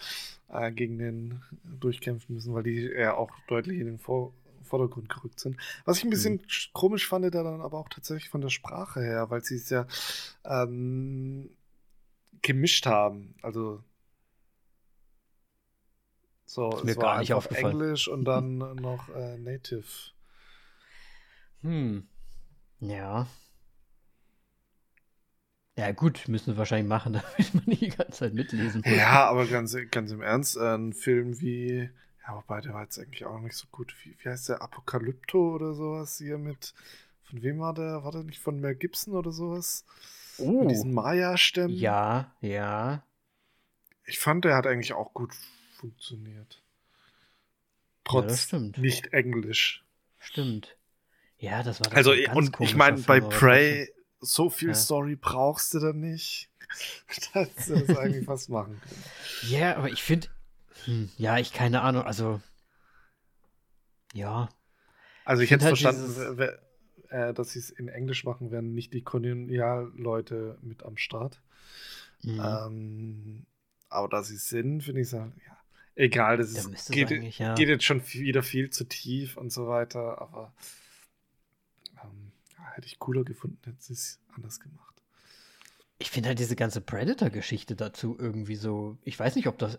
äh, 0.51 0.70
gegen 0.73 0.99
den 0.99 1.43
durchkämpfen 1.81 2.35
müssen, 2.35 2.53
weil 2.55 2.64
die 2.64 2.91
eher 2.91 3.16
auch 3.16 3.31
deutlich 3.49 3.79
in 3.81 3.87
den 3.87 3.99
Vor 3.99 4.35
Vordergrund 4.64 5.09
gerückt 5.11 5.39
sind. 5.41 5.57
Was 5.85 5.99
ich 5.99 6.05
ein 6.05 6.11
bisschen 6.11 6.41
sch- 6.43 6.70
komisch 6.73 7.07
fand, 7.07 7.25
da 7.35 7.43
dann 7.43 7.61
aber 7.61 7.79
auch 7.79 7.89
tatsächlich 7.91 8.31
von 8.31 8.41
der 8.41 8.49
Sprache 8.49 9.01
her, 9.03 9.29
weil 9.29 9.43
sie 9.45 9.57
es 9.57 9.68
ja 9.68 9.87
ähm, 10.47 11.51
gemischt 12.43 12.87
haben. 12.87 13.35
Also 13.43 13.81
so, 16.53 16.68
Ist 16.76 16.84
mir 16.84 16.90
es 16.90 16.98
gar 16.98 17.12
war 17.14 17.18
nicht 17.20 17.32
aufgefallen. 17.32 17.80
Englisch 17.80 18.09
und 18.09 18.26
dann 18.26 18.59
noch 18.76 19.09
äh, 19.09 19.38
Native. 19.38 19.86
Hm. 21.62 22.07
Ja. 22.80 23.26
Ja, 25.78 25.92
gut, 25.92 26.28
müssen 26.28 26.48
wir 26.48 26.59
wahrscheinlich 26.59 26.90
machen, 26.90 27.14
damit 27.38 27.55
man 27.55 27.64
nicht 27.64 27.80
die 27.80 27.88
ganze 27.88 28.18
Zeit 28.18 28.34
mitlesen 28.34 28.82
muss. 28.84 28.94
Ja, 28.94 29.30
aber 29.30 29.46
ganz, 29.46 29.74
ganz 29.90 30.11
im 30.11 30.20
Ernst, 30.20 30.59
äh, 30.59 30.74
ein 30.74 30.92
Film 30.92 31.40
wie, 31.40 31.88
ja, 32.26 32.34
wobei 32.34 32.61
der 32.61 32.74
war 32.74 32.82
jetzt 32.82 32.98
eigentlich 32.98 33.24
auch 33.24 33.40
nicht 33.40 33.57
so 33.57 33.66
gut. 33.72 33.94
Wie, 34.03 34.14
wie 34.18 34.28
heißt 34.28 34.50
der? 34.50 34.61
Apokalypto 34.61 35.55
oder 35.55 35.72
sowas 35.72 36.18
hier 36.18 36.36
mit, 36.36 36.74
von 37.22 37.42
wem 37.42 37.61
war 37.61 37.72
der? 37.72 38.05
War 38.05 38.12
der 38.12 38.24
nicht 38.24 38.40
von 38.40 38.61
Mel 38.61 38.74
Gibson 38.74 39.14
oder 39.14 39.32
sowas? 39.32 39.86
Oh. 40.36 40.61
Mit 40.61 40.72
diesen 40.72 40.92
Maya-Stämmen? 40.92 41.74
Ja, 41.74 42.36
ja. 42.42 43.07
Ich 44.05 44.18
fand, 44.18 44.44
der 44.44 44.55
hat 44.55 44.66
eigentlich 44.66 44.92
auch 44.92 45.14
gut 45.14 45.30
funktioniert. 45.83 46.62
Ja, 46.62 46.62
das 46.62 48.05
Trotz 48.05 48.43
stimmt. 48.43 48.78
nicht 48.78 49.12
Englisch. 49.12 49.85
Stimmt. 50.18 50.76
Ja, 51.39 51.64
das 51.64 51.80
war 51.80 51.91
doch 51.91 51.97
Also, 51.97 52.12
und 52.35 52.61
ich 52.61 52.76
meine, 52.76 52.99
bei 53.01 53.20
Prey, 53.20 53.93
so 54.20 54.49
viel 54.49 54.68
Ja. 54.68 54.74
Story 54.74 55.16
brauchst 55.16 55.74
du 55.74 55.80
da 55.80 55.93
nicht. 55.93 56.49
dass 57.35 57.66
du 57.66 57.85
das 57.85 57.97
eigentlich 57.99 58.24
fast 58.24 58.49
machen 58.49 58.80
können. 58.80 59.05
Ja, 59.51 59.76
aber 59.76 59.91
ich 59.91 60.03
finde, 60.03 60.28
hm, 60.85 61.11
ja, 61.18 61.37
ich 61.39 61.53
keine 61.53 61.83
Ahnung, 61.83 62.05
also, 62.05 62.41
ja, 64.14 64.49
Also 65.24 65.43
ich 65.43 65.49
find 65.49 65.62
hätte 65.62 65.70
halt 65.70 65.78
verstanden, 65.78 66.07
dieses- 66.07 66.59
äh, 67.11 67.35
dass 67.35 67.51
sie 67.53 67.59
es 67.59 67.70
in 67.70 67.89
Englisch 67.89 68.24
machen, 68.24 68.51
wären 68.51 68.72
nicht 68.74 68.95
die 68.95 69.03
Kolonialleute 69.03 70.59
mit 70.62 70.83
am 70.85 70.97
Start. 70.97 71.43
mhm. 72.22 72.41
Ähm, 72.41 73.47
aber 73.91 74.09
da 74.09 74.22
sie 74.22 74.37
es 74.37 74.49
sind, 74.49 74.83
finde 74.83 75.01
ich 75.03 75.09
es 75.09 75.12
ja, 75.12 75.30
egal. 75.95 76.36
Das 76.38 76.53
da 76.55 76.68
ist, 76.70 76.90
geht, 76.90 77.11
ja. 77.38 77.55
geht 77.55 77.68
jetzt 77.68 77.84
schon 77.84 78.03
wieder 78.12 78.43
viel 78.43 78.70
zu 78.70 78.84
tief 78.84 79.36
und 79.36 79.51
so 79.53 79.66
weiter, 79.68 80.20
aber 80.20 80.53
ähm, 82.03 82.32
hätte 82.74 82.86
ich 82.86 82.99
cooler 82.99 83.24
gefunden, 83.24 83.59
hätte 83.64 83.80
sie 83.82 83.93
es 83.93 84.20
anders 84.34 84.61
gemacht. 84.61 84.95
Ich 85.99 86.11
finde 86.11 86.30
halt 86.30 86.38
diese 86.38 86.57
ganze 86.57 86.80
Predator-Geschichte 86.80 87.76
dazu 87.76 88.16
irgendwie 88.18 88.57
so, 88.57 88.99
ich 89.05 89.18
weiß 89.18 89.36
nicht, 89.36 89.47
ob 89.47 89.59
das, 89.59 89.78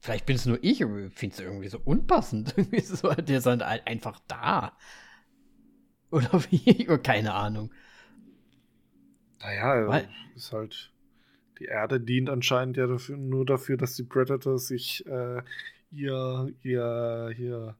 vielleicht 0.00 0.24
bin 0.26 0.36
es 0.36 0.46
nur 0.46 0.62
ich, 0.62 0.84
aber 0.84 0.98
ich 1.06 1.12
finde 1.14 1.34
es 1.34 1.40
irgendwie 1.40 1.68
so 1.68 1.80
unpassend. 1.84 2.54
Irgendwie 2.56 2.80
so, 2.80 3.12
der 3.12 3.38
ist 3.38 3.46
halt 3.46 3.62
ein- 3.62 3.86
einfach 3.86 4.20
da. 4.28 4.76
Oder 6.12 6.30
wie, 6.50 6.84
keine 7.02 7.34
Ahnung. 7.34 7.72
Naja, 9.40 9.88
Weil- 9.88 10.08
ist 10.36 10.52
halt 10.52 10.91
die 11.58 11.66
Erde 11.66 12.00
dient 12.00 12.30
anscheinend 12.30 12.76
ja 12.76 12.86
dafür, 12.86 13.16
nur 13.16 13.44
dafür, 13.46 13.76
dass 13.76 13.94
die 13.94 14.04
Predator 14.04 14.58
sich 14.58 15.06
äh, 15.06 15.42
ihr, 15.90 16.52
ihr, 16.62 17.32
hier 17.36 17.76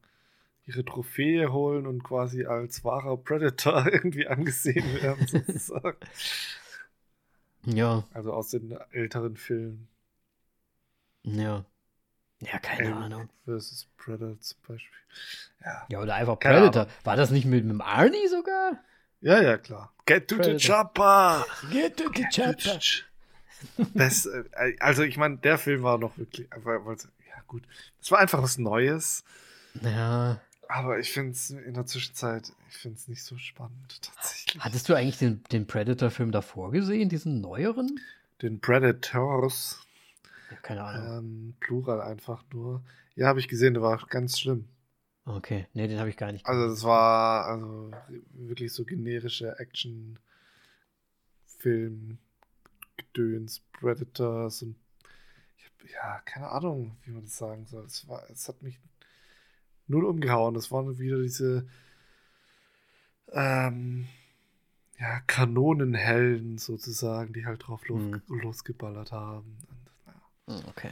ihre 0.67 0.85
Trophäe 0.85 1.53
holen 1.53 1.87
und 1.87 2.05
quasi 2.05 2.45
als 2.45 2.85
wahrer 2.85 3.17
Predator 3.17 3.87
irgendwie 3.93 4.27
angesehen 4.27 5.03
werden, 5.03 5.27
sozusagen. 5.27 5.97
Ja. 7.65 8.05
Also 8.13 8.33
aus 8.33 8.51
den 8.51 8.77
älteren 8.91 9.37
Filmen. 9.37 9.89
Ja. 11.23 11.65
Ja, 12.41 12.59
keine 12.59 12.89
Alien 12.89 13.03
Ahnung. 13.03 13.29
Versus 13.45 13.89
Predator 13.97 14.41
zum 14.41 14.59
Beispiel. 14.67 14.99
Ja, 15.65 15.87
ja 15.89 16.01
oder 16.01 16.15
einfach 16.17 16.39
Predator. 16.39 16.89
War 17.05 17.17
das 17.17 17.31
nicht 17.31 17.45
mit, 17.45 17.65
mit 17.65 17.81
Arnie 17.81 18.27
sogar? 18.29 18.83
Ja, 19.21 19.41
ja, 19.41 19.59
klar. 19.59 19.95
Get 20.07 20.27
to 20.27 20.37
Predator. 20.37 20.59
the 20.59 20.67
chopper! 20.67 21.47
Get 21.71 21.97
to 21.97 22.11
the 22.13 22.25
chopper! 22.33 22.81
Best, 23.95 24.27
äh, 24.27 24.77
also 24.81 25.03
ich 25.03 25.17
meine, 25.17 25.39
der 25.39 25.59
Film 25.59 25.83
war 25.83 25.99
noch 25.99 26.17
wirklich, 26.19 26.49
ja 26.51 27.43
gut, 27.47 27.63
es 28.01 28.11
war 28.11 28.19
einfach 28.19 28.43
was 28.43 28.59
Neues. 28.59 29.25
Ja. 29.81 30.41
Aber 30.69 30.99
ich 30.99 31.13
finde 31.13 31.33
es 31.33 31.51
in 31.51 31.75
der 31.75 31.85
Zwischenzeit, 31.87 32.53
ich 32.71 32.77
finde 32.77 32.97
es 32.97 33.07
nicht 33.09 33.23
so 33.23 33.37
spannend 33.37 34.01
tatsächlich. 34.01 34.65
Hattest 34.65 34.89
du 34.89 34.95
eigentlich 34.95 35.19
den, 35.19 35.45
den 35.53 35.67
Predator-Film 35.67 36.33
davor 36.33 36.71
gesehen, 36.71 37.11
diesen 37.11 37.41
neueren? 37.43 38.01
Den 38.41 38.59
Predators. 38.61 39.87
Ja, 40.51 40.57
keine 40.57 40.85
Ahnung. 40.85 41.19
Ähm, 41.19 41.55
Plural 41.61 42.01
einfach 42.01 42.43
nur. 42.53 42.83
Ja, 43.15 43.27
habe 43.29 43.41
ich 43.41 43.49
gesehen, 43.49 43.75
der 43.75 43.83
war 43.83 44.03
ganz 44.09 44.39
schlimm. 44.39 44.67
Okay, 45.25 45.67
nee, 45.75 45.87
den 45.87 45.99
habe 46.01 46.09
ich 46.09 46.17
gar 46.17 46.33
nicht 46.33 46.45
gesehen. 46.45 46.61
Also 46.61 46.75
das 46.75 46.83
war 46.85 47.45
also 47.47 47.93
wirklich 48.33 48.73
so 48.73 48.85
generische 48.85 49.59
Action-Film, 49.59 50.19
Gedöns, 53.13 53.61
Predators 53.73 54.63
und 54.63 54.77
ich 55.57 55.65
hab, 55.65 55.91
ja, 55.91 56.21
keine 56.21 56.49
Ahnung, 56.49 56.97
wie 57.05 57.11
man 57.13 57.25
das 57.25 57.37
sagen 57.37 57.67
soll. 57.67 57.85
Es, 57.85 58.09
war, 58.09 58.29
es 58.31 58.49
hat 58.49 58.63
mich 58.63 58.81
null 59.87 60.05
umgehauen. 60.05 60.55
Das 60.55 60.71
waren 60.71 60.99
wieder 60.99 61.21
diese 61.21 61.67
ähm, 63.33 64.09
ja, 64.99 65.21
Kanonenhelden 65.27 66.59
sozusagen, 66.59 67.33
die 67.33 67.47
halt 67.47 67.67
drauf 67.67 67.83
mhm. 67.89 68.23
losgeballert 68.29 69.13
haben. 69.13 69.59
Und, 69.69 69.91
ja. 70.07 70.55
Hm, 70.55 70.69
okay. 70.69 70.91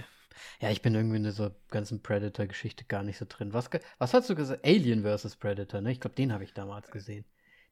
Ja, 0.60 0.70
ich 0.70 0.82
bin 0.82 0.94
irgendwie 0.94 1.16
in 1.16 1.24
dieser 1.24 1.54
ganzen 1.68 2.02
Predator-Geschichte 2.02 2.84
gar 2.84 3.02
nicht 3.02 3.18
so 3.18 3.26
drin. 3.28 3.52
Was, 3.52 3.68
was 3.98 4.14
hast 4.14 4.30
du 4.30 4.34
gesagt? 4.34 4.64
Alien 4.64 5.02
vs. 5.02 5.36
Predator, 5.36 5.80
ne? 5.80 5.92
Ich 5.92 6.00
glaube, 6.00 6.16
den 6.16 6.32
habe 6.32 6.44
ich 6.44 6.54
damals 6.54 6.90
gesehen. 6.90 7.24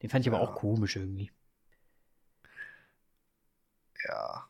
Den 0.03 0.11
fand 0.11 0.26
ich 0.26 0.32
ja. 0.32 0.39
aber 0.39 0.49
auch 0.49 0.55
komisch 0.55 0.97
irgendwie. 0.97 1.30
Ja. 4.09 4.49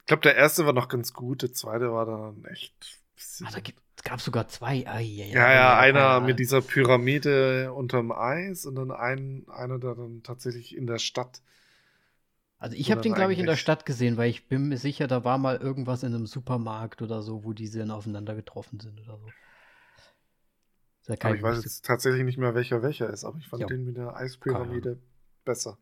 Ich 0.00 0.06
glaube, 0.06 0.22
der 0.22 0.36
erste 0.36 0.64
war 0.64 0.72
noch 0.72 0.88
ganz 0.88 1.12
gut, 1.12 1.42
der 1.42 1.52
zweite 1.52 1.92
war 1.92 2.06
dann 2.06 2.44
echt. 2.44 3.00
Ah, 3.44 3.50
da 3.50 3.60
gab 4.04 4.20
sogar 4.20 4.46
zwei. 4.48 4.86
Ah, 4.86 5.00
ja, 5.00 5.26
ja, 5.26 5.52
ja, 5.52 5.78
einer 5.78 6.20
mit 6.20 6.38
dieser 6.38 6.60
Pyramide 6.62 7.72
unterm 7.72 8.12
Eis 8.12 8.66
und 8.66 8.76
dann 8.76 8.92
ein, 8.92 9.46
einer, 9.48 9.78
der 9.78 9.94
dann 9.94 10.22
tatsächlich 10.22 10.76
in 10.76 10.86
der 10.86 10.98
Stadt. 10.98 11.42
Also 12.58 12.76
ich 12.76 12.90
habe 12.90 13.00
den, 13.00 13.14
glaube 13.14 13.32
ich, 13.32 13.38
in 13.38 13.46
der 13.46 13.56
Stadt 13.56 13.84
gesehen, 13.84 14.16
weil 14.16 14.30
ich 14.30 14.48
bin 14.48 14.68
mir 14.68 14.78
sicher, 14.78 15.06
da 15.08 15.24
war 15.24 15.38
mal 15.38 15.56
irgendwas 15.56 16.02
in 16.04 16.14
einem 16.14 16.26
Supermarkt 16.26 17.02
oder 17.02 17.22
so, 17.22 17.44
wo 17.44 17.52
diese 17.52 17.80
dann 17.80 17.90
aufeinander 17.90 18.34
getroffen 18.34 18.80
sind 18.80 19.00
oder 19.00 19.18
so. 19.18 19.28
Aber 21.20 21.34
ich 21.34 21.42
weiß 21.42 21.62
jetzt 21.62 21.84
tatsächlich 21.84 22.24
nicht 22.24 22.38
mehr, 22.38 22.54
welcher 22.54 22.82
welcher 22.82 23.10
ist, 23.10 23.24
aber 23.24 23.38
ich 23.38 23.48
fand 23.48 23.60
ja. 23.60 23.66
den 23.66 23.84
mit 23.84 23.96
der 23.96 24.16
Eispyramide 24.16 24.98
besser. 25.44 25.78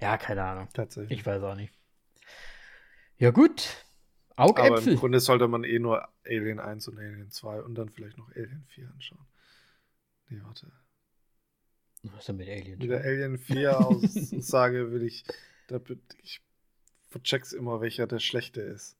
Ja, 0.00 0.16
keine 0.18 0.44
Ahnung. 0.44 0.68
Tatsächlich. 0.72 1.18
Ich 1.18 1.26
weiß 1.26 1.42
auch 1.42 1.54
nicht. 1.54 1.72
Ja, 3.18 3.30
gut. 3.30 3.84
Augäpfel. 4.36 4.72
Aber 4.72 4.86
im 4.86 4.96
Grunde 4.96 5.20
sollte 5.20 5.48
man 5.48 5.64
eh 5.64 5.78
nur 5.78 6.08
Alien 6.24 6.60
1 6.60 6.88
und 6.88 6.98
Alien 6.98 7.30
2 7.30 7.62
und 7.62 7.74
dann 7.74 7.88
vielleicht 7.88 8.18
noch 8.18 8.30
Alien 8.32 8.64
4 8.68 8.90
anschauen. 8.90 9.26
Nee, 10.28 10.40
warte. 10.42 10.70
Was 12.02 12.20
ist 12.20 12.28
denn 12.28 12.36
mit 12.36 12.48
Alien? 12.48 12.78
Mit 12.78 12.90
der 12.90 13.02
Alien 13.02 13.38
4 13.38 13.80
Aussage 13.80 14.92
will 14.92 15.02
ich, 15.02 15.24
da, 15.68 15.80
ich 16.22 16.42
vercheck's 17.08 17.52
immer, 17.52 17.80
welcher 17.80 18.06
der 18.06 18.18
schlechte 18.18 18.60
ist. 18.60 18.96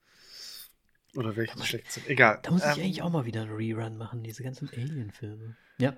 Oder 1.15 1.37
welche 1.37 1.59
schlecht 1.65 1.93
sind. 1.93 2.09
Egal. 2.09 2.41
Da 2.43 2.51
muss 2.51 2.63
ich 2.63 2.77
ähm, 2.77 2.85
eigentlich 2.85 3.03
auch 3.03 3.11
mal 3.11 3.25
wieder 3.25 3.43
einen 3.43 3.53
Rerun 3.53 3.97
machen, 3.97 4.23
diese 4.23 4.43
ganzen 4.43 4.69
Alien-Filme. 4.71 5.57
Ja. 5.79 5.97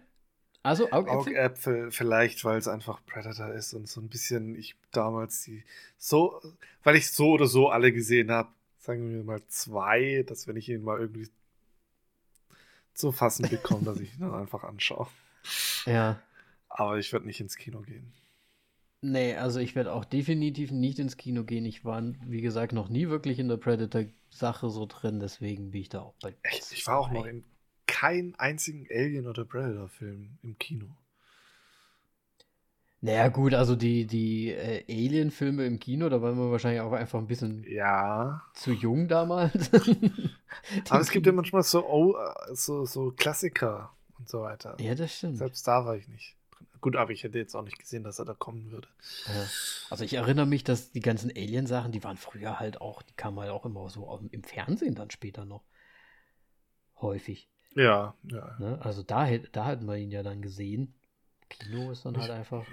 Also 0.63 0.91
Augäpfel? 0.91 1.19
Augäpfel 1.19 1.91
vielleicht, 1.91 2.45
weil 2.45 2.59
es 2.59 2.69
einfach 2.69 3.01
Predator 3.07 3.53
ist 3.53 3.75
und 3.75 3.89
so 3.89 4.01
ein 4.01 4.09
bisschen 4.09 4.55
ich 4.55 4.77
damals 4.91 5.43
die 5.43 5.65
so, 5.97 6.41
weil 6.83 6.97
ich 6.97 7.11
so 7.11 7.31
oder 7.31 7.47
so 7.47 7.69
alle 7.69 7.93
gesehen 7.93 8.31
habe, 8.31 8.51
sagen 8.79 9.13
wir 9.13 9.25
mal 9.25 9.43
zwei, 9.47 10.25
dass 10.27 10.47
wenn 10.47 10.57
ich 10.57 10.69
ihn 10.69 10.83
mal 10.83 10.99
irgendwie 10.99 11.29
zu 12.95 13.13
fassen 13.13 13.49
bekomme, 13.49 13.85
dass 13.85 14.01
ich 14.01 14.15
ihn 14.15 14.21
dann 14.21 14.35
einfach 14.35 14.65
anschaue. 14.65 15.09
Ja. 15.87 16.21
Aber 16.69 16.99
ich 16.99 17.11
werde 17.15 17.25
nicht 17.25 17.41
ins 17.41 17.57
Kino 17.57 17.81
gehen. 17.81 18.13
Nee, 19.01 19.37
also 19.37 19.61
ich 19.61 19.75
werde 19.75 19.93
auch 19.93 20.05
definitiv 20.05 20.73
nicht 20.73 20.99
ins 20.99 21.17
Kino 21.17 21.45
gehen. 21.45 21.65
Ich 21.65 21.85
war, 21.85 22.03
wie 22.27 22.43
gesagt, 22.43 22.73
noch 22.73 22.89
nie 22.89 23.09
wirklich 23.09 23.39
in 23.39 23.49
der 23.49 23.57
Predator-Sache 23.57 24.69
so 24.69 24.85
drin, 24.87 25.21
deswegen 25.21 25.71
bin 25.71 25.81
ich 25.81 25.89
da 25.89 26.01
auch 26.01 26.15
bei. 26.21 26.37
Echt? 26.43 26.73
Ich 26.73 26.87
war 26.87 26.99
auch 26.99 27.11
noch 27.11 27.25
in 27.25 27.45
keinem 27.89 28.35
einzigen 28.39 28.87
Alien- 28.91 29.27
oder 29.27 29.45
Predator-Film 29.45 30.39
im 30.43 30.59
Kino. 30.59 30.87
Naja, 33.01 33.29
gut, 33.29 33.55
also 33.55 33.77
die, 33.77 34.07
die 34.07 34.51
äh, 34.51 34.85
Alien-Filme 34.89 35.65
im 35.67 35.79
Kino, 35.79 36.09
da 36.09 36.21
waren 36.21 36.37
wir 36.37 36.51
wahrscheinlich 36.51 36.81
auch 36.81 36.93
einfach 36.93 37.19
ein 37.19 37.29
bisschen 37.29 37.65
ja. 37.69 38.43
zu 38.55 38.73
jung 38.73 39.07
damals. 39.07 39.71
Aber 40.91 41.01
es 41.01 41.11
gibt 41.11 41.27
ja 41.27 41.33
manchmal 41.33 41.63
so, 41.63 41.87
oh, 41.87 42.17
so, 42.53 42.85
so 42.85 43.13
Klassiker 43.17 43.93
und 44.19 44.29
so 44.29 44.43
weiter. 44.43 44.77
Ja, 44.81 44.97
das 44.97 45.17
stimmt. 45.17 45.39
Selbst 45.39 45.67
da 45.67 45.85
war 45.87 45.97
ich 45.97 46.09
nicht. 46.09 46.35
Gut, 46.81 46.95
aber 46.95 47.11
ich 47.11 47.25
hätte 47.25 47.39
jetzt 47.39 47.57
auch 47.57 47.65
nicht 47.65 47.79
gesehen, 47.79 48.05
dass 48.05 48.21
er 48.21 48.25
da 48.25 48.35
kommen 48.35 48.71
würde. 48.71 48.87
Ja. 49.27 49.47
Also 49.91 50.05
ich 50.05 50.15
erinnere 50.15 50.47
mich, 50.47 50.63
dass 50.63 50.93
die 50.93 51.01
ganzen 51.01 51.31
Alien-Sachen, 51.31 51.91
die 51.91 52.05
waren 52.05 52.17
früher 52.17 52.61
halt 52.61 52.81
auch, 52.81 53.03
die 53.03 53.15
kamen 53.15 53.41
halt 53.41 53.51
auch 53.51 53.67
immer 53.67 53.89
so 53.91 54.21
im 54.31 54.45
Fernsehen 54.45 54.95
dann 54.95 55.11
später 55.11 55.45
noch. 55.45 55.65
Häufig. 57.01 57.49
Ja, 57.75 58.15
ja. 58.25 58.57
Ne? 58.59 58.79
Also 58.83 59.03
da, 59.03 59.29
da 59.53 59.65
hatten 59.65 59.87
wir 59.87 59.97
ihn 59.97 60.11
ja 60.11 60.23
dann 60.23 60.43
gesehen. 60.43 60.95
Kino 61.49 61.91
ist 61.91 62.05
dann 62.05 62.15
ich, 62.15 62.23
halt 62.23 62.31
einfach. 62.31 62.67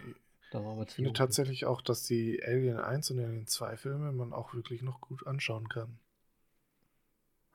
Da 0.52 0.64
waren 0.64 0.78
wir 0.78 0.88
ich 0.88 0.94
finde 0.94 1.14
tatsächlich 1.14 1.66
auch, 1.66 1.82
dass 1.82 2.04
die 2.04 2.42
Alien 2.44 2.78
1 2.78 3.12
und 3.12 3.20
Alien 3.20 3.48
2 3.48 3.78
Filme 3.78 4.12
man 4.12 4.34
auch 4.34 4.54
wirklich 4.54 4.82
noch 4.82 5.02
gut 5.02 5.26
anschauen 5.28 5.70
kann. 5.70 5.98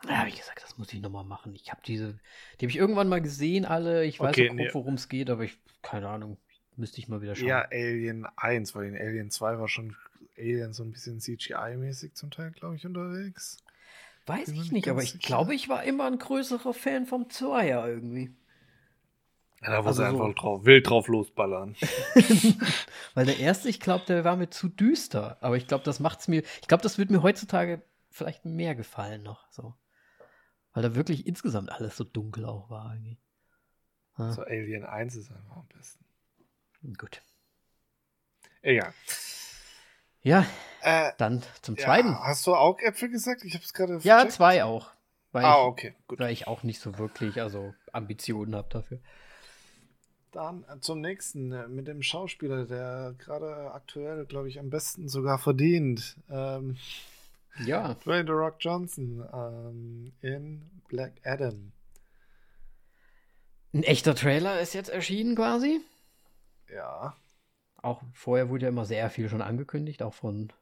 Ja, 0.08 0.26
wie 0.26 0.36
gesagt, 0.36 0.62
das 0.62 0.78
muss 0.78 0.92
ich 0.92 1.00
nochmal 1.00 1.24
machen. 1.24 1.54
Ich 1.54 1.70
habe 1.70 1.82
diese, 1.86 2.18
die 2.58 2.64
habe 2.64 2.70
ich 2.70 2.76
irgendwann 2.76 3.08
mal 3.08 3.20
gesehen, 3.20 3.64
alle. 3.64 4.04
Ich 4.04 4.18
weiß 4.18 4.30
okay, 4.30 4.50
nee. 4.52 4.70
worum 4.72 4.94
es 4.94 5.08
geht, 5.08 5.28
aber 5.28 5.44
ich, 5.44 5.58
keine 5.82 6.08
Ahnung, 6.08 6.38
müsste 6.76 7.00
ich 7.00 7.08
mal 7.08 7.20
wieder 7.20 7.34
schauen. 7.34 7.48
Ja, 7.48 7.66
Alien 7.70 8.26
1, 8.36 8.74
weil 8.74 8.86
in 8.86 8.96
Alien 8.96 9.30
2 9.30 9.58
war 9.58 9.68
schon 9.68 9.96
Alien 10.38 10.72
so 10.72 10.82
ein 10.82 10.92
bisschen 10.92 11.20
CGI-mäßig 11.20 12.14
zum 12.14 12.30
Teil, 12.30 12.50
glaube 12.52 12.76
ich, 12.76 12.86
unterwegs. 12.86 13.58
Weiß 14.30 14.48
ich 14.48 14.72
nicht, 14.72 14.88
aber 14.88 15.02
ich 15.02 15.12
sicher. 15.12 15.26
glaube, 15.26 15.54
ich 15.54 15.68
war 15.68 15.82
immer 15.84 16.06
ein 16.06 16.18
größerer 16.18 16.72
Fan 16.72 17.06
vom 17.06 17.28
Zweier 17.30 17.86
irgendwie. 17.88 18.34
Ja, 19.62 19.72
da 19.72 19.78
muss 19.78 19.86
also 19.88 20.02
er 20.02 20.08
einfach 20.10 20.26
so. 20.28 20.32
drauf, 20.32 20.64
wild 20.64 20.88
drauf 20.88 21.08
losballern. 21.08 21.76
Weil 23.14 23.26
der 23.26 23.38
erste, 23.38 23.68
ich 23.68 23.80
glaube, 23.80 24.04
der 24.06 24.24
war 24.24 24.36
mir 24.36 24.48
zu 24.48 24.68
düster. 24.68 25.36
Aber 25.42 25.56
ich 25.56 25.66
glaube, 25.66 25.84
das 25.84 26.00
macht's 26.00 26.28
mir. 26.28 26.42
Ich 26.62 26.68
glaube, 26.68 26.82
das 26.82 26.96
wird 26.96 27.10
mir 27.10 27.22
heutzutage 27.22 27.82
vielleicht 28.08 28.44
mehr 28.44 28.74
gefallen 28.74 29.22
noch. 29.22 29.50
So. 29.50 29.74
Weil 30.72 30.82
da 30.82 30.94
wirklich 30.94 31.26
insgesamt 31.26 31.70
alles 31.70 31.96
so 31.96 32.04
dunkel 32.04 32.46
auch 32.46 32.70
war 32.70 32.94
irgendwie. 32.94 33.18
Ja. 34.16 34.32
So 34.32 34.42
Alien 34.42 34.84
1 34.84 35.16
ist 35.16 35.30
einfach 35.30 35.56
am 35.56 35.68
besten. 35.68 36.04
Gut. 36.96 37.22
Egal. 38.62 38.94
Ja, 40.22 40.46
äh, 40.82 41.12
dann 41.18 41.42
zum 41.62 41.78
zweiten. 41.78 42.08
Ja, 42.08 42.22
hast 42.24 42.46
du 42.46 42.54
Augäpfel 42.54 43.08
gesagt? 43.08 43.44
Ich 43.44 43.54
habe 43.54 43.64
es 43.64 43.72
gerade 43.72 43.98
Ja, 44.02 44.28
zwei 44.28 44.64
auch. 44.64 44.90
Weil 45.32 45.44
ah, 45.44 45.62
okay, 45.64 45.94
gut. 46.08 46.18
Weil 46.18 46.32
ich 46.32 46.46
auch 46.46 46.62
nicht 46.62 46.80
so 46.80 46.98
wirklich 46.98 47.40
also 47.40 47.72
Ambitionen 47.92 48.54
habe 48.54 48.68
dafür. 48.68 48.98
Dann 50.32 50.64
äh, 50.64 50.80
zum 50.80 51.00
nächsten 51.00 51.52
äh, 51.52 51.68
mit 51.68 51.88
dem 51.88 52.02
Schauspieler, 52.02 52.66
der 52.66 53.14
gerade 53.18 53.72
aktuell, 53.72 54.26
glaube 54.26 54.48
ich, 54.48 54.58
am 54.58 54.70
besten 54.70 55.08
sogar 55.08 55.38
verdient. 55.38 56.16
Ähm, 56.28 56.76
ja. 57.64 57.94
Dwayne 58.04 58.26
The 58.26 58.32
Rock 58.32 58.56
Johnson 58.60 59.24
ähm, 59.32 60.12
in 60.20 60.70
Black 60.88 61.12
Adam. 61.24 61.72
Ein 63.72 63.84
echter 63.84 64.14
Trailer 64.14 64.60
ist 64.60 64.74
jetzt 64.74 64.90
erschienen 64.90 65.36
quasi. 65.36 65.80
Ja. 66.72 67.16
Auch 67.82 68.02
vorher 68.12 68.48
wurde 68.48 68.64
ja 68.64 68.68
immer 68.68 68.84
sehr 68.84 69.08
viel 69.10 69.28
schon 69.28 69.42
angekündigt, 69.42 70.02
auch 70.02 70.14
von 70.14 70.52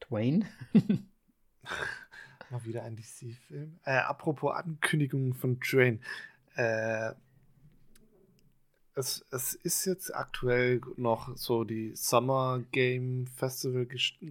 Dwayne. 0.00 0.46
Mal 2.50 2.64
wieder 2.64 2.82
ein 2.84 2.96
DC-Film. 2.96 3.78
Äh, 3.84 3.98
apropos 3.98 4.54
Ankündigungen 4.54 5.34
von 5.34 5.58
Dwayne. 5.60 5.98
Äh, 6.56 7.12
es, 8.94 9.24
es 9.30 9.54
ist 9.54 9.84
jetzt 9.86 10.14
aktuell 10.14 10.80
noch 10.96 11.36
so 11.36 11.64
die 11.64 11.92
Summer 11.96 12.62
Game 12.70 13.26
Festival 13.26 13.86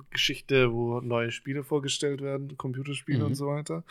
Geschichte, 0.09 0.71
wo 0.71 1.01
neue 1.01 1.31
Spiele 1.31 1.63
vorgestellt 1.63 2.21
werden, 2.21 2.57
Computerspiele 2.57 3.19
mhm. 3.19 3.25
und 3.25 3.35
so 3.35 3.47
weiter. 3.47 3.83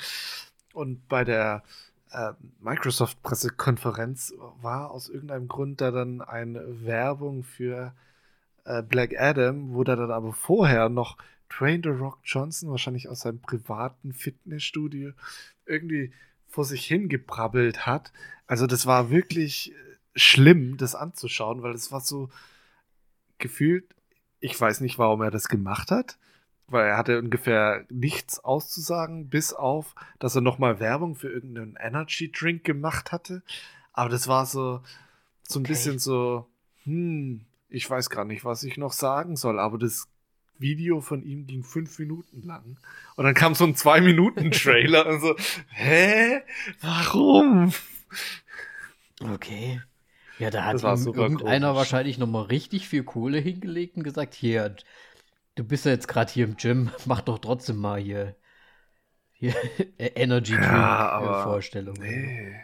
Und 0.72 1.06
bei 1.08 1.24
der 1.24 1.62
äh, 2.10 2.32
Microsoft-Pressekonferenz 2.60 4.34
war 4.62 4.90
aus 4.90 5.08
irgendeinem 5.08 5.48
Grund 5.48 5.80
da 5.80 5.90
dann 5.90 6.22
eine 6.22 6.84
Werbung 6.84 7.42
für 7.42 7.94
äh, 8.64 8.82
Black 8.82 9.18
Adam, 9.18 9.74
wo 9.74 9.84
da 9.84 9.96
dann 9.96 10.10
aber 10.10 10.32
vorher 10.32 10.88
noch 10.88 11.16
Train 11.48 11.82
the 11.82 11.90
Rock 11.90 12.18
Johnson, 12.24 12.70
wahrscheinlich 12.70 13.08
aus 13.08 13.20
seinem 13.20 13.40
privaten 13.40 14.12
Fitnessstudio, 14.12 15.12
irgendwie 15.66 16.12
vor 16.48 16.64
sich 16.64 16.86
hingebrabbelt 16.86 17.86
hat. 17.86 18.12
Also 18.46 18.66
das 18.66 18.86
war 18.86 19.10
wirklich 19.10 19.74
schlimm, 20.14 20.76
das 20.76 20.94
anzuschauen, 20.94 21.62
weil 21.62 21.74
es 21.74 21.92
war 21.92 22.00
so 22.00 22.30
gefühlt, 23.38 23.84
ich 24.40 24.58
weiß 24.58 24.80
nicht, 24.80 24.98
warum 24.98 25.22
er 25.22 25.30
das 25.30 25.48
gemacht 25.48 25.90
hat, 25.90 26.18
weil 26.68 26.86
er 26.86 26.96
hatte 26.96 27.18
ungefähr 27.18 27.84
nichts 27.90 28.38
auszusagen, 28.38 29.28
bis 29.28 29.52
auf, 29.52 29.94
dass 30.18 30.34
er 30.34 30.40
nochmal 30.42 30.80
Werbung 30.80 31.14
für 31.14 31.28
irgendeinen 31.28 31.76
Energy 31.76 32.30
Drink 32.30 32.64
gemacht 32.64 33.12
hatte. 33.12 33.42
Aber 33.92 34.08
das 34.08 34.28
war 34.28 34.46
so, 34.46 34.82
so 35.42 35.58
ein 35.58 35.62
okay. 35.62 35.72
bisschen 35.72 35.98
so, 35.98 36.46
hm, 36.84 37.44
ich 37.72 37.88
weiß 37.88 38.10
gar 38.10 38.24
nicht, 38.24 38.44
was 38.44 38.62
ich 38.64 38.76
noch 38.76 38.92
sagen 38.92 39.36
soll, 39.36 39.58
aber 39.58 39.78
das 39.78 40.08
Video 40.58 41.00
von 41.00 41.22
ihm 41.22 41.46
ging 41.46 41.64
fünf 41.64 41.98
Minuten 41.98 42.42
lang. 42.42 42.78
Und 43.16 43.24
dann 43.24 43.34
kam 43.34 43.54
so 43.54 43.64
ein 43.64 43.74
Zwei-Minuten-Trailer 43.74 45.06
und 45.06 45.20
so, 45.20 45.36
hä? 45.68 46.42
Warum? 46.80 47.72
Okay. 49.20 49.80
Ja, 50.38 50.50
da 50.50 50.64
hat 50.64 50.82
irgendeiner 50.82 51.68
komisch. 51.68 51.78
wahrscheinlich 51.78 52.18
nochmal 52.18 52.44
richtig 52.44 52.88
viel 52.88 53.04
Kohle 53.04 53.38
hingelegt 53.38 53.96
und 53.96 54.02
gesagt, 54.02 54.34
hier, 54.34 54.76
du 55.54 55.64
bist 55.64 55.86
ja 55.86 55.92
jetzt 55.92 56.08
gerade 56.08 56.30
hier 56.30 56.44
im 56.44 56.56
Gym, 56.56 56.90
mach 57.06 57.22
doch 57.22 57.38
trotzdem 57.38 57.76
mal 57.76 58.00
hier, 58.00 58.36
hier 59.32 59.54
Energy 59.98 60.52
Drink 60.52 60.66
ja, 60.66 61.42
Vorstellung. 61.44 61.96
Nee. 61.98 62.54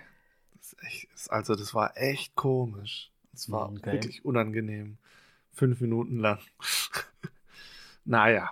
Das 0.55 0.77
echt, 0.87 1.09
also 1.29 1.55
das 1.55 1.75
war 1.75 1.97
echt 1.97 2.35
komisch. 2.37 3.11
Es 3.39 3.49
war 3.53 3.71
okay. 3.71 3.93
wirklich 3.93 4.25
unangenehm. 4.25 4.99
Fünf 5.53 5.81
Minuten 5.81 6.19
lang. 6.19 6.41
naja. 8.05 8.51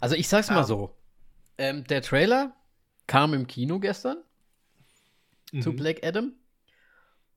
Also 0.00 0.14
ich 0.14 0.28
sag's 0.28 0.50
mal 0.50 0.62
so. 0.62 0.96
Ähm, 1.58 1.82
der 1.84 2.00
Trailer 2.02 2.54
kam 3.08 3.34
im 3.34 3.48
Kino 3.48 3.80
gestern 3.80 4.18
mhm. 5.50 5.62
zu 5.62 5.72
Black 5.72 6.04
Adam. 6.04 6.32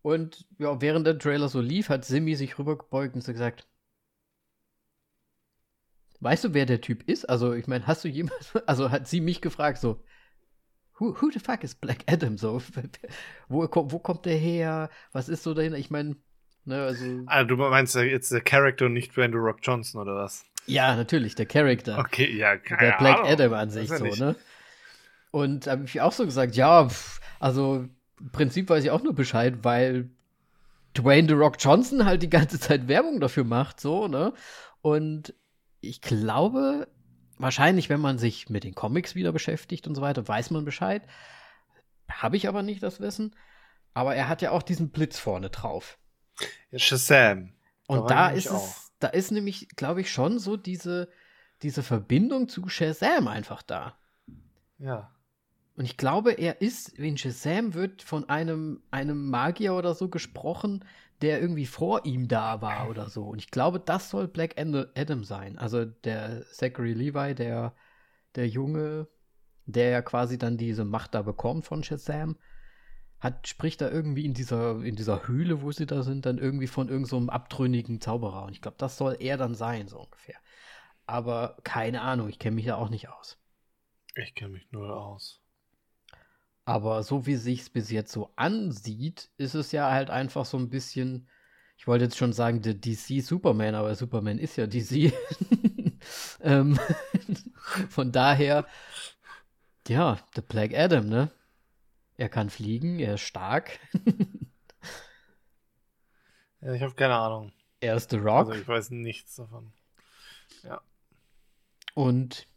Und 0.03 0.45
ja, 0.59 0.79
während 0.81 1.07
der 1.07 1.17
Trailer 1.17 1.49
so 1.49 1.61
lief, 1.61 1.89
hat 1.89 2.05
Simi 2.05 2.35
sich 2.35 2.59
rübergebeugt 2.59 3.15
und 3.15 3.23
so 3.23 3.31
gesagt, 3.31 3.67
weißt 6.19 6.43
du, 6.43 6.53
wer 6.53 6.67
der 6.67 6.81
Typ 6.81 7.09
ist? 7.09 7.25
Also, 7.25 7.53
ich 7.53 7.65
meine, 7.65 7.87
hast 7.87 8.03
du 8.03 8.07
jemals, 8.07 8.55
also 8.67 8.91
hat 8.91 9.07
sie 9.07 9.21
mich 9.21 9.41
gefragt, 9.41 9.79
so, 9.79 10.03
who, 10.99 11.19
who 11.19 11.31
the 11.31 11.39
fuck 11.39 11.63
is 11.63 11.73
Black 11.73 12.03
Adam? 12.05 12.37
So, 12.37 12.61
wo, 13.49 13.67
wo 13.67 13.97
kommt 13.97 14.25
der 14.27 14.37
her? 14.37 14.91
Was 15.11 15.27
ist 15.27 15.41
so 15.41 15.55
dahinter? 15.55 15.79
Ich 15.79 15.89
meine, 15.89 16.17
ne, 16.65 16.83
also. 16.83 17.05
Ah, 17.27 17.43
du 17.43 17.55
meinst 17.55 17.95
jetzt 17.95 18.31
der 18.31 18.41
Charakter 18.41 18.85
und 18.85 18.93
nicht 18.93 19.15
Dwayne 19.15 19.35
Rock 19.35 19.59
Johnson 19.61 20.01
oder 20.01 20.15
was? 20.15 20.43
Ja, 20.67 20.95
natürlich, 20.95 21.35
der 21.35 21.45
Charakter. 21.45 21.97
Okay, 21.99 22.35
ja, 22.35 22.57
keine 22.57 22.91
Der 22.91 22.97
Black 22.97 23.17
Ahnung. 23.17 23.31
Adam 23.31 23.53
an 23.53 23.69
sich 23.69 23.89
so, 23.89 24.05
ne? 24.05 24.35
Und 25.31 25.67
habe 25.67 25.85
ich 25.85 26.01
auch 26.01 26.11
so 26.11 26.25
gesagt, 26.25 26.55
ja, 26.55 26.87
pff, 26.87 27.19
also 27.39 27.87
im 28.19 28.31
Prinzip 28.31 28.69
weiß 28.69 28.83
ich 28.83 28.91
auch 28.91 29.01
nur 29.01 29.15
Bescheid, 29.15 29.55
weil 29.63 30.09
Dwayne 30.95 31.27
The 31.27 31.33
Rock 31.33 31.55
Johnson 31.59 32.05
halt 32.05 32.21
die 32.21 32.29
ganze 32.29 32.59
Zeit 32.59 32.87
Werbung 32.87 33.19
dafür 33.19 33.43
macht, 33.43 33.79
so, 33.79 34.07
ne? 34.07 34.33
Und 34.81 35.33
ich 35.79 36.01
glaube, 36.01 36.87
wahrscheinlich, 37.37 37.89
wenn 37.89 38.01
man 38.01 38.17
sich 38.17 38.49
mit 38.49 38.63
den 38.63 38.75
Comics 38.75 39.15
wieder 39.15 39.31
beschäftigt 39.31 39.87
und 39.87 39.95
so 39.95 40.01
weiter, 40.01 40.27
weiß 40.27 40.51
man 40.51 40.65
Bescheid. 40.65 41.01
Habe 42.09 42.37
ich 42.37 42.47
aber 42.47 42.61
nicht 42.61 42.83
das 42.83 42.99
Wissen. 42.99 43.35
Aber 43.93 44.15
er 44.15 44.27
hat 44.27 44.41
ja 44.41 44.51
auch 44.51 44.63
diesen 44.63 44.89
Blitz 44.89 45.17
vorne 45.17 45.49
drauf. 45.49 45.97
Shazam. 46.75 47.53
Und 47.87 48.09
da, 48.09 48.29
da 48.29 48.29
ist 48.29 48.49
es, 48.49 48.91
da 48.99 49.07
ist 49.07 49.31
nämlich, 49.31 49.69
glaube 49.75 50.01
ich, 50.01 50.11
schon 50.11 50.39
so 50.39 50.57
diese, 50.57 51.09
diese 51.61 51.83
Verbindung 51.83 52.47
zu 52.47 52.67
Shazam 52.69 53.27
einfach 53.27 53.61
da. 53.61 53.97
Ja. 54.77 55.11
Und 55.75 55.85
ich 55.85 55.97
glaube, 55.97 56.33
er 56.33 56.61
ist, 56.61 56.89
in 56.89 57.17
Shazam 57.17 57.73
wird 57.73 58.01
von 58.01 58.29
einem, 58.29 58.81
einem 58.91 59.29
Magier 59.29 59.73
oder 59.73 59.95
so 59.95 60.09
gesprochen, 60.09 60.85
der 61.21 61.39
irgendwie 61.39 61.65
vor 61.65 62.05
ihm 62.05 62.27
da 62.27 62.61
war 62.61 62.89
oder 62.89 63.09
so. 63.09 63.23
Und 63.23 63.39
ich 63.39 63.51
glaube, 63.51 63.79
das 63.79 64.09
soll 64.09 64.27
Black 64.27 64.59
Adam 64.59 65.23
sein. 65.23 65.57
Also 65.57 65.85
der 65.85 66.43
Zachary 66.51 66.93
Levi, 66.93 67.35
der, 67.35 67.73
der 68.35 68.47
Junge, 68.47 69.07
der 69.65 69.89
ja 69.89 70.01
quasi 70.01 70.37
dann 70.37 70.57
diese 70.57 70.83
Macht 70.83 71.13
da 71.13 71.21
bekommt 71.21 71.65
von 71.65 71.83
Shazam, 71.83 72.37
hat, 73.21 73.47
spricht 73.47 73.81
da 73.81 73.89
irgendwie 73.89 74.25
in 74.25 74.33
dieser, 74.33 74.83
in 74.83 74.95
dieser 74.95 75.27
Höhle, 75.27 75.61
wo 75.61 75.71
sie 75.71 75.85
da 75.85 76.01
sind, 76.01 76.25
dann 76.25 76.39
irgendwie 76.39 76.67
von 76.67 76.89
irgendeinem 76.89 77.27
so 77.27 77.31
abtrünnigen 77.31 78.01
Zauberer. 78.01 78.45
Und 78.45 78.53
ich 78.53 78.61
glaube, 78.61 78.77
das 78.79 78.97
soll 78.97 79.15
er 79.19 79.37
dann 79.37 79.53
sein, 79.53 79.87
so 79.87 79.99
ungefähr. 79.99 80.37
Aber 81.05 81.57
keine 81.63 82.01
Ahnung, 82.01 82.29
ich 82.29 82.39
kenne 82.39 82.55
mich 82.55 82.65
da 82.65 82.75
auch 82.75 82.89
nicht 82.89 83.09
aus. 83.09 83.37
Ich 84.15 84.33
kenne 84.33 84.53
mich 84.53 84.71
nur 84.71 84.97
aus. 84.97 85.39
Aber 86.65 87.03
so 87.03 87.25
wie 87.27 87.35
sich's 87.35 87.69
bis 87.69 87.91
jetzt 87.91 88.11
so 88.11 88.31
ansieht, 88.35 89.29
ist 89.37 89.53
es 89.53 89.71
ja 89.71 89.91
halt 89.91 90.09
einfach 90.09 90.45
so 90.45 90.57
ein 90.57 90.69
bisschen, 90.69 91.27
ich 91.77 91.87
wollte 91.87 92.05
jetzt 92.05 92.17
schon 92.17 92.33
sagen, 92.33 92.61
der 92.61 92.73
DC 92.73 93.21
Superman, 93.23 93.75
aber 93.75 93.93
Superman 93.93 94.39
ist 94.39 94.57
ja 94.57 94.65
DC. 94.67 95.13
ähm, 96.41 96.79
von 97.89 98.11
daher, 98.11 98.65
ja, 99.87 100.17
der 100.35 100.41
Black 100.41 100.73
Adam, 100.73 101.07
ne? 101.07 101.31
Er 102.21 102.29
kann 102.29 102.51
fliegen, 102.51 102.99
er 102.99 103.15
ist 103.15 103.21
stark. 103.21 103.79
ja, 106.61 106.71
ich 106.71 106.83
habe 106.83 106.93
keine 106.93 107.15
Ahnung. 107.15 107.51
Er 107.79 107.95
ist 107.95 108.11
The 108.11 108.17
Rock. 108.17 108.47
Also 108.47 108.51
ich 108.51 108.67
weiß 108.67 108.91
nichts 108.91 109.37
davon. 109.37 109.73
Ja. 110.61 110.83
Und 111.95 112.47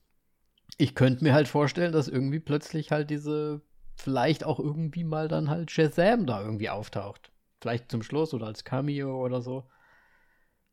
ich 0.77 0.95
könnte 0.95 1.25
mir 1.25 1.33
halt 1.33 1.49
vorstellen, 1.49 1.93
dass 1.93 2.09
irgendwie 2.09 2.41
plötzlich 2.41 2.93
halt 2.93 3.09
diese 3.09 3.62
vielleicht 3.97 4.45
auch 4.45 4.61
irgendwie 4.61 5.03
mal 5.03 5.29
dann 5.29 5.49
halt 5.49 5.71
Shazam 5.71 6.27
da 6.27 6.43
irgendwie 6.43 6.69
auftaucht. 6.69 7.33
Vielleicht 7.62 7.91
zum 7.91 8.03
Schluss 8.03 8.35
oder 8.35 8.49
als 8.49 8.65
Cameo 8.65 9.25
oder 9.25 9.41
so. 9.41 9.71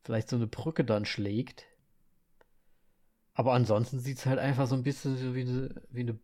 Vielleicht 0.02 0.28
so 0.28 0.36
eine 0.36 0.48
Brücke 0.48 0.84
dann 0.84 1.06
schlägt. 1.06 1.64
Aber 3.32 3.54
ansonsten 3.54 4.00
sieht 4.00 4.18
es 4.18 4.26
halt 4.26 4.38
einfach 4.38 4.66
so 4.66 4.74
ein 4.74 4.82
bisschen 4.82 5.16
so 5.16 5.34
wie 5.34 5.48
eine, 5.48 5.82
wie 5.88 6.00
eine 6.00 6.18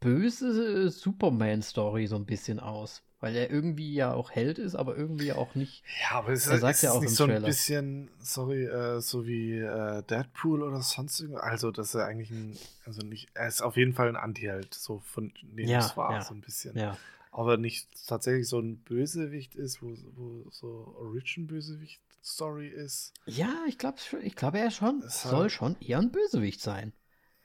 böse 0.00 0.90
Superman-Story 0.90 2.06
so 2.06 2.16
ein 2.16 2.26
bisschen 2.26 2.58
aus. 2.58 3.02
Weil 3.20 3.36
er 3.36 3.50
irgendwie 3.50 3.92
ja 3.92 4.14
auch 4.14 4.30
Held 4.30 4.58
ist, 4.58 4.74
aber 4.74 4.96
irgendwie 4.96 5.34
auch 5.34 5.54
nicht. 5.54 5.84
Ja, 6.00 6.16
aber 6.18 6.32
es 6.32 6.46
ist, 6.46 6.62
ist 6.62 6.82
ja 6.82 6.92
auch 6.92 7.02
nicht 7.02 7.14
so 7.14 7.24
ein 7.24 7.42
bisschen, 7.42 8.10
sorry, 8.18 8.64
äh, 8.64 9.00
so 9.02 9.26
wie 9.26 9.58
äh, 9.58 10.02
Deadpool 10.04 10.62
oder 10.62 10.80
sonst 10.80 11.20
irgendwas. 11.20 11.42
Also, 11.42 11.70
dass 11.70 11.94
er 11.94 12.06
eigentlich 12.06 12.30
ein, 12.30 12.56
also 12.86 13.02
nicht, 13.02 13.28
er 13.34 13.46
ist 13.46 13.60
auf 13.60 13.76
jeden 13.76 13.92
Fall 13.92 14.08
ein 14.08 14.16
Anti-Held, 14.16 14.72
so 14.72 15.00
von 15.00 15.34
dem 15.42 15.68
ja, 15.68 15.80
es 15.80 15.98
war, 15.98 16.12
ja. 16.12 16.22
so 16.22 16.32
ein 16.32 16.40
bisschen. 16.40 16.74
Ja. 16.78 16.96
Aber 17.30 17.58
nicht 17.58 17.88
tatsächlich 18.06 18.48
so 18.48 18.58
ein 18.58 18.78
Bösewicht 18.78 19.54
ist, 19.54 19.82
wo, 19.82 19.94
wo 20.16 20.50
so 20.50 20.96
Origin-Bösewicht-Story 20.98 22.68
ist. 22.68 23.12
Ja, 23.26 23.54
ich 23.68 23.76
glaube, 23.76 23.98
ich 24.22 24.34
glaub, 24.34 24.54
er 24.54 24.70
schon, 24.70 25.02
soll 25.06 25.42
halt, 25.42 25.52
schon 25.52 25.76
eher 25.80 25.98
ein 25.98 26.10
Bösewicht 26.10 26.62
sein. 26.62 26.94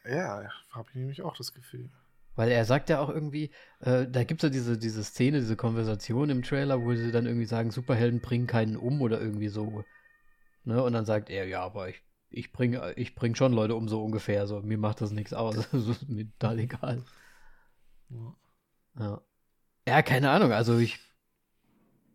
Ja, 0.06 0.50
habe 0.72 0.88
ich 0.92 0.96
nämlich 0.96 1.22
auch 1.22 1.36
das 1.36 1.54
Gefühl. 1.54 1.90
Weil 2.36 2.50
er 2.50 2.66
sagt 2.66 2.90
ja 2.90 3.00
auch 3.00 3.10
irgendwie, 3.10 3.52
äh, 3.80 4.08
da 4.08 4.24
gibt 4.24 4.44
es 4.44 4.48
ja 4.48 4.50
diese, 4.50 4.78
diese 4.78 5.04
Szene, 5.04 5.40
diese 5.40 5.56
Konversation 5.56 6.30
im 6.30 6.44
Trailer, 6.44 6.82
wo 6.82 6.94
sie 6.94 7.12
dann 7.12 7.26
irgendwie 7.26 7.46
sagen, 7.46 7.72
Superhelden 7.72 8.20
bringen 8.20 8.48
keinen 8.48 8.76
um 8.76 9.02
oder 9.02 9.22
irgendwie 9.22 9.48
so. 9.48 9.84
Ne? 10.66 10.84
Und 10.84 10.94
dann 10.94 11.06
sagt 11.06 11.30
er, 11.30 11.48
ja, 11.48 11.62
aber 11.64 11.90
ich, 11.90 12.02
ich 12.30 12.52
bringe 12.52 12.94
ich 12.98 13.16
bring 13.16 13.36
schon 13.36 13.54
Leute 13.54 13.76
um 13.76 13.88
so 13.88 14.04
ungefähr. 14.04 14.48
So, 14.48 14.62
mir 14.62 14.78
macht 14.78 15.02
das 15.02 15.12
nichts 15.12 15.34
aus. 15.34 15.56
das 15.72 15.88
ist 15.88 16.10
mir 16.10 16.26
total 16.38 16.60
egal. 16.60 17.04
Ja. 18.10 18.36
ja. 19.00 19.22
Ja, 19.88 20.02
keine 20.02 20.32
Ahnung. 20.32 20.52
Also 20.52 20.78
ich 20.80 21.00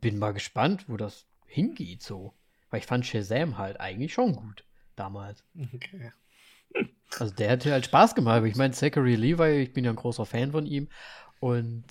bin 0.01 0.19
mal 0.19 0.33
gespannt, 0.33 0.89
wo 0.89 0.97
das 0.97 1.27
hingeht 1.47 2.03
so. 2.03 2.35
Weil 2.69 2.81
ich 2.81 2.87
fand 2.87 3.07
Shazam 3.07 3.59
halt 3.59 3.81
eigentlich 3.81 4.13
schon 4.13 4.35
gut 4.35 4.65
damals. 4.97 5.45
Okay. 5.75 6.13
Also 7.19 7.35
der 7.35 7.51
hat 7.51 7.67
halt 7.67 7.87
Spaß 7.87 8.15
gemacht. 8.15 8.45
Ich 8.45 8.57
meine, 8.57 8.73
Zachary 8.73 9.17
Levi, 9.17 9.63
ich 9.63 9.73
bin 9.73 9.85
ja 9.85 9.91
ein 9.91 9.97
großer 9.97 10.27
Fan 10.27 10.53
von 10.53 10.67
ihm 10.67 10.89
und 11.41 11.85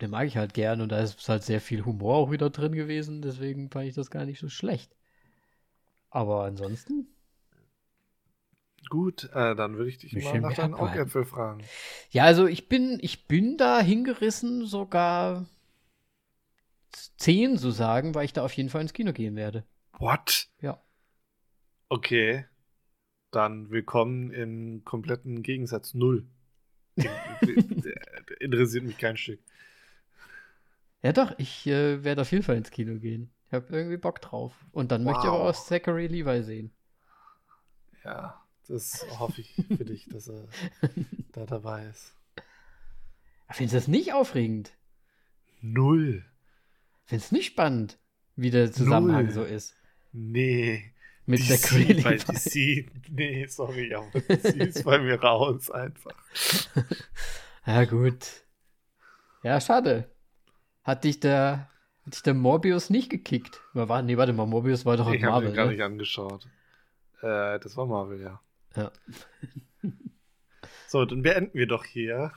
den 0.00 0.10
mag 0.10 0.26
ich 0.26 0.36
halt 0.36 0.54
gern 0.54 0.80
und 0.80 0.90
da 0.90 1.00
ist 1.00 1.28
halt 1.28 1.42
sehr 1.42 1.60
viel 1.60 1.84
Humor 1.84 2.16
auch 2.16 2.30
wieder 2.30 2.50
drin 2.50 2.72
gewesen, 2.72 3.22
deswegen 3.22 3.70
fand 3.70 3.86
ich 3.86 3.94
das 3.94 4.10
gar 4.10 4.24
nicht 4.24 4.38
so 4.38 4.48
schlecht. 4.48 4.94
Aber 6.10 6.44
ansonsten. 6.44 7.08
Gut, 8.88 9.24
äh, 9.34 9.54
dann 9.54 9.76
würde 9.76 9.90
ich 9.90 9.98
dich 9.98 10.12
Mich 10.12 10.24
mal 10.24 10.40
nach 10.40 10.54
deinen 10.54 10.74
Augäpfel 10.74 11.24
fragen. 11.24 11.62
Ja, 12.10 12.24
also 12.24 12.46
ich 12.46 12.68
bin, 12.68 12.98
ich 13.02 13.28
bin 13.28 13.56
da 13.56 13.80
hingerissen, 13.80 14.66
sogar 14.66 15.46
10 17.18 17.56
so 17.56 17.70
sagen, 17.70 18.14
weil 18.14 18.24
ich 18.24 18.32
da 18.32 18.44
auf 18.44 18.52
jeden 18.54 18.68
Fall 18.68 18.82
ins 18.82 18.92
Kino 18.92 19.12
gehen 19.12 19.36
werde. 19.36 19.64
What? 19.98 20.48
Ja. 20.60 20.82
Okay. 21.88 22.46
Dann 23.30 23.70
willkommen 23.70 24.32
im 24.32 24.84
kompletten 24.84 25.44
Gegensatz 25.44 25.94
Null. 25.94 26.26
Interessiert 28.40 28.82
mich 28.82 28.98
kein 28.98 29.16
Stück. 29.16 29.38
Ja, 31.02 31.12
doch, 31.12 31.38
ich 31.38 31.64
äh, 31.68 32.02
werde 32.02 32.22
auf 32.22 32.32
jeden 32.32 32.42
Fall 32.42 32.56
ins 32.56 32.72
Kino 32.72 32.98
gehen. 32.98 33.30
Ich 33.46 33.52
habe 33.52 33.66
irgendwie 33.70 33.98
Bock 33.98 34.20
drauf. 34.20 34.52
Und 34.72 34.90
dann 34.90 35.04
wow. 35.04 35.12
möchte 35.12 35.28
ich 35.28 35.32
aber 35.32 35.48
auch 35.48 35.54
Zachary 35.54 36.08
Levi 36.08 36.42
sehen. 36.42 36.72
Ja, 38.04 38.44
das 38.66 39.06
hoffe 39.20 39.42
ich 39.42 39.54
für 39.76 39.84
dich, 39.84 40.08
dass 40.08 40.28
er 40.28 40.48
da 41.32 41.46
dabei 41.46 41.86
ist. 41.86 42.12
Findest 43.50 43.74
du 43.74 43.78
das 43.78 43.88
nicht 43.88 44.12
aufregend? 44.12 44.72
Null. 45.60 46.24
Findest 47.04 47.30
du 47.30 47.36
nicht 47.36 47.46
spannend, 47.46 47.96
wie 48.34 48.50
der 48.50 48.72
Zusammenhang 48.72 49.26
Null. 49.26 49.34
so 49.34 49.44
ist? 49.44 49.76
Nee. 50.12 50.92
Mit 51.30 51.48
der 51.48 51.58
Levi. 51.78 52.04
Weil 52.04 52.18
die 52.18 52.36
sie, 52.36 52.90
nee, 53.08 53.46
sorry, 53.46 53.94
aber 53.94 54.10
sie 54.42 54.58
ist 54.58 54.84
bei 54.84 54.98
mir 54.98 55.14
raus 55.22 55.70
einfach. 55.70 56.16
ja, 57.66 57.84
gut. 57.84 58.26
Ja, 59.44 59.60
schade. 59.60 60.10
Hat 60.82 61.04
dich 61.04 61.20
der, 61.20 61.70
hat 62.04 62.14
dich 62.14 62.22
der 62.24 62.34
Morbius 62.34 62.90
nicht 62.90 63.10
gekickt? 63.10 63.60
War, 63.74 64.02
nee, 64.02 64.16
warte 64.16 64.32
mal, 64.32 64.46
Morbius 64.46 64.84
war 64.84 64.96
doch 64.96 65.06
auch 65.06 65.12
ich 65.12 65.22
Marvel. 65.22 65.42
Ich 65.42 65.46
habe 65.50 65.56
gar 65.56 65.66
ne? 65.66 65.72
nicht 65.72 65.82
angeschaut. 65.82 66.48
Äh, 67.22 67.60
das 67.60 67.76
war 67.76 67.86
Marvel, 67.86 68.20
ja. 68.20 68.40
Ja. 68.74 68.90
so, 70.88 71.04
dann 71.04 71.22
beenden 71.22 71.56
wir 71.56 71.68
doch 71.68 71.84
hier. 71.84 72.32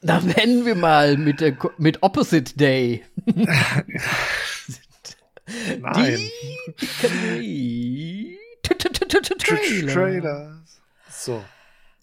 Dann 0.00 0.26
beenden 0.26 0.64
wir 0.64 0.74
mal 0.74 1.18
mit, 1.18 1.42
der, 1.42 1.54
mit 1.76 2.02
Opposite 2.02 2.56
Day. 2.56 3.04
Nein. 5.80 6.18
Die 7.40 8.38
Trailers. 9.86 10.80
So. 11.10 11.44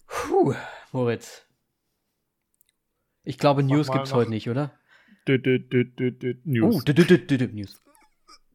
Puh, 0.06 0.54
Moritz. 0.92 1.44
Ich 3.24 3.38
glaube, 3.38 3.62
News 3.62 3.90
gibt's 3.90 4.12
heute 4.12 4.30
nicht, 4.30 4.48
oder? 4.48 4.72
News. 6.44 6.76
Oh, 6.76 6.80
News. 7.52 7.82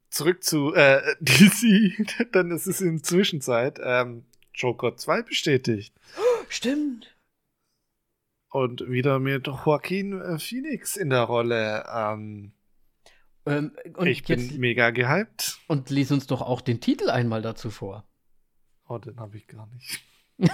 Zurück 0.09 0.43
zu 0.43 0.73
äh, 0.73 1.01
DC, 1.21 2.31
dann 2.31 2.51
ist 2.51 2.67
es 2.67 2.81
in 2.81 3.03
Zwischenzeit 3.03 3.79
ähm, 3.83 4.25
Joker 4.53 4.95
2 4.95 5.23
bestätigt. 5.23 5.93
Stimmt. 6.49 7.15
Und 8.49 8.89
wieder 8.89 9.19
mit 9.19 9.47
Joaquin 9.47 10.21
äh, 10.21 10.39
Phoenix 10.39 10.97
in 10.97 11.09
der 11.09 11.23
Rolle. 11.23 11.85
Ähm, 11.93 12.51
ähm, 13.45 13.75
ich 14.05 14.23
bin 14.23 14.59
mega 14.59 14.91
gehypt. 14.91 15.59
Und 15.67 15.89
lies 15.89 16.11
uns 16.11 16.27
doch 16.27 16.41
auch 16.41 16.61
den 16.61 16.79
Titel 16.79 17.09
einmal 17.09 17.41
dazu 17.41 17.69
vor. 17.69 18.05
Oh, 18.87 18.97
den 18.97 19.19
habe 19.19 19.37
ich 19.37 19.47
gar 19.47 19.67
nicht. 19.67 20.03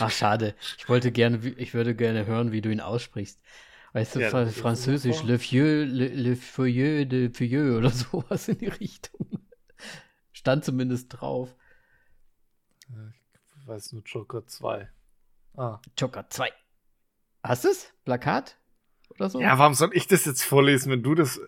Ach, 0.00 0.10
schade. 0.10 0.54
Ich 0.78 0.88
wollte 0.88 1.12
gerne, 1.12 1.38
ich 1.56 1.74
würde 1.74 1.94
gerne 1.94 2.26
hören, 2.26 2.52
wie 2.52 2.60
du 2.60 2.70
ihn 2.70 2.80
aussprichst. 2.80 3.40
Weißt 3.92 4.16
du, 4.16 4.20
ja, 4.20 4.30
Fra 4.30 4.46
Französisch, 4.46 5.22
Le 5.22 5.38
Vieux, 5.38 5.84
Le, 5.84 6.08
Le 6.08 6.34
Feuilleux 6.34 7.04
de 7.04 7.30
Feuilleux 7.32 7.76
oder 7.76 7.90
sowas 7.90 8.48
in 8.48 8.58
die 8.58 8.66
Richtung. 8.66 9.38
Stand 10.32 10.64
zumindest 10.64 11.08
drauf. 11.10 11.54
Ich 13.60 13.66
weiß 13.66 13.92
nur 13.92 14.02
Joker 14.04 14.46
2. 14.46 14.90
Ah. 15.56 15.80
Joker 15.96 16.28
2. 16.28 16.50
Hast 17.44 17.64
du 17.64 17.68
es? 17.68 17.92
Plakat? 18.04 18.58
Oder 19.10 19.30
so? 19.30 19.40
Ja, 19.40 19.58
warum 19.58 19.74
soll 19.74 19.90
ich 19.94 20.06
das 20.06 20.24
jetzt 20.24 20.42
vorlesen, 20.42 20.90
wenn 20.90 21.02
du 21.02 21.14
das. 21.14 21.40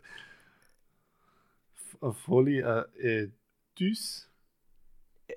Folie 2.24 2.86
äh, 2.98 3.22
äh, 3.24 3.32
Düs? 3.78 4.30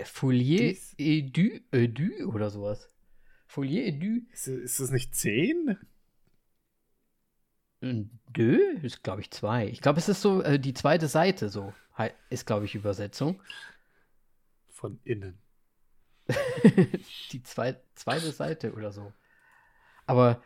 Folie 0.03 0.78
et 0.97 1.36
du, 1.36 1.61
äh, 1.72 1.88
du 1.88 2.26
oder 2.26 2.49
sowas. 2.49 2.89
Folie 3.47 3.86
et 3.86 4.01
du. 4.01 4.22
Ist, 4.32 4.47
ist 4.47 4.80
das 4.80 4.91
nicht 4.91 5.15
10? 5.15 5.78
Dö 7.82 8.59
ist, 8.84 9.03
glaube 9.03 9.22
ich, 9.22 9.32
2. 9.32 9.67
Ich 9.67 9.82
glaube, 9.82 9.99
es 9.99 10.09
ist 10.09 10.22
so 10.22 10.43
äh, 10.43 10.59
die 10.59 10.74
zweite 10.74 11.07
Seite, 11.07 11.49
so 11.49 11.74
ist, 12.30 12.45
glaube 12.45 12.65
ich, 12.65 12.76
Übersetzung. 12.76 13.41
Von 14.70 14.99
innen. 15.03 15.38
die 17.32 17.43
zwei, 17.43 17.76
zweite 17.95 18.32
Seite 18.32 18.74
oder 18.74 18.91
so. 18.91 19.11
Aber 20.05 20.41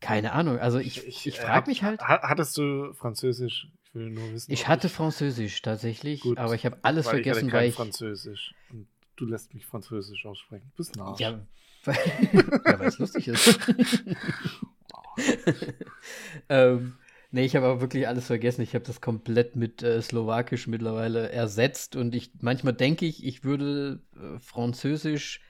keine 0.00 0.32
Ahnung, 0.32 0.58
also 0.58 0.78
ich, 0.78 1.06
ich, 1.06 1.26
ich 1.26 1.40
frage 1.40 1.70
mich 1.70 1.82
halt. 1.82 2.00
Hattest 2.00 2.56
du 2.58 2.92
Französisch? 2.92 3.68
Ich 3.84 3.94
will 3.94 4.10
nur 4.10 4.32
wissen. 4.32 4.52
Ich 4.52 4.68
hatte 4.68 4.88
ich... 4.88 4.92
Französisch 4.92 5.62
tatsächlich, 5.62 6.20
Gut, 6.20 6.38
aber 6.38 6.54
ich 6.54 6.66
habe 6.66 6.78
alles 6.82 7.06
weil 7.06 7.14
vergessen, 7.14 7.48
ich 7.48 7.52
weil 7.54 7.68
ich. 7.68 7.74
Französisch. 7.74 8.54
Und 8.70 8.86
du 9.16 9.26
lässt 9.26 9.54
mich 9.54 9.64
Französisch 9.64 10.26
aussprechen. 10.26 10.72
Bis 10.76 10.92
nach. 10.94 11.18
Ja, 11.18 11.40
weil, 11.84 11.96
ja, 12.32 12.78
weil 12.78 12.88
es 12.88 12.98
lustig 12.98 13.28
ist. 13.28 13.58
ähm, 16.48 16.94
nee, 17.30 17.44
ich 17.44 17.56
habe 17.56 17.66
aber 17.66 17.80
wirklich 17.80 18.08
alles 18.08 18.26
vergessen. 18.26 18.62
Ich 18.62 18.74
habe 18.74 18.84
das 18.84 19.00
komplett 19.00 19.56
mit 19.56 19.82
äh, 19.82 20.00
Slowakisch 20.02 20.66
mittlerweile 20.66 21.30
ersetzt 21.30 21.96
und 21.96 22.14
ich 22.14 22.32
manchmal 22.40 22.74
denke 22.74 23.06
ich, 23.06 23.24
ich 23.24 23.44
würde 23.44 24.02
äh, 24.16 24.38
Französisch 24.38 25.40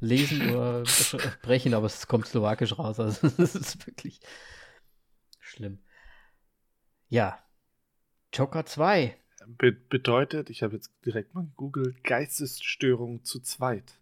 lesen 0.00 0.50
oder 0.54 0.86
sprechen, 0.86 1.74
aber 1.74 1.86
es 1.86 2.06
kommt 2.06 2.26
Slowakisch 2.26 2.78
raus. 2.78 3.00
Also 3.00 3.28
das 3.36 3.54
ist 3.54 3.86
wirklich 3.86 4.20
schlimm. 5.40 5.78
Ja. 7.08 7.38
Joker 8.32 8.66
2. 8.66 9.16
Be 9.46 9.72
bedeutet, 9.72 10.50
ich 10.50 10.62
habe 10.62 10.74
jetzt 10.74 10.92
direkt 11.04 11.34
mal 11.34 11.46
Google, 11.56 11.94
Geistesstörung 12.02 13.24
zu 13.24 13.40
zweit. 13.40 14.00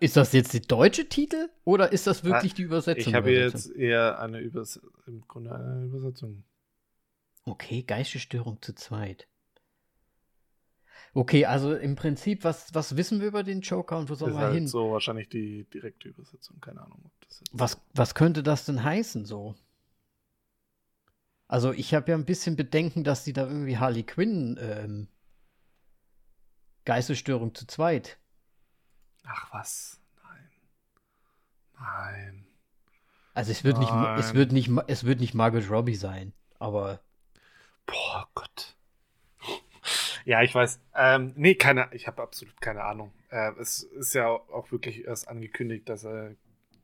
Ist 0.00 0.16
das 0.16 0.32
jetzt 0.32 0.54
der 0.54 0.60
deutsche 0.62 1.08
Titel 1.08 1.50
oder 1.64 1.92
ist 1.92 2.06
das 2.06 2.24
wirklich 2.24 2.54
die 2.54 2.62
Übersetzung? 2.62 3.12
Ich 3.12 3.14
habe 3.14 3.30
jetzt 3.32 3.70
eher 3.70 4.18
eine 4.18 4.40
Übers 4.40 4.80
im 5.06 5.26
Grunde 5.28 5.54
eine 5.54 5.84
Übersetzung. 5.84 6.44
Okay, 7.44 7.82
Geistesstörung 7.82 8.62
zu 8.62 8.74
zweit. 8.74 9.28
Okay, 11.16 11.46
also 11.46 11.76
im 11.76 11.94
Prinzip, 11.94 12.42
was, 12.42 12.74
was 12.74 12.96
wissen 12.96 13.20
wir 13.20 13.28
über 13.28 13.44
den 13.44 13.60
Joker 13.60 13.98
und 13.98 14.10
wo 14.10 14.16
soll 14.16 14.32
man 14.32 14.42
halt 14.42 14.54
hin? 14.54 14.66
So 14.66 14.90
wahrscheinlich 14.90 15.28
die 15.28 15.64
direkte 15.72 16.08
Übersetzung, 16.08 16.60
keine 16.60 16.82
Ahnung. 16.82 17.10
was, 17.52 17.80
was 17.94 18.16
könnte 18.16 18.42
das 18.42 18.64
denn 18.64 18.82
heißen 18.82 19.24
so? 19.24 19.54
Also 21.46 21.72
ich 21.72 21.94
habe 21.94 22.10
ja 22.10 22.18
ein 22.18 22.24
bisschen 22.24 22.56
Bedenken, 22.56 23.04
dass 23.04 23.22
die 23.22 23.32
da 23.32 23.46
irgendwie 23.46 23.78
Harley 23.78 24.02
Quinn 24.02 24.58
ähm, 24.60 25.08
Geistesstörung 26.84 27.54
zu 27.54 27.66
zweit. 27.66 28.18
Ach 29.22 29.52
was, 29.52 30.00
nein, 30.24 30.50
nein. 31.78 32.46
Also 33.34 33.52
es 33.52 33.62
wird 33.62 33.78
nein. 33.78 34.16
nicht, 34.16 34.24
es 34.24 34.34
wird 34.34 34.50
nicht, 34.50 34.70
es 34.88 35.04
wird 35.04 35.20
nicht 35.20 35.34
Margaret 35.34 35.70
Robbie 35.70 35.94
sein, 35.94 36.32
aber. 36.58 37.00
Boah 37.86 38.28
Gott. 38.34 38.73
Ja, 40.24 40.42
ich 40.42 40.54
weiß. 40.54 40.80
Ähm, 40.94 41.32
nee, 41.36 41.54
keine, 41.54 41.88
ich 41.92 42.06
habe 42.06 42.22
absolut 42.22 42.60
keine 42.60 42.84
Ahnung. 42.84 43.12
Äh, 43.30 43.52
es 43.60 43.82
ist 43.82 44.14
ja 44.14 44.28
auch 44.28 44.72
wirklich 44.72 45.04
erst 45.04 45.28
angekündigt, 45.28 45.88
dass 45.88 46.04
er 46.04 46.34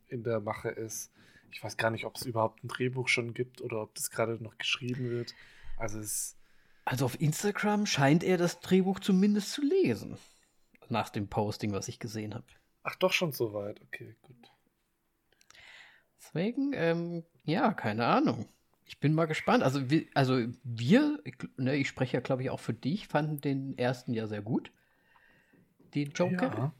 in 0.07 0.23
der 0.23 0.39
Mache 0.39 0.69
ist. 0.69 1.11
Ich 1.51 1.63
weiß 1.63 1.77
gar 1.77 1.89
nicht, 1.89 2.05
ob 2.05 2.15
es 2.15 2.25
überhaupt 2.25 2.63
ein 2.63 2.67
Drehbuch 2.67 3.07
schon 3.07 3.33
gibt 3.33 3.61
oder 3.61 3.81
ob 3.81 3.95
das 3.95 4.11
gerade 4.11 4.41
noch 4.41 4.57
geschrieben 4.57 5.09
wird. 5.09 5.33
Also 5.77 5.99
es. 5.99 6.37
Also 6.85 7.05
auf 7.05 7.19
Instagram 7.19 7.85
scheint 7.85 8.23
er 8.23 8.37
das 8.37 8.59
Drehbuch 8.59 8.99
zumindest 8.99 9.51
zu 9.51 9.61
lesen. 9.61 10.17
Nach 10.89 11.09
dem 11.09 11.27
Posting, 11.27 11.71
was 11.73 11.87
ich 11.87 11.99
gesehen 11.99 12.33
habe. 12.33 12.45
Ach, 12.83 12.95
doch 12.95 13.13
schon 13.13 13.31
so 13.31 13.53
weit. 13.53 13.81
Okay, 13.81 14.15
gut. 14.21 14.51
Deswegen, 16.19 16.71
ähm, 16.73 17.23
ja, 17.43 17.73
keine 17.73 18.05
Ahnung 18.05 18.47
ich 18.91 18.99
bin 18.99 19.13
mal 19.13 19.25
gespannt. 19.25 19.63
Also, 19.63 19.89
wir, 19.89 20.05
also 20.13 20.37
wir 20.65 21.19
ich, 21.23 21.35
ne, 21.55 21.77
ich 21.77 21.87
spreche 21.87 22.17
ja, 22.17 22.19
glaube 22.19 22.43
ich, 22.43 22.49
auch 22.49 22.59
für 22.59 22.73
dich, 22.73 23.07
fanden 23.07 23.39
den 23.39 23.77
ersten 23.77 24.13
ja 24.13 24.27
sehr 24.27 24.41
gut. 24.41 24.69
Den 25.95 26.11
Joker. 26.11 26.53
Ja. 26.57 26.75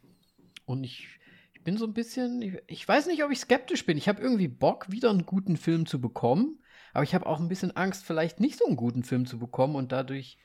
Und 0.66 0.84
ich, 0.84 1.08
ich 1.54 1.64
bin 1.64 1.78
so 1.78 1.86
ein 1.86 1.94
bisschen, 1.94 2.42
ich, 2.42 2.58
ich 2.68 2.86
weiß 2.86 3.08
nicht, 3.08 3.24
ob 3.24 3.32
ich 3.32 3.40
skeptisch 3.40 3.86
bin. 3.86 3.98
Ich 3.98 4.10
habe 4.10 4.22
irgendwie 4.22 4.50
Bock, 4.50 4.92
wieder 4.92 5.10
einen 5.10 5.26
guten 5.26 5.56
Film 5.56 5.86
zu 5.86 6.02
bekommen. 6.02 6.62
Aber 6.92 7.06
ich 7.06 7.16
habe 7.16 7.26
auch 7.26 7.40
ein 7.40 7.48
bisschen 7.48 7.78
Angst, 7.78 8.04
vielleicht 8.04 8.42
nicht 8.42 8.60
so 8.60 8.66
einen 8.66 8.76
guten 8.76 9.06
Film 9.06 9.26
zu 9.26 9.40
bekommen 9.40 9.78
und 9.78 9.94
dadurch 9.94 10.38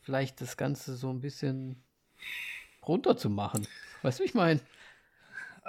vielleicht 0.00 0.40
das 0.40 0.56
Ganze 0.56 0.96
so 0.96 1.10
ein 1.10 1.20
bisschen 1.20 1.84
runterzumachen. 2.84 3.68
Weißt 4.02 4.18
du, 4.18 4.24
wie 4.24 4.26
ich 4.26 4.34
meine? 4.34 4.60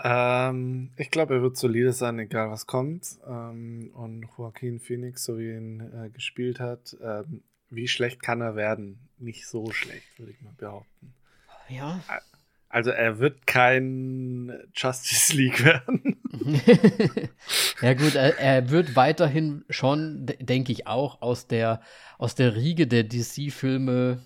Ähm, 0.01 0.91
ich 0.97 1.11
glaube, 1.11 1.35
er 1.35 1.41
wird 1.41 1.57
solide 1.57 1.93
sein, 1.93 2.17
egal 2.19 2.49
was 2.49 2.65
kommt. 2.65 3.19
Ähm, 3.27 3.91
und 3.93 4.27
Joaquin 4.37 4.79
Phoenix, 4.79 5.23
so 5.23 5.37
wie 5.37 5.49
er 5.49 5.57
ihn 5.57 5.79
äh, 5.79 6.09
gespielt 6.09 6.59
hat, 6.59 6.97
ähm, 7.01 7.43
wie 7.69 7.87
schlecht 7.87 8.21
kann 8.21 8.41
er 8.41 8.55
werden? 8.55 9.09
Nicht 9.17 9.47
so 9.47 9.71
schlecht, 9.71 10.19
würde 10.19 10.31
ich 10.31 10.41
mal 10.41 10.53
behaupten. 10.57 11.13
Ja. 11.69 12.03
Also 12.69 12.89
er 12.89 13.19
wird 13.19 13.45
kein 13.45 14.51
Justice 14.75 15.35
League 15.35 15.63
werden. 15.65 16.19
ja 17.81 17.93
gut, 17.93 18.15
er, 18.15 18.37
er, 18.39 18.69
wird 18.71 18.95
weiterhin 18.95 19.63
schon, 19.69 20.25
denke 20.39 20.71
ich 20.71 20.87
auch, 20.87 21.21
aus 21.21 21.47
der, 21.47 21.81
aus 22.17 22.35
der 22.35 22.55
Riege 22.55 22.87
der 22.87 23.03
DC-Filme 23.03 24.23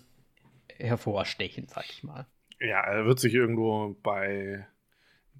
hervorstechen, 0.78 1.66
sag 1.68 1.90
ich 1.90 2.02
mal. 2.02 2.26
Ja, 2.60 2.80
er 2.80 3.04
wird 3.04 3.20
sich 3.20 3.34
irgendwo 3.34 3.96
bei 4.02 4.66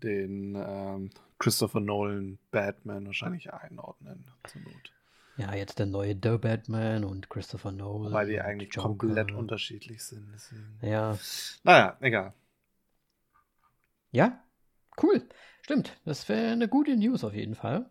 den 0.02 0.54
ähm, 0.56 1.10
Christopher 1.38 1.80
Nolan 1.80 2.38
Batman 2.50 3.06
wahrscheinlich 3.06 3.52
einordnen, 3.52 4.24
zur 4.44 4.62
Not. 4.62 4.92
Ja, 5.36 5.54
jetzt 5.54 5.78
der 5.78 5.86
neue 5.86 6.14
The 6.20 6.36
Batman 6.38 7.04
und 7.04 7.30
Christopher 7.30 7.70
Nolan. 7.70 8.12
Weil 8.12 8.26
die 8.26 8.40
eigentlich 8.40 8.74
Joker. 8.74 8.88
komplett 8.88 9.30
unterschiedlich 9.30 10.02
sind. 10.04 10.32
Deswegen. 10.34 10.78
Ja. 10.82 11.16
Naja, 11.62 11.96
egal. 12.00 12.34
Ja, 14.10 14.42
cool. 15.02 15.28
Stimmt. 15.62 15.96
Das 16.04 16.28
wäre 16.28 16.52
eine 16.52 16.68
gute 16.68 16.96
News 16.96 17.22
auf 17.22 17.34
jeden 17.34 17.54
Fall. 17.54 17.88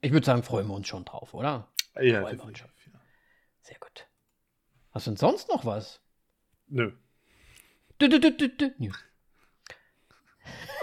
Ich 0.00 0.12
würde 0.12 0.24
sagen, 0.24 0.42
freuen 0.42 0.68
wir 0.68 0.74
uns 0.74 0.88
schon 0.88 1.04
drauf, 1.04 1.34
oder? 1.34 1.68
Ja, 2.00 2.22
freuen 2.22 2.38
wir 2.38 2.44
uns 2.44 2.58
schon. 2.58 2.70
Sehr 3.60 3.78
gut. 3.78 4.06
Hast 4.90 5.06
du 5.06 5.10
denn 5.12 5.16
sonst 5.16 5.48
noch 5.48 5.64
was? 5.64 6.00
Nö. 6.68 6.92
Du, 7.98 8.08
du, 8.08 8.20
du, 8.20 8.48
du. 8.48 8.74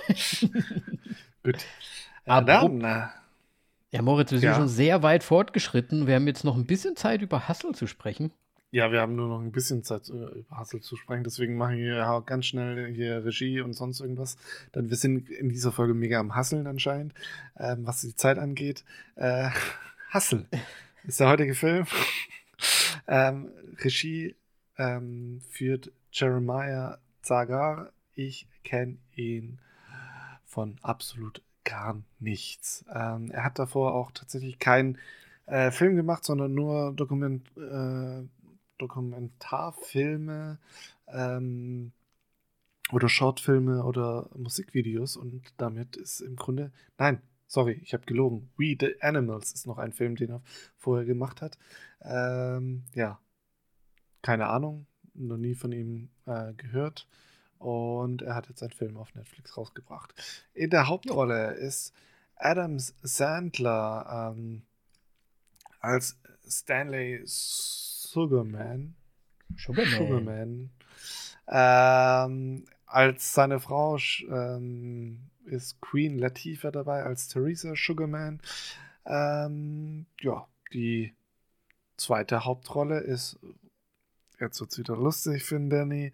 Gut. 1.43 1.65
Aber 2.25 2.45
dann, 2.45 2.81
äh, 2.81 3.07
ja, 3.91 4.01
Moritz, 4.01 4.31
wir 4.31 4.39
sind 4.39 4.49
ja. 4.49 4.55
schon 4.55 4.69
sehr 4.69 5.03
weit 5.03 5.23
fortgeschritten. 5.23 6.07
Wir 6.07 6.15
haben 6.15 6.27
jetzt 6.27 6.43
noch 6.43 6.55
ein 6.55 6.65
bisschen 6.65 6.95
Zeit, 6.95 7.21
über 7.21 7.47
Hassel 7.47 7.75
zu 7.75 7.87
sprechen. 7.87 8.31
Ja, 8.73 8.89
wir 8.89 9.01
haben 9.01 9.17
nur 9.17 9.27
noch 9.27 9.41
ein 9.41 9.51
bisschen 9.51 9.83
Zeit, 9.83 10.07
äh, 10.07 10.13
über 10.13 10.57
Hassel 10.57 10.79
zu 10.79 10.95
sprechen. 10.95 11.25
Deswegen 11.25 11.57
machen 11.57 11.75
wir 11.75 12.23
ganz 12.25 12.45
schnell 12.45 12.93
hier 12.93 13.25
Regie 13.25 13.59
und 13.59 13.73
sonst 13.73 13.99
irgendwas. 13.99 14.37
Dann, 14.71 14.89
wir 14.89 14.95
sind 14.95 15.29
in 15.29 15.49
dieser 15.49 15.73
Folge 15.73 15.93
mega 15.93 16.19
am 16.19 16.35
Hasseln 16.35 16.67
anscheinend, 16.67 17.13
ähm, 17.59 17.85
was 17.85 17.99
die 17.99 18.15
Zeit 18.15 18.37
angeht. 18.37 18.85
Äh, 19.15 19.49
Hassel 20.09 20.45
ist 21.03 21.19
der 21.19 21.27
heutige 21.27 21.53
Film. 21.53 21.85
ähm, 23.09 23.51
Regie 23.83 24.35
ähm, 24.77 25.41
führt 25.49 25.91
Jeremiah 26.13 26.97
Zagar. 27.21 27.91
Ich 28.15 28.47
kenne 28.63 28.97
ihn 29.15 29.59
von 30.45 30.77
absolut 30.81 31.41
gar 31.63 32.01
nichts. 32.19 32.83
Ähm, 32.93 33.31
er 33.31 33.43
hat 33.43 33.59
davor 33.59 33.93
auch 33.93 34.11
tatsächlich 34.11 34.59
keinen 34.59 34.97
äh, 35.45 35.71
Film 35.71 35.95
gemacht, 35.95 36.23
sondern 36.23 36.53
nur 36.53 36.93
Dokument, 36.93 37.47
äh, 37.57 38.23
Dokumentarfilme 38.77 40.59
ähm, 41.07 41.91
oder 42.91 43.09
Shortfilme 43.09 43.83
oder 43.83 44.29
Musikvideos 44.35 45.17
und 45.17 45.41
damit 45.57 45.95
ist 45.95 46.19
im 46.21 46.35
Grunde, 46.35 46.71
nein, 46.97 47.21
sorry, 47.47 47.79
ich 47.83 47.93
habe 47.93 48.05
gelogen. 48.05 48.49
We 48.57 48.75
the 48.79 49.01
Animals 49.01 49.53
ist 49.53 49.67
noch 49.67 49.77
ein 49.77 49.93
Film, 49.93 50.15
den 50.15 50.31
er 50.31 50.41
vorher 50.77 51.05
gemacht 51.05 51.41
hat. 51.41 51.57
Ähm, 52.01 52.83
ja, 52.93 53.19
keine 54.21 54.47
Ahnung, 54.47 54.87
noch 55.13 55.37
nie 55.37 55.55
von 55.55 55.71
ihm 55.71 56.09
äh, 56.25 56.53
gehört. 56.53 57.07
Und 57.61 58.23
er 58.23 58.33
hat 58.33 58.49
jetzt 58.49 58.63
einen 58.63 58.71
Film 58.71 58.97
auf 58.97 59.13
Netflix 59.13 59.55
rausgebracht. 59.55 60.15
In 60.53 60.71
der 60.71 60.87
Hauptrolle 60.87 61.51
ist 61.51 61.93
Adams 62.35 62.95
Sandler 63.03 64.33
ähm, 64.35 64.63
als 65.79 66.17
Stanley 66.47 67.21
Sugarman. 67.23 68.95
Sugarman. 69.55 69.91
Sugarman. 69.91 70.69
Ähm, 71.47 72.65
als 72.87 73.33
seine 73.33 73.59
Frau 73.59 73.97
ähm, 74.27 75.19
ist 75.45 75.79
Queen 75.81 76.17
Latifah 76.17 76.71
dabei, 76.71 77.03
als 77.03 77.27
Theresa 77.27 77.73
Sugarman. 77.75 78.41
Ähm, 79.05 80.07
ja, 80.19 80.47
die 80.73 81.13
zweite 81.97 82.43
Hauptrolle 82.43 82.99
ist, 83.01 83.37
jetzt 84.39 84.59
wird 84.59 84.71
es 84.71 84.79
wieder 84.79 84.97
lustig 84.97 85.43
für 85.43 85.59
Danny, 85.59 86.11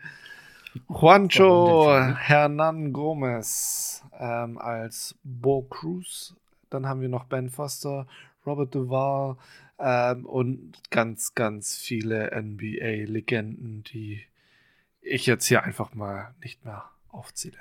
Juancho 0.90 1.92
Hernan 2.16 2.94
Gomez 2.94 4.04
ähm, 4.20 4.58
als 4.58 5.16
Bo 5.24 5.64
Cruz. 5.64 6.36
Dann 6.70 6.88
haben 6.88 7.02
wir 7.02 7.10
noch 7.10 7.26
Ben 7.26 7.50
Foster, 7.50 8.08
Robert 8.46 8.74
Duval 8.74 9.38
ähm, 9.80 10.26
und 10.26 10.74
ganz, 10.90 11.36
ganz 11.36 11.76
viele 11.78 12.32
NBA-Legenden, 12.36 13.84
die 13.84 14.22
ich 15.02 15.26
jetzt 15.26 15.46
hier 15.46 15.64
einfach 15.64 15.94
mal 15.94 16.34
nicht 16.42 16.66
mehr 16.66 16.86
aufzähle. 17.10 17.58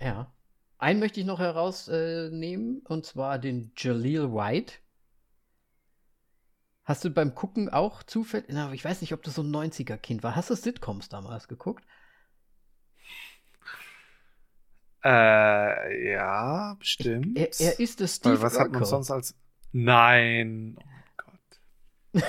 Ja. 0.00 0.30
Einen 0.78 0.98
möchte 0.98 1.20
ich 1.20 1.26
noch 1.26 1.38
herausnehmen, 1.38 2.82
äh, 2.84 2.88
und 2.92 3.06
zwar 3.06 3.38
den 3.38 3.70
Jaleel 3.76 4.32
White. 4.32 4.74
Hast 6.82 7.04
du 7.04 7.10
beim 7.10 7.36
Gucken 7.36 7.68
auch 7.68 8.02
zufällig, 8.02 8.48
ich 8.72 8.84
weiß 8.84 9.00
nicht, 9.00 9.14
ob 9.14 9.22
du 9.22 9.30
so 9.30 9.42
ein 9.42 9.54
90er-Kind 9.54 10.24
war, 10.24 10.34
hast 10.34 10.50
du 10.50 10.56
Sitcoms 10.56 11.08
damals 11.08 11.46
geguckt? 11.46 11.84
Äh, 15.04 16.12
ja, 16.12 16.74
bestimmt. 16.78 17.36
Er, 17.36 17.48
er 17.58 17.80
ist 17.80 18.00
das 18.00 18.16
Steve 18.16 18.34
Weil 18.36 18.42
was 18.42 18.52
Urkel. 18.54 18.66
hat 18.66 18.72
man 18.72 18.84
sonst 18.84 19.10
als. 19.10 19.34
Nein. 19.72 20.76
Oh 20.78 20.84
Gott. 21.16 22.22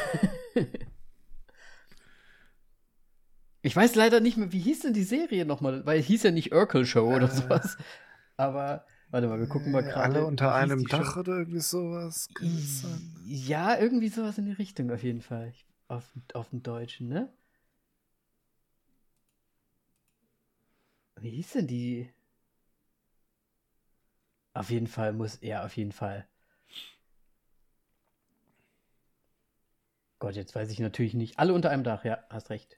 ich 3.62 3.76
weiß 3.76 3.96
leider 3.96 4.22
nicht 4.22 4.38
mehr, 4.38 4.52
wie 4.52 4.60
hieß 4.60 4.80
denn 4.82 4.94
die 4.94 5.04
Serie 5.04 5.46
nochmal? 5.46 5.86
Weil 5.86 6.02
hieß 6.02 6.24
ja 6.24 6.32
nicht 6.32 6.52
Urkel 6.54 6.86
Show 6.86 7.12
äh, 7.12 7.16
oder 7.16 7.28
sowas. 7.28 7.78
Aber, 8.38 8.86
warte 9.12 9.28
mal, 9.28 9.40
wir 9.40 9.48
gucken 9.48 9.72
mal 9.72 9.84
gerade. 9.84 10.02
Alle 10.02 10.26
unter 10.26 10.56
einem 10.56 10.88
Dach 10.88 11.14
Show? 11.14 11.20
oder 11.20 11.38
irgendwie 11.38 11.60
sowas? 11.60 12.28
Ja, 13.26 13.78
irgendwie 13.78 14.10
sowas 14.10 14.38
in 14.40 14.46
die 14.46 14.54
Richtung 14.54 14.90
auf 14.90 15.04
jeden 15.04 15.22
Fall. 15.22 15.54
Auf, 15.88 16.10
auf 16.34 16.50
dem 16.50 16.64
Deutschen, 16.64 17.08
ne? 17.10 17.32
Wie 21.20 21.30
hieß 21.30 21.52
denn 21.54 21.68
die? 21.68 22.10
Auf 24.54 24.70
jeden 24.70 24.88
Fall 24.88 25.14
muss, 25.14 25.40
ja, 25.42 25.66
auf 25.66 25.76
jeden 25.76 25.92
Fall. 25.92 26.28
Gott, 30.20 30.36
jetzt 30.36 30.56
weiß 30.56 30.70
ich 30.70 30.80
natürlich 30.80 31.16
nicht. 31.16 31.40
Alle 31.40 31.54
unter 31.54 31.70
einem 31.70 31.84
Dach, 31.84 32.06
ja, 32.06 32.24
hast 32.30 32.50
recht. 32.50 32.78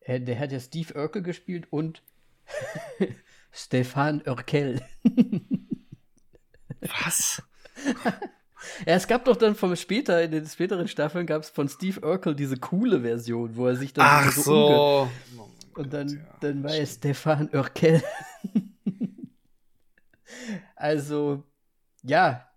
Äh, 0.00 0.20
der 0.20 0.38
hat 0.38 0.52
ja 0.52 0.60
Steve 0.60 0.94
Urkel 0.94 1.22
gespielt 1.22 1.66
und 1.70 2.02
Stefan 3.52 4.22
Urkel. 4.26 4.80
Was? 6.80 7.42
ja, 8.86 8.94
es 8.94 9.06
gab 9.06 9.24
doch 9.24 9.36
dann 9.36 9.54
vom 9.54 9.76
später, 9.76 10.22
in 10.22 10.30
den 10.30 10.46
späteren 10.46 10.88
Staffeln 10.88 11.26
gab 11.26 11.42
es 11.42 11.50
von 11.50 11.68
Steve 11.68 12.00
Urkel 12.00 12.34
diese 12.34 12.56
coole 12.56 13.02
Version, 13.02 13.56
wo 13.56 13.66
er 13.66 13.76
sich 13.76 13.92
dann 13.92 14.06
Ach 14.08 14.32
so. 14.32 14.42
so. 14.42 15.42
Und 15.74 15.92
dann, 15.92 16.08
ja, 16.08 16.36
dann 16.40 16.62
war 16.64 16.74
er 16.74 16.86
Stefan 16.86 17.50
Urkel. 17.52 18.02
Also, 20.76 21.44
ja. 22.02 22.48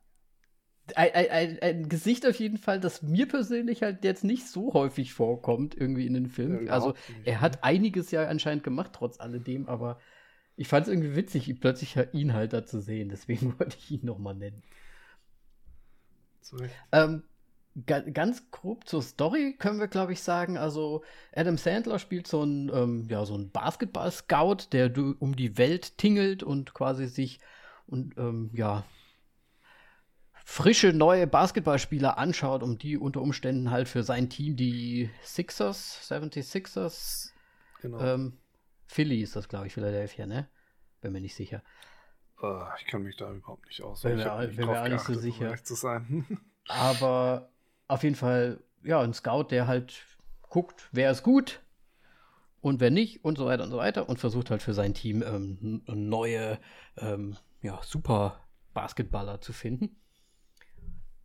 Ein, 0.95 1.11
ein, 1.13 1.59
ein, 1.61 1.89
Gesicht 1.89 2.28
auf 2.28 2.36
jeden 2.36 2.59
Fall, 2.59 2.80
das 2.80 3.01
mir 3.01 3.28
persönlich 3.28 3.82
halt 3.82 4.03
jetzt 4.03 4.23
nicht 4.23 4.47
so 4.47 4.73
häufig 4.73 5.13
vorkommt, 5.13 5.76
irgendwie 5.76 6.05
in 6.05 6.13
den 6.13 6.28
Filmen. 6.28 6.67
Ja, 6.67 6.73
also, 6.73 6.93
er 7.23 7.41
hat 7.41 7.55
ne? 7.55 7.63
einiges 7.63 8.11
ja 8.11 8.28
anscheinend 8.28 8.63
gemacht, 8.63 8.91
trotz 8.93 9.19
alledem, 9.19 9.67
aber 9.67 9.99
ich 10.55 10.67
fand 10.67 10.86
es 10.86 10.93
irgendwie 10.93 11.15
witzig, 11.15 11.59
plötzlich 11.59 11.97
ihn 12.13 12.34
halt 12.34 12.53
da 12.53 12.65
zu 12.65 12.82
sehen. 12.82 13.09
Deswegen 13.09 13.55
wollte 13.59 13.78
ich 13.78 13.91
ihn 13.91 14.05
nochmal 14.05 14.36
nennen. 14.36 14.61
Ähm, 16.91 17.23
ganz 17.86 18.51
grob 18.51 18.88
zur 18.88 19.01
Story 19.01 19.55
können 19.57 19.80
wir, 19.80 19.88
glaube 19.88 20.13
ich, 20.13 20.21
sagen. 20.21 20.57
Also, 20.57 21.03
Adam 21.34 21.57
Sandler 21.57 21.99
spielt 21.99 22.28
so 22.28 22.41
einen, 22.41 22.69
ähm, 22.73 23.07
ja, 23.09 23.26
so 23.26 23.34
einen 23.34 23.51
Basketball-Scout, 23.51 24.71
der 24.71 24.93
um 25.19 25.36
die 25.36 25.57
Welt 25.57 25.97
tingelt 25.97 26.43
und 26.43 26.73
quasi 26.73 27.07
sich 27.07 27.39
und 27.88 28.17
ähm, 28.17 28.49
ja, 28.53 28.86
frische 30.45 30.93
neue 30.93 31.27
Basketballspieler 31.27 32.17
anschaut, 32.17 32.63
um 32.63 32.77
die 32.77 32.97
unter 32.97 33.21
Umständen 33.21 33.71
halt 33.71 33.89
für 33.89 34.03
sein 34.03 34.29
Team, 34.29 34.55
die 34.55 35.09
Sixers, 35.23 36.07
76ers, 36.09 37.31
genau. 37.81 37.99
ähm, 37.99 38.38
Philly 38.86 39.21
ist 39.21 39.36
das, 39.36 39.49
glaube 39.49 39.67
ich, 39.67 39.73
Philadelphia, 39.73 40.27
ne? 40.27 40.47
Bin 41.01 41.11
mir 41.11 41.21
nicht 41.21 41.36
sicher. 41.36 41.63
Uh, 42.41 42.63
ich 42.79 42.86
kann 42.86 43.01
mich 43.01 43.15
da 43.17 43.31
überhaupt 43.31 43.65
nicht 43.65 43.81
aus. 43.81 44.01
Bin 44.01 44.17
mir, 44.17 44.47
bin 44.55 44.67
mir 44.67 44.81
auch 44.81 44.88
nicht 44.88 45.03
so 45.03 45.13
sicher. 45.13 45.51
Um 45.51 45.63
zu 45.63 45.75
sein. 45.75 46.39
Aber 46.67 47.49
auf 47.88 48.03
jeden 48.03 48.15
Fall, 48.15 48.63
ja, 48.83 49.01
ein 49.01 49.13
Scout, 49.13 49.45
der 49.51 49.67
halt 49.67 50.05
guckt, 50.49 50.89
wer 50.91 51.11
ist 51.11 51.23
gut 51.23 51.61
und 52.61 52.79
wer 52.79 52.91
nicht 52.91 53.23
und 53.23 53.38
so 53.38 53.45
weiter 53.45 53.63
und 53.63 53.71
so 53.71 53.77
weiter 53.77 54.09
und 54.09 54.19
versucht 54.19 54.51
halt 54.51 54.61
für 54.61 54.73
sein 54.73 54.93
Team 54.93 55.23
ähm, 55.23 55.81
neue 55.88 56.59
ähm, 56.97 57.38
ja, 57.66 57.82
super 57.84 58.39
Basketballer 58.74 59.41
zu 59.41 59.51
finden. 59.51 59.97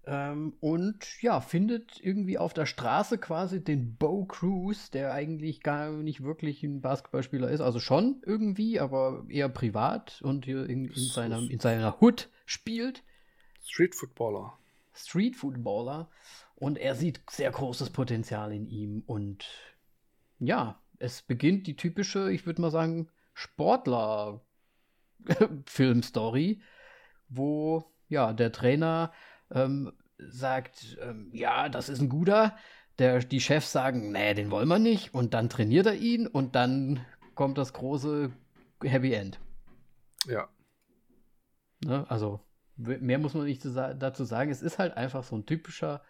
Ähm, 0.06 0.54
und 0.60 1.22
ja, 1.22 1.40
findet 1.40 2.00
irgendwie 2.00 2.38
auf 2.38 2.54
der 2.54 2.64
Straße 2.64 3.18
quasi 3.18 3.62
den 3.62 3.96
Bo 3.96 4.24
Cruz, 4.24 4.90
der 4.90 5.12
eigentlich 5.12 5.62
gar 5.62 5.90
nicht 5.90 6.22
wirklich 6.22 6.62
ein 6.62 6.80
Basketballspieler 6.80 7.50
ist. 7.50 7.60
Also 7.60 7.78
schon 7.78 8.22
irgendwie, 8.24 8.80
aber 8.80 9.24
eher 9.28 9.50
privat 9.50 10.22
und 10.22 10.46
hier 10.46 10.68
in, 10.68 10.86
in 10.86 11.08
seiner, 11.08 11.38
in 11.38 11.60
seiner 11.60 12.00
Hood 12.00 12.30
spielt. 12.46 13.04
Street 13.62 13.94
Footballer. 13.94 14.58
Street 14.94 15.36
Footballer. 15.36 16.08
Und 16.56 16.78
er 16.78 16.94
sieht 16.94 17.20
sehr 17.30 17.50
großes 17.50 17.90
Potenzial 17.90 18.52
in 18.52 18.66
ihm. 18.66 19.02
Und 19.06 19.46
ja, 20.38 20.80
es 20.98 21.20
beginnt 21.22 21.66
die 21.66 21.76
typische, 21.76 22.32
ich 22.32 22.46
würde 22.46 22.62
mal 22.62 22.70
sagen, 22.70 23.08
Sportler-Filmstory, 25.28 26.60
wo 27.28 27.84
ja 28.08 28.32
der 28.32 28.52
Trainer 28.52 29.12
ähm, 29.50 29.92
sagt, 30.18 30.98
ähm, 31.00 31.30
ja, 31.32 31.68
das 31.68 31.88
ist 31.88 32.00
ein 32.00 32.08
guter. 32.08 32.56
Der, 32.98 33.20
die 33.20 33.40
Chefs 33.40 33.72
sagen, 33.72 34.12
nee, 34.12 34.34
den 34.34 34.50
wollen 34.50 34.68
wir 34.68 34.78
nicht. 34.78 35.14
Und 35.14 35.32
dann 35.32 35.48
trainiert 35.48 35.86
er 35.86 35.94
ihn 35.94 36.26
und 36.26 36.54
dann 36.54 37.04
kommt 37.34 37.56
das 37.56 37.72
große 37.72 38.30
Happy 38.82 39.14
End. 39.14 39.40
Ja. 40.26 40.48
Ne? 41.82 42.04
Also, 42.10 42.40
mehr 42.76 43.18
muss 43.18 43.34
man 43.34 43.44
nicht 43.44 43.64
dazu 43.64 44.24
sagen. 44.24 44.50
Es 44.50 44.60
ist 44.60 44.78
halt 44.78 44.96
einfach 44.96 45.24
so 45.24 45.36
ein 45.36 45.46
typischer 45.46 46.02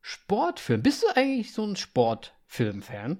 Sportfilm. 0.00 0.82
Bist 0.82 1.02
du 1.02 1.08
eigentlich 1.16 1.52
so 1.52 1.64
ein 1.64 1.76
Sportfilm-Fan? 1.76 3.18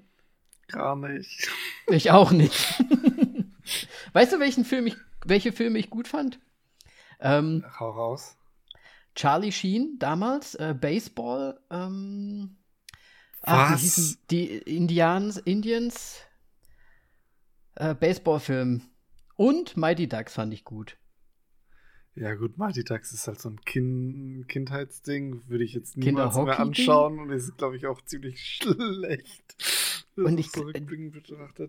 Gar 0.69 0.97
nicht. 0.97 1.51
Ich 1.89 2.11
auch 2.11 2.31
nicht. 2.31 2.55
weißt 4.13 4.33
du, 4.33 4.41
welchen 4.41 4.65
Film 4.65 4.87
ich, 4.87 4.97
welche 5.25 5.53
Filme 5.53 5.79
ich 5.79 5.91
gut 5.91 6.09
fand? 6.09 6.41
Ähm, 7.21 7.65
Hau 7.79 7.91
raus. 7.91 8.37
Charlie 9.15 9.53
Sheen 9.53 9.99
damals, 9.99 10.55
äh, 10.55 10.75
Baseball, 10.79 11.61
ähm, 11.71 12.57
ach, 13.43 13.79
hießen 13.79 14.19
die 14.31 14.59
Indians, 14.59 15.37
Indians, 15.37 16.21
äh, 17.75 17.95
Baseballfilm. 17.95 18.83
Und 19.37 19.77
Mighty 19.77 20.09
Ducks 20.09 20.35
fand 20.35 20.55
ich 20.55 20.65
gut. 20.65 20.97
Ja, 22.15 22.35
gut, 22.35 22.59
Mighty 22.59 22.85
Ducks 22.85 23.13
ist 23.13 23.27
halt 23.27 23.41
so 23.41 23.49
ein 23.49 23.61
kind 23.63 24.47
Kindheitsding, 24.47 25.49
würde 25.49 25.65
ich 25.65 25.73
jetzt 25.73 25.97
niemals 25.97 26.37
mehr 26.37 26.61
anschauen 26.61 27.19
und 27.19 27.31
ist, 27.31 27.57
glaube 27.57 27.77
ich, 27.77 27.87
auch 27.87 28.03
ziemlich 28.03 28.41
schlecht. 28.61 29.57
Und 30.15 30.39
ich, 30.39 30.51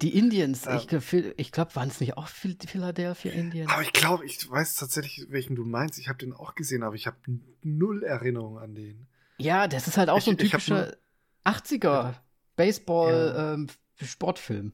die 0.01 0.17
Indians, 0.17 0.65
ja. 0.65 0.75
ich, 0.75 0.91
ich 1.37 1.53
glaube, 1.53 1.73
waren 1.75 1.87
es 1.87 2.01
nicht 2.01 2.17
auch 2.17 2.27
Philadelphia 2.27 3.31
Indians? 3.31 3.71
Aber 3.71 3.81
ich 3.81 3.93
glaube, 3.93 4.25
ich 4.25 4.49
weiß 4.49 4.75
tatsächlich, 4.75 5.27
welchen 5.29 5.55
du 5.55 5.63
meinst. 5.63 5.97
Ich 5.97 6.09
habe 6.09 6.19
den 6.19 6.33
auch 6.33 6.55
gesehen, 6.55 6.83
aber 6.83 6.95
ich 6.95 7.07
habe 7.07 7.15
null 7.61 8.03
Erinnerung 8.03 8.59
an 8.59 8.75
den. 8.75 9.07
Ja, 9.37 9.69
das 9.69 9.87
ist 9.87 9.95
halt 9.97 10.09
auch 10.09 10.17
ich, 10.17 10.25
so 10.25 10.31
ein 10.31 10.37
typischer 10.37 10.97
80er 11.45 12.15
Baseball-Sportfilm. 12.57 14.73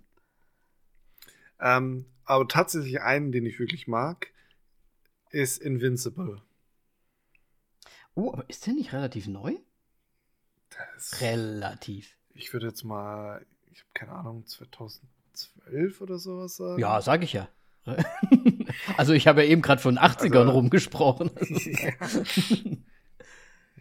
Ja. 1.59 1.77
Ähm, 1.77 1.83
ähm, 1.83 2.05
aber 2.25 2.47
tatsächlich 2.47 3.01
einen, 3.01 3.31
den 3.31 3.45
ich 3.45 3.59
wirklich 3.59 3.87
mag, 3.87 4.31
ist 5.31 5.61
Invincible. 5.61 6.41
Oh, 8.15 8.33
aber 8.33 8.49
ist 8.49 8.65
der 8.67 8.73
nicht 8.73 8.93
relativ 8.93 9.27
neu? 9.27 9.55
Das 10.69 11.21
relativ. 11.21 12.17
Ich 12.33 12.53
würde 12.53 12.67
jetzt 12.67 12.83
mal, 12.83 13.45
ich 13.71 13.79
habe 13.79 13.89
keine 13.93 14.11
Ahnung, 14.13 14.45
2012 14.45 16.01
oder 16.01 16.17
sowas 16.17 16.55
sagen. 16.55 16.79
Ja, 16.79 17.01
sage 17.01 17.25
ich 17.25 17.33
ja. 17.33 17.49
also 18.97 19.13
ich 19.13 19.27
habe 19.27 19.43
ja 19.43 19.49
eben 19.49 19.61
gerade 19.61 19.81
von 19.81 19.97
80ern 19.97 20.39
also, 20.39 20.51
rumgesprochen. 20.51 21.31
ja. 21.49 21.91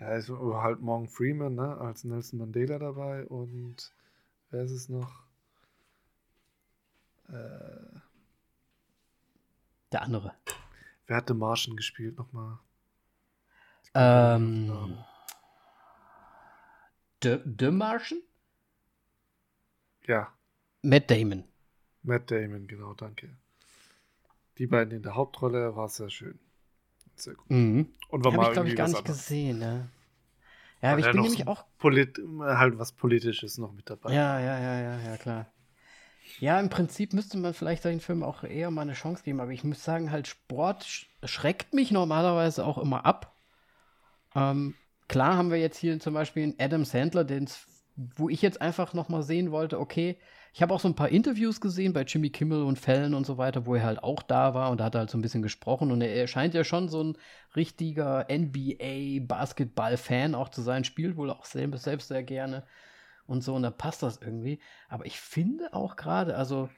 ja, 0.01 0.17
ist 0.17 0.31
halt 0.31 0.81
Morgan 0.81 1.09
Freeman, 1.09 1.55
ne, 1.55 1.77
als 1.79 2.05
Nelson 2.05 2.39
Mandela 2.39 2.79
dabei 2.79 3.27
und 3.27 3.93
wer 4.51 4.65
ist 4.65 4.71
es 4.71 4.89
noch? 4.89 5.25
Äh, 7.29 7.99
Der 9.93 10.03
andere. 10.03 10.35
Wer 11.07 11.17
hat 11.17 11.29
The 11.29 11.35
Martian 11.35 11.77
gespielt 11.77 12.17
nochmal? 12.17 12.59
Ähm. 13.95 14.99
The, 17.23 17.39
The 17.59 17.71
Martian? 17.71 18.23
Ja. 20.09 20.33
Matt 20.83 21.11
Damon. 21.11 21.45
Matt 22.03 22.31
Damon, 22.31 22.67
genau, 22.67 22.95
danke. 22.95 23.29
Die 24.57 24.67
beiden 24.67 24.93
in 24.97 25.03
der 25.03 25.15
Hauptrolle 25.15 25.77
war 25.77 25.89
sehr 25.89 26.11
schön. 26.11 26.39
Sehr 27.15 27.35
gut. 27.35 27.51
Mhm. 27.51 27.93
Und 28.09 28.25
war 28.25 28.33
mal 28.33 28.47
ich, 28.49 28.53
glaube 28.53 28.69
ich, 28.69 28.77
gar 28.77 28.89
nicht 28.89 28.99
anderes. 28.99 29.19
gesehen, 29.19 29.59
ne? 29.59 29.89
Ja, 30.81 30.93
aber 30.93 31.01
ich 31.01 31.11
bin 31.11 31.21
nämlich 31.21 31.47
auch. 31.47 31.65
Polit 31.79 32.21
halt 32.41 32.79
was 32.79 32.93
Politisches 32.93 33.59
noch 33.59 33.73
mit 33.73 33.91
dabei. 33.91 34.13
Ja, 34.13 34.41
ja, 34.41 34.59
ja, 34.59 34.81
ja, 34.81 35.01
ja, 35.01 35.17
klar. 35.17 35.47
Ja, 36.41 36.61
im 36.61 36.69
Prinzip 36.69 37.13
müsste 37.13 37.37
man 37.39 37.55
vielleicht 37.55 37.83
solchen 37.83 38.01
Filmen 38.01 38.23
auch 38.23 38.45
eher 38.45 38.71
mal 38.71 38.83
eine 38.83 38.93
Chance 38.93 39.25
geben, 39.25 39.41
aber 39.41 39.51
ich 39.51 39.65
muss 39.65 39.83
sagen, 39.83 40.11
halt, 40.11 40.29
Sport 40.29 41.07
schreckt 41.25 41.75
mich 41.75 41.91
normalerweise 41.91 42.65
auch 42.65 42.79
immer 42.79 43.05
ab. 43.07 43.37
Ähm, 44.35 44.75
klar 45.09 45.37
haben 45.37 45.51
wir 45.51 45.59
jetzt 45.59 45.79
hier 45.79 45.99
zum 46.01 46.15
Beispiel 46.15 46.45
einen 46.45 46.55
Adam 46.59 46.85
Sandler, 46.85 47.25
den's, 47.25 47.67
wo 47.99 48.29
ich 48.29 48.43
jetzt 48.43 48.61
einfach 48.63 48.95
noch 48.95 49.09
mal 49.09 49.25
sehen 49.25 49.51
wollte, 49.51 49.81
okay, 49.81 50.17
ich 50.53 50.63
habe 50.63 50.73
auch 50.73 50.79
so 50.79 50.87
ein 50.89 50.95
paar 50.95 51.09
Interviews 51.09 51.61
gesehen 51.61 51.93
bei 51.93 52.03
Jimmy 52.03 52.31
Kimmel 52.31 52.63
und 52.63 52.79
Fallon 52.79 53.15
und 53.15 53.27
so 53.27 53.39
weiter, 53.39 53.67
wo 53.67 53.75
er 53.75 53.83
halt 53.83 54.05
auch 54.05 54.23
da 54.23 54.55
war 54.55 54.71
und 54.71 54.79
da 54.79 54.85
hat 54.85 54.95
er 54.95 55.01
halt 55.01 55.11
so 55.11 55.19
ein 55.19 55.23
bisschen 55.23 55.43
gesprochen 55.43 55.91
und 55.91 56.01
er, 56.01 56.15
er 56.15 56.29
scheint 56.29 56.55
ja 56.55 56.63
schon 56.63 56.89
so 56.89 57.03
ein 57.03 57.19
richtiger 57.57 58.29
NBA-Basketball-Fan 58.31 60.37
auch 60.37 60.49
zu 60.49 60.63
sein, 60.63 60.85
spielt 60.85 61.17
wohl 61.17 61.31
auch 61.31 61.45
selbst, 61.45 61.83
selbst 61.83 62.07
sehr 62.09 62.23
gerne 62.23 62.63
und 63.27 63.43
so, 63.43 63.57
und 63.57 63.63
da 63.63 63.71
passt 63.71 64.05
das 64.05 64.21
irgendwie. 64.23 64.61
Aber 64.89 65.05
ich 65.05 65.19
finde 65.21 65.75
auch 65.75 65.97
gerade, 65.97 66.37
also 66.37 66.69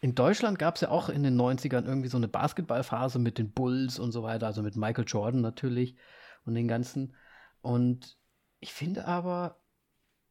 in 0.00 0.14
Deutschland 0.14 0.60
gab 0.60 0.76
es 0.76 0.82
ja 0.82 0.90
auch 0.90 1.08
in 1.08 1.24
den 1.24 1.40
90ern 1.40 1.86
irgendwie 1.86 2.08
so 2.08 2.18
eine 2.18 2.28
Basketballphase 2.28 3.18
mit 3.18 3.38
den 3.38 3.50
Bulls 3.50 3.98
und 3.98 4.12
so 4.12 4.22
weiter, 4.22 4.46
also 4.46 4.62
mit 4.62 4.76
Michael 4.76 5.06
Jordan 5.06 5.40
natürlich 5.40 5.96
und 6.44 6.54
den 6.54 6.68
ganzen. 6.68 7.14
Und 7.62 8.16
ich 8.60 8.72
finde 8.72 9.06
aber, 9.06 9.56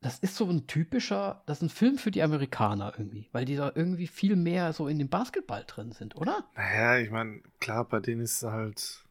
das 0.01 0.17
ist 0.17 0.35
so 0.35 0.49
ein 0.49 0.65
typischer, 0.65 1.43
das 1.45 1.59
ist 1.59 1.63
ein 1.63 1.69
Film 1.69 1.97
für 1.97 2.09
die 2.09 2.23
Amerikaner 2.23 2.93
irgendwie, 2.97 3.29
weil 3.31 3.45
die 3.45 3.55
da 3.55 3.71
irgendwie 3.73 4.07
viel 4.07 4.35
mehr 4.35 4.73
so 4.73 4.87
in 4.87 4.97
dem 4.97 5.09
Basketball 5.09 5.63
drin 5.65 5.91
sind, 5.91 6.15
oder? 6.15 6.43
Naja, 6.55 6.97
ich 6.97 7.11
meine, 7.11 7.41
klar, 7.59 7.87
bei 7.87 7.99
denen 7.99 8.21
ist 8.21 8.41
halt 8.41 9.03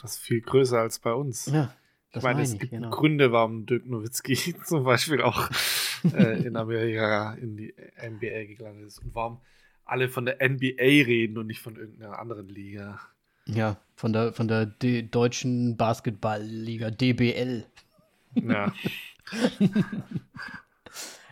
das 0.00 0.16
viel 0.16 0.40
größer 0.40 0.78
als 0.78 0.98
bei 0.98 1.12
uns. 1.12 1.46
Ja. 1.46 1.74
Ich 2.12 2.22
meine, 2.22 2.42
es 2.42 2.58
gibt 2.58 2.72
genau. 2.72 2.90
Gründe, 2.90 3.30
warum 3.30 3.66
Dirk 3.66 3.86
Nowitzki 3.86 4.34
zum 4.64 4.82
Beispiel 4.82 5.20
auch 5.20 5.48
äh, 6.12 6.42
in 6.44 6.56
Amerika 6.56 7.34
in 7.34 7.56
die 7.56 7.74
NBA 8.02 8.54
gelandet 8.56 8.86
ist 8.86 8.98
und 8.98 9.14
warum 9.14 9.40
alle 9.84 10.08
von 10.08 10.24
der 10.24 10.36
NBA 10.40 10.82
reden 10.82 11.36
und 11.38 11.46
nicht 11.46 11.60
von 11.60 11.76
irgendeiner 11.76 12.18
anderen 12.18 12.48
Liga. 12.48 13.00
Ja, 13.46 13.76
von 13.94 14.12
der, 14.12 14.32
von 14.32 14.48
der 14.48 14.66
D 14.66 15.02
deutschen 15.02 15.76
Basketballliga, 15.76 16.90
DBL. 16.90 17.66
Ja. 18.34 18.72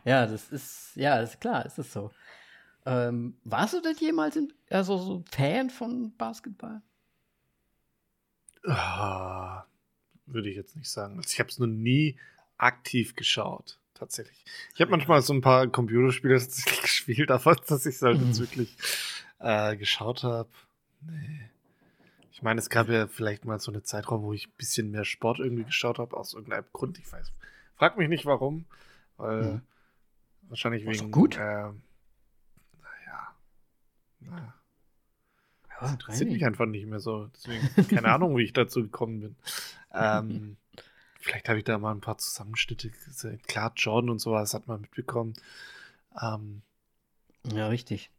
ja, 0.05 0.27
das 0.27 0.51
ist, 0.51 0.97
ja, 0.97 1.21
ist 1.21 1.41
klar, 1.41 1.67
ist 1.67 1.79
es 1.79 1.93
so. 1.93 2.11
Ähm, 2.87 3.37
warst 3.45 3.75
du 3.75 3.81
denn 3.81 3.97
jemals 3.97 4.37
in, 4.37 4.53
also 4.71 4.99
so 4.99 5.25
Fan 5.31 5.71
von 5.71 6.17
Basketball? 6.17 6.83
Ah, 8.65 9.65
würde 10.27 10.51
ich 10.51 10.57
jetzt 10.57 10.77
nicht 10.77 10.91
sagen. 10.91 11.17
Also 11.17 11.31
ich 11.31 11.39
habe 11.39 11.51
es 11.51 11.59
noch 11.59 11.67
nie 11.67 12.19
aktiv 12.57 13.15
geschaut 13.15 13.79
tatsächlich. 13.95 14.45
Ich 14.75 14.81
habe 14.81 14.91
manchmal 14.91 15.23
so 15.23 15.33
ein 15.33 15.41
paar 15.41 15.67
Computerspiele 15.67 16.35
gespielt, 16.83 17.31
aber 17.31 17.57
dass 17.57 17.87
ich 17.87 17.97
es 17.97 18.03
halt 18.03 18.21
jetzt 18.21 18.39
mhm. 18.39 18.45
wirklich 18.45 18.77
äh, 19.41 19.77
geschaut 19.77 20.23
habe. 20.23 20.51
Nee. 21.01 21.51
Ich 22.33 22.43
meine, 22.43 22.61
es 22.61 22.71
gab 22.71 22.89
ja 22.89 23.09
vielleicht 23.09 23.45
mal 23.45 23.59
so 23.59 23.73
eine 23.73 23.83
Zeitraum, 23.83 24.23
wo 24.23 24.33
ich 24.33 24.47
ein 24.47 24.55
bisschen 24.57 24.93
mehr 24.93 25.05
Sport 25.05 25.41
irgendwie 25.41 25.65
geschaut 25.65 25.99
habe, 25.99 26.17
aus 26.17 26.35
irgendeinem 26.35 26.67
Grund. 26.73 26.99
Ich 26.99 27.13
weiß. 27.13 27.33
Frag 27.79 27.97
mich 27.97 28.09
nicht 28.09 28.27
warum, 28.27 28.67
weil 29.17 29.43
mhm. 29.43 29.63
wahrscheinlich 30.43 30.85
War's 30.85 31.01
wegen. 31.01 31.11
gut? 31.11 31.37
Äh, 31.37 31.39
naja. 31.41 31.75
naja. 34.21 34.55
Ja, 35.81 35.93
interessiert 35.93 36.31
mich 36.31 36.45
einfach 36.45 36.67
nicht 36.67 36.87
mehr 36.87 36.99
so. 36.99 37.29
Deswegen, 37.29 37.69
keine 37.89 38.13
Ahnung, 38.13 38.37
wie 38.37 38.43
ich 38.43 38.53
dazu 38.53 38.83
gekommen 38.83 39.21
bin. 39.21 39.37
Ähm, 39.93 40.57
Vielleicht 41.21 41.49
habe 41.49 41.59
ich 41.59 41.65
da 41.65 41.79
mal 41.79 41.93
ein 41.93 42.01
paar 42.01 42.19
Zusammenschnitte 42.19 42.91
gesehen. 42.91 43.41
Klar, 43.47 43.73
Jordan 43.77 44.11
und 44.11 44.19
sowas 44.19 44.55
hat 44.55 44.67
man 44.67 44.81
mitbekommen. 44.81 45.35
Ähm, 46.21 46.63
ja, 47.53 47.69
richtig. 47.69 48.11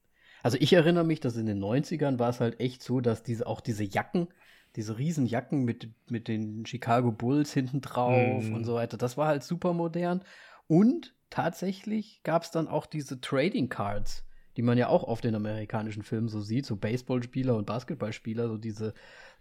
Also 0.43 0.57
ich 0.60 0.74
erinnere 0.74 1.05
mich, 1.05 1.20
dass 1.20 1.36
in 1.36 1.45
den 1.45 1.64
90ern 1.64 2.20
war 2.20 2.30
es 2.30 2.39
halt 2.39 2.60
echt 2.60 2.84
so, 2.84 3.01
dass 3.01 3.24
diese 3.24 3.47
auch 3.47 3.62
diese 3.62 3.84
Jacken, 3.84 4.28
diese 4.76 4.98
riesen 4.98 5.26
Jacken 5.26 5.64
mit, 5.64 5.90
mit 6.10 6.28
den 6.28 6.66
Chicago 6.66 7.12
Bulls 7.12 7.54
hinten 7.54 7.82
drauf 7.82 8.44
mm. 8.44 8.54
und 8.54 8.66
so 8.66 8.76
weiter, 8.76 8.98
das 8.98 9.18
war 9.18 9.28
halt 9.28 9.44
super 9.44 9.74
modern. 9.74 10.24
Und 10.68 11.16
tatsächlich 11.30 12.22
gab 12.24 12.44
es 12.44 12.52
dann 12.52 12.68
auch 12.68 12.86
diese 12.86 13.20
Trading 13.20 13.70
Cards, 13.70 14.26
die 14.58 14.62
man 14.62 14.78
ja 14.78 14.88
auch 14.88 15.04
auf 15.04 15.22
den 15.22 15.36
amerikanischen 15.36 16.04
Filmen 16.04 16.30
so 16.30 16.42
sieht, 16.42 16.66
so 16.66 16.76
Baseballspieler 16.76 17.56
und 17.56 17.66
Basketballspieler, 17.66 18.48
so 18.48 18.58
diese 18.58 18.94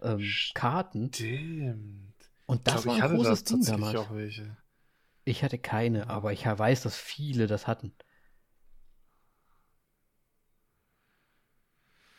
ähm, 0.02 0.22
Karten. 0.54 1.12
Stimmt. 1.12 2.14
Und 2.46 2.66
das 2.66 2.76
ich 2.76 2.82
glaub, 2.84 3.00
war 3.00 3.10
ein 3.10 3.16
großes 3.16 3.44
Ding 3.44 3.64
damals. 3.64 4.08
Ich 5.24 5.44
hatte 5.44 5.58
keine, 5.58 6.08
aber 6.08 6.32
ich 6.32 6.46
weiß, 6.46 6.82
dass 6.82 6.96
viele 6.96 7.46
das 7.46 7.66
hatten. 7.66 7.92
Ja, 7.92 8.04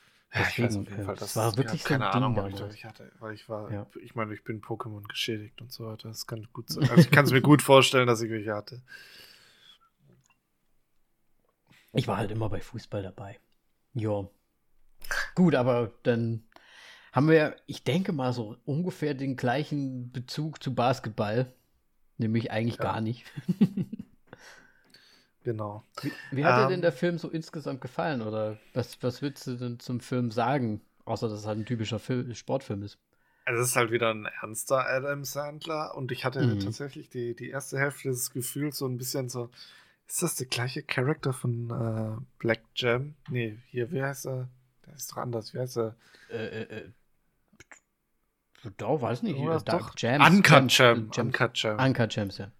ich 0.03 0.11
weiß 0.11 0.18
Deswegen, 0.33 0.67
auf 0.67 0.73
jeden 0.89 0.99
äh, 0.99 1.03
Fall, 1.03 1.15
das 1.15 1.35
war 1.35 1.57
wirklich 1.57 1.83
keine 1.83 2.03
so 2.03 2.09
ein 2.09 2.11
Ding 2.11 2.23
Ahnung, 2.23 2.39
ob 2.39 2.49
ich 2.49 2.55
das 2.55 2.83
hatte, 2.83 3.11
weil 3.19 3.33
ich 3.33 3.49
war, 3.49 3.71
Ja. 3.71 3.87
ich 4.01 4.13
meine, 4.13 4.33
ich 4.33 4.43
bin 4.43 4.61
Pokémon 4.61 5.07
geschädigt 5.07 5.59
und 5.61 5.71
so 5.71 5.87
weiter. 5.87 6.09
Das 6.09 6.27
kann 6.27 6.47
gut 6.53 6.69
sein. 6.69 6.87
Also 6.87 7.01
ich 7.01 7.09
kann 7.11 7.25
es 7.25 7.31
mir 7.31 7.41
gut 7.41 7.61
vorstellen, 7.63 8.07
dass 8.07 8.21
ich 8.21 8.29
welche 8.29 8.53
hatte. 8.53 8.83
Ich 11.93 12.07
war 12.07 12.17
halt 12.17 12.29
immer 12.29 12.49
bei 12.49 12.61
Fußball 12.61 13.01
dabei. 13.01 13.39
Ja. 13.95 14.27
Gut, 15.33 15.55
aber 15.55 15.93
dann 16.03 16.43
haben 17.11 17.27
wir, 17.27 17.55
ich 17.65 17.83
denke 17.83 18.13
mal, 18.13 18.31
so 18.31 18.55
ungefähr 18.65 19.15
den 19.15 19.35
gleichen 19.35 20.11
Bezug 20.11 20.61
zu 20.61 20.75
Basketball. 20.75 21.51
Nämlich 22.17 22.51
eigentlich 22.51 22.77
Ja. 22.77 22.83
gar 22.83 23.01
nicht. 23.01 23.25
Genau. 25.49 25.83
Wie, 26.03 26.11
wie 26.29 26.45
hat 26.45 26.57
dir 26.57 26.63
Ähm. 26.65 26.69
denn 26.69 26.81
der 26.83 26.91
Film 26.91 27.17
so 27.17 27.27
insgesamt 27.27 27.81
gefallen? 27.81 28.21
Oder 28.21 28.57
was, 28.75 29.01
was 29.01 29.23
würdest 29.23 29.47
du 29.47 29.55
denn 29.55 29.79
zum 29.79 29.99
Film 29.99 30.29
sagen? 30.29 30.79
Außer, 31.05 31.27
dass 31.27 31.39
es 31.39 31.47
halt 31.47 31.57
ein 31.57 31.65
typischer 31.65 31.97
Film, 31.97 32.35
Sportfilm 32.35 32.83
ist. 32.83 32.99
Also 33.45 33.63
es 33.63 33.69
ist 33.69 33.75
halt 33.75 33.89
wieder 33.89 34.13
ein 34.13 34.27
ernster 34.43 34.85
Adam 34.87 35.25
Sandler 35.25 35.95
und 35.95 36.11
ich 36.11 36.23
hatte 36.23 36.45
Mhm. 36.45 36.59
tatsächlich 36.59 37.09
die, 37.09 37.35
die 37.35 37.49
erste 37.49 37.79
Hälfte 37.79 38.09
des 38.09 38.29
Gefühls 38.31 38.77
so 38.77 38.85
ein 38.85 38.97
bisschen 38.97 39.27
so, 39.27 39.49
ist 40.07 40.21
das 40.21 40.35
der 40.35 40.45
gleiche 40.45 40.83
Charakter 40.83 41.33
von 41.33 41.71
äh, 41.71 42.23
Black 42.37 42.61
Jam? 42.75 43.15
Nee, 43.31 43.57
hier, 43.71 43.91
wie 43.91 44.03
heißt 44.03 44.27
er? 44.27 44.49
Der 44.85 44.93
ist 44.93 45.11
doch 45.11 45.17
anders, 45.17 45.55
wie 45.55 45.59
heißt 45.61 45.77
er? 45.77 45.95
Äh, 46.29 46.45
äh, 46.61 46.77
äh. 46.77 46.89
Doch, 48.77 49.01
weiß 49.01 49.23
nicht. 49.23 49.35
Oder 49.35 49.55
äh, 49.55 49.63
doch? 49.63 49.93
Jams, 49.97 50.29
Uncut 50.29 50.51
Jams, 50.51 50.77
Jam. 50.77 51.09
Jams, 51.11 51.17
Uncut 51.17 51.51
Jam. 51.57 51.79
Uncut 51.79 52.09
Gems, 52.11 52.37
ja. 52.37 52.51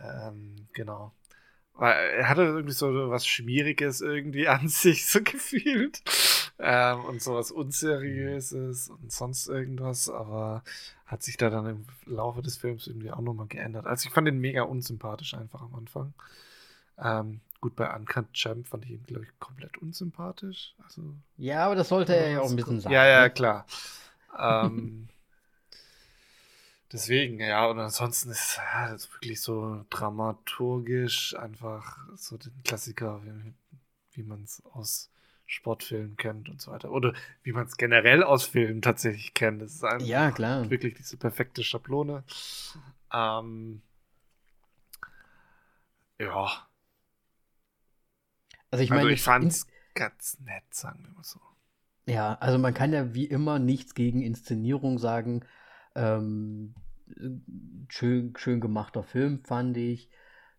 Ähm, 0.00 0.68
genau. 0.74 1.12
Weil 1.78 1.94
er 2.18 2.28
hatte 2.28 2.42
irgendwie 2.42 2.74
so 2.74 3.08
was 3.08 3.24
Schmieriges 3.26 4.00
irgendwie 4.00 4.48
an 4.48 4.68
sich 4.68 5.06
so 5.06 5.22
gefühlt. 5.22 6.02
Ähm, 6.58 7.04
und 7.04 7.22
so 7.22 7.34
was 7.34 7.52
Unseriöses 7.52 8.90
und 8.90 9.12
sonst 9.12 9.48
irgendwas, 9.48 10.10
aber 10.10 10.64
hat 11.06 11.22
sich 11.22 11.36
da 11.36 11.50
dann 11.50 11.66
im 11.66 11.86
Laufe 12.06 12.42
des 12.42 12.56
Films 12.56 12.88
irgendwie 12.88 13.12
auch 13.12 13.20
nochmal 13.20 13.46
geändert. 13.46 13.86
Also 13.86 14.08
ich 14.08 14.12
fand 14.12 14.26
ihn 14.28 14.38
mega 14.38 14.62
unsympathisch 14.62 15.34
einfach 15.34 15.62
am 15.62 15.74
Anfang. 15.76 16.14
Ähm, 16.98 17.40
gut, 17.60 17.76
bei 17.76 17.94
Uncut 17.94 18.26
Jam 18.34 18.64
fand 18.64 18.84
ich 18.84 18.90
ihn, 18.90 19.04
glaube 19.06 19.24
ich, 19.24 19.38
komplett 19.38 19.78
unsympathisch. 19.78 20.74
Also, 20.84 21.14
Ja, 21.36 21.66
aber 21.66 21.76
das 21.76 21.88
sollte 21.88 22.14
er 22.16 22.30
ja 22.30 22.40
auch 22.40 22.50
ein 22.50 22.56
bisschen 22.56 22.80
sagen. 22.80 22.92
ja, 22.92 23.06
ja, 23.06 23.22
ne? 23.22 23.30
klar. 23.30 23.66
ähm, 24.38 25.08
deswegen, 26.92 27.40
ja, 27.40 27.66
und 27.66 27.78
ansonsten 27.78 28.30
ist 28.30 28.56
ja, 28.58 28.90
das 28.90 29.12
wirklich 29.12 29.40
so 29.40 29.84
dramaturgisch 29.90 31.34
einfach 31.36 31.98
so 32.16 32.36
den 32.36 32.62
Klassiker, 32.64 33.22
wie, 33.24 33.54
wie 34.12 34.22
man 34.22 34.42
es 34.44 34.62
aus 34.72 35.10
Sportfilmen 35.46 36.16
kennt 36.16 36.48
und 36.48 36.60
so 36.60 36.72
weiter. 36.72 36.90
Oder 36.90 37.14
wie 37.42 37.52
man 37.52 37.66
es 37.66 37.76
generell 37.76 38.22
aus 38.22 38.44
Filmen 38.46 38.82
tatsächlich 38.82 39.34
kennt. 39.34 39.62
Das 39.62 39.74
ist 39.74 39.84
einfach 39.84 40.06
Ja, 40.06 40.30
klar. 40.30 40.68
wirklich 40.68 40.94
diese 40.94 41.16
perfekte 41.16 41.62
Schablone. 41.64 42.24
Ähm, 43.12 43.82
ja, 46.18 46.68
Also 48.70 48.82
ich 48.84 48.90
also 48.90 49.06
meine, 49.06 49.12
ich 49.14 49.22
fand 49.22 49.52
es 49.52 49.66
ganz 49.94 50.38
nett, 50.40 50.64
sagen 50.70 51.04
wir 51.04 51.10
mal 51.12 51.24
so. 51.24 51.40
Ja, 52.06 52.34
also 52.40 52.58
man 52.58 52.72
kann 52.74 52.92
ja 52.92 53.14
wie 53.14 53.26
immer 53.26 53.58
nichts 53.58 53.94
gegen 53.94 54.22
Inszenierung 54.22 54.98
sagen. 54.98 55.44
Ähm, 55.94 56.74
schön, 57.88 58.34
schön 58.36 58.60
gemachter 58.60 59.02
Film, 59.02 59.42
fand 59.44 59.76
ich. 59.76 60.10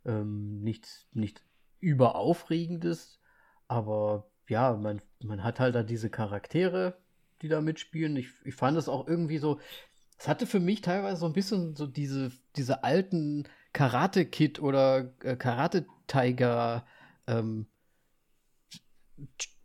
Ähm, 0.05 0.61
nichts, 0.61 1.07
nichts 1.13 1.43
überaufregendes, 1.79 3.19
aber 3.67 4.29
ja, 4.47 4.73
man, 4.73 5.01
man 5.23 5.43
hat 5.43 5.59
halt 5.59 5.75
da 5.75 5.83
diese 5.83 6.09
Charaktere, 6.09 6.97
die 7.41 7.47
da 7.47 7.61
mitspielen. 7.61 8.15
Ich, 8.17 8.29
ich 8.43 8.55
fand 8.55 8.77
es 8.77 8.89
auch 8.89 9.07
irgendwie 9.07 9.37
so, 9.37 9.59
es 10.17 10.27
hatte 10.27 10.45
für 10.45 10.59
mich 10.59 10.81
teilweise 10.81 11.21
so 11.21 11.25
ein 11.25 11.33
bisschen 11.33 11.75
so 11.75 11.87
diese, 11.87 12.31
diese 12.55 12.83
alten 12.83 13.47
Karate-Kid 13.73 14.59
oder 14.59 15.13
äh, 15.23 15.35
Karate-Tiger 15.35 16.85
ähm, 17.27 17.67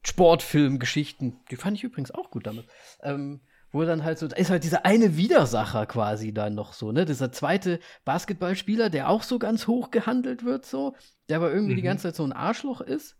Sportfilm-Geschichten. 0.04 1.40
Die 1.50 1.56
fand 1.56 1.76
ich 1.76 1.84
übrigens 1.84 2.10
auch 2.10 2.30
gut 2.30 2.46
damit. 2.46 2.66
Ähm, 3.02 3.40
wo 3.74 3.84
dann 3.84 4.04
halt 4.04 4.18
so, 4.18 4.28
da 4.28 4.36
ist 4.36 4.50
halt 4.50 4.64
dieser 4.64 4.86
eine 4.86 5.16
Widersacher 5.16 5.86
quasi 5.86 6.32
dann 6.32 6.54
noch 6.54 6.72
so, 6.74 6.92
ne? 6.92 7.04
Dieser 7.04 7.32
zweite 7.32 7.80
Basketballspieler, 8.04 8.88
der 8.88 9.08
auch 9.08 9.22
so 9.24 9.38
ganz 9.38 9.66
hoch 9.66 9.90
gehandelt 9.90 10.44
wird, 10.44 10.64
so, 10.64 10.94
der 11.28 11.38
aber 11.38 11.52
irgendwie 11.52 11.74
die 11.74 11.82
Mhm. 11.82 11.86
ganze 11.86 12.04
Zeit 12.04 12.16
so 12.16 12.24
ein 12.24 12.32
Arschloch 12.32 12.80
ist. 12.80 13.16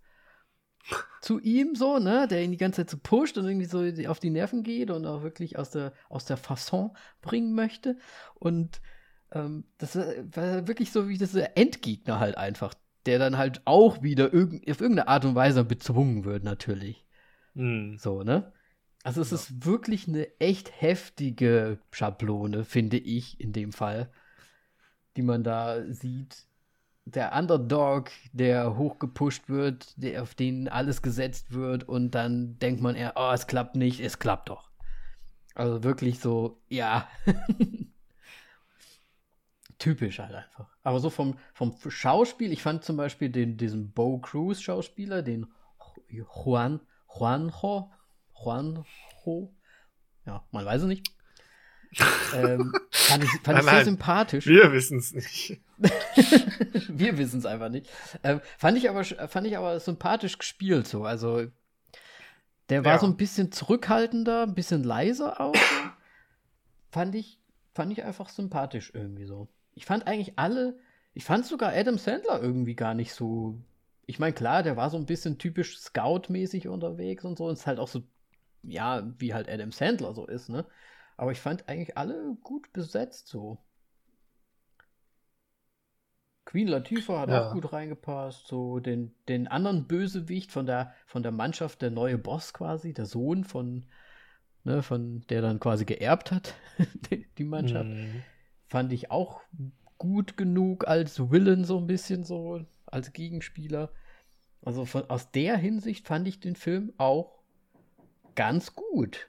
Zu 1.21 1.41
ihm 1.41 1.75
so, 1.75 1.99
ne? 1.99 2.29
Der 2.29 2.43
ihn 2.45 2.51
die 2.53 2.57
ganze 2.59 2.83
Zeit 2.83 2.91
so 2.91 2.99
pusht 3.03 3.37
und 3.39 3.47
irgendwie 3.47 3.67
so 3.67 3.83
auf 4.11 4.21
die 4.21 4.31
Nerven 4.31 4.63
geht 4.63 4.91
und 4.91 5.07
auch 5.07 5.23
wirklich 5.23 5.59
aus 5.59 5.71
der, 5.71 5.93
aus 6.09 6.27
der 6.27 6.37
Fasson 6.37 6.97
bringen 7.23 7.55
möchte. 7.55 7.97
Und 8.35 8.81
ähm, 9.33 9.65
das 9.79 9.97
war 9.97 10.07
war 10.31 10.69
wirklich 10.69 10.93
so 10.93 11.09
wie 11.09 11.19
dieser 11.19 11.57
Endgegner 11.57 12.21
halt 12.21 12.37
einfach, 12.37 12.75
der 13.07 13.19
dann 13.19 13.39
halt 13.39 13.63
auch 13.65 14.03
wieder 14.03 14.33
irg 14.33 14.53
auf 14.71 14.81
irgendeine 14.81 15.09
Art 15.09 15.25
und 15.25 15.35
Weise 15.35 15.65
bezwungen 15.65 16.25
wird, 16.25 16.45
natürlich. 16.45 17.05
Hm. 17.55 17.97
So, 17.99 18.23
ne? 18.23 18.53
Also 19.05 19.21
es 19.21 19.31
Ja. 19.31 19.37
ist 19.37 19.65
wirklich 19.67 20.09
eine 20.09 20.29
echt 20.41 20.81
heftige 20.81 21.79
Schablone, 21.93 22.65
finde 22.65 22.97
ich, 22.99 23.39
in 23.41 23.53
dem 23.53 23.73
Fall, 23.73 24.11
die 25.17 25.23
man 25.23 25.45
da 25.45 25.83
sieht. 25.93 26.47
Der 27.07 27.35
Underdog, 27.35 28.11
der 28.33 28.77
hochgepusht 28.79 29.49
wird, 29.51 29.95
der, 30.03 30.23
auf 30.23 30.35
den 30.35 30.69
alles 30.69 31.03
gesetzt 31.03 31.53
wird 31.53 31.85
und 31.89 32.13
dann 32.13 32.59
denkt 32.61 32.83
man 32.83 32.97
eher, 32.97 33.15
oh, 33.17 33.33
es 33.35 33.47
klappt 33.49 33.77
nicht, 33.77 34.01
es 34.01 34.19
klappt 34.21 34.51
doch. 34.51 34.71
Also 35.55 35.85
wirklich 35.85 36.21
so, 36.21 36.63
ja. 36.69 37.09
Typisch 39.79 40.19
halt 40.21 40.35
einfach. 40.35 40.69
Aber 40.83 41.01
so 41.01 41.11
vom, 41.11 41.37
vom 41.53 41.75
Schauspiel, 41.89 42.53
ich 42.53 42.63
fand 42.63 42.85
zum 42.85 42.97
Beispiel 42.97 43.29
den, 43.29 43.57
diesen 43.57 43.91
Bo 43.93 44.19
Cruz 44.19 44.61
Schauspieler, 44.61 45.23
den 45.23 45.47
Juan, 46.11 46.81
Juanjo, 47.09 47.91
Juanjo, 48.43 49.53
ja, 50.27 50.45
man 50.51 50.65
weiß 50.65 50.83
es 50.83 50.89
nicht. 50.89 51.07
ähm, 52.35 52.73
fand 52.91 53.23
ich, 53.23 53.31
fand 53.31 53.47
Nein, 53.47 53.57
ich 53.59 53.65
sehr 53.65 53.73
nein. 53.75 53.85
sympathisch. 53.85 54.47
Wir 54.47 54.73
wissen 54.73 54.99
es 54.99 55.13
nicht. 55.13 55.61
Wir 56.89 57.19
wissen 57.19 57.39
es 57.39 57.47
einfach 57.47 57.69
nicht. 57.69 57.89
Ähm, 58.25 58.41
fand, 58.59 58.77
ich 58.79 58.91
aber, 58.91 59.05
fand 59.05 59.47
ich 59.47 59.57
aber 59.57 59.79
sympathisch 59.79 60.39
gespielt 60.39 60.89
so. 60.89 61.05
Also, 61.05 61.47
der 62.69 62.85
war 62.85 62.95
Ja. 62.95 62.99
so 62.99 63.07
ein 63.07 63.17
bisschen 63.17 63.53
zurückhaltender, 63.53 64.43
ein 64.43 64.55
bisschen 64.55 64.83
leiser 64.83 65.41
auch. 65.41 65.55
fand, 66.91 67.15
ich, 67.15 67.39
fand 67.75 67.93
ich 67.93 68.03
einfach 68.03 68.29
sympathisch 68.29 68.91
irgendwie 68.93 69.27
so. 69.27 69.47
Ich 69.75 69.87
fand 69.87 70.07
eigentlich 70.09 70.37
alle, 70.37 70.79
ich 71.13 71.25
fand 71.25 71.47
sogar 71.47 71.73
Adam 71.75 71.99
Sandler 71.99 72.41
irgendwie 72.43 72.75
gar 72.75 72.95
nicht 72.95 73.13
so. 73.15 73.57
Ich 74.07 74.19
meine, 74.19 74.35
klar, 74.35 74.65
der 74.65 74.77
war 74.77 74.91
so 74.91 74.97
ein 74.97 75.07
bisschen 75.07 75.39
typisch 75.39 75.79
Scout-mäßig 75.79 76.67
unterwegs 76.69 77.25
und 77.25 77.39
so. 77.39 77.47
Und 77.47 77.53
ist 77.55 77.67
halt 77.69 77.79
auch 77.79 77.89
so, 77.89 78.03
ja, 78.69 79.03
wie 79.19 79.35
halt 79.35 79.49
Adam 79.49 79.73
Sandler 79.73 80.15
so 80.15 80.27
ist, 80.27 80.49
ne? 80.49 80.67
Aber 81.17 81.33
ich 81.33 81.41
fand 81.41 81.69
eigentlich 81.69 81.97
alle 81.97 82.37
gut 82.43 82.73
besetzt 82.73 83.29
so. 83.29 83.59
Queen 86.45 86.69
Latifah 86.69 87.21
hat 87.21 87.31
Ja. 87.31 87.49
auch 87.49 87.53
gut 87.53 87.73
reingepasst. 87.73 88.47
So 88.47 88.79
den, 88.79 89.15
den 89.29 89.49
anderen 89.49 89.87
Bösewicht 89.87 90.53
von 90.53 90.67
der, 90.67 90.93
von 91.07 91.23
der 91.23 91.33
Mannschaft, 91.33 91.83
der 91.83 91.91
neue 91.91 92.19
Boss 92.19 92.53
quasi, 92.53 92.93
der 92.93 93.07
Sohn 93.07 93.45
von, 93.45 93.87
ne, 94.65 94.83
von 94.83 95.23
der 95.29 95.43
dann 95.43 95.61
quasi 95.61 95.85
geerbt 95.85 96.33
hat, 96.33 96.55
die, 97.39 97.45
Mannschaft, 97.45 97.93
Hm. 97.93 98.25
fand 98.69 98.93
ich 98.93 99.11
auch 99.11 99.43
gut 99.99 100.37
genug 100.37 100.87
als 100.89 101.31
Villain 101.31 101.65
so 101.65 101.79
ein 101.79 101.87
bisschen 101.87 102.25
so, 102.25 102.65
als 102.87 103.13
Gegenspieler. 103.13 103.93
Also 104.63 104.85
von, 104.87 105.09
aus 105.11 105.31
der 105.33 105.57
Hinsicht 105.57 106.07
fand 106.07 106.29
ich 106.29 106.41
den 106.41 106.57
Film 106.57 106.93
auch 106.99 107.34
ganz 108.35 108.75
gut. 108.75 109.29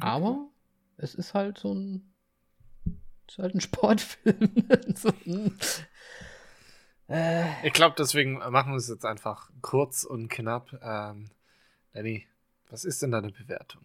Aber 0.00 0.48
es 0.96 1.14
ist 1.14 1.34
halt 1.34 1.58
so 1.58 1.74
ein, 1.74 2.14
ist 3.28 3.38
halt 3.38 3.54
ein 3.54 3.60
Sportfilm. 3.60 4.52
so, 4.94 5.10
hm. 5.24 5.56
äh, 7.08 7.66
Ich 7.66 7.72
glaube, 7.72 7.96
deswegen 7.98 8.38
machen 8.38 8.72
wir 8.72 8.76
es 8.76 8.88
jetzt 8.88 9.04
einfach 9.04 9.50
kurz 9.60 10.04
und 10.04 10.28
knapp. 10.28 10.72
Ähm, 10.82 11.30
Danny, 11.92 12.26
was 12.68 12.84
ist 12.84 13.02
denn 13.02 13.10
deine 13.10 13.32
Bewertung? 13.32 13.84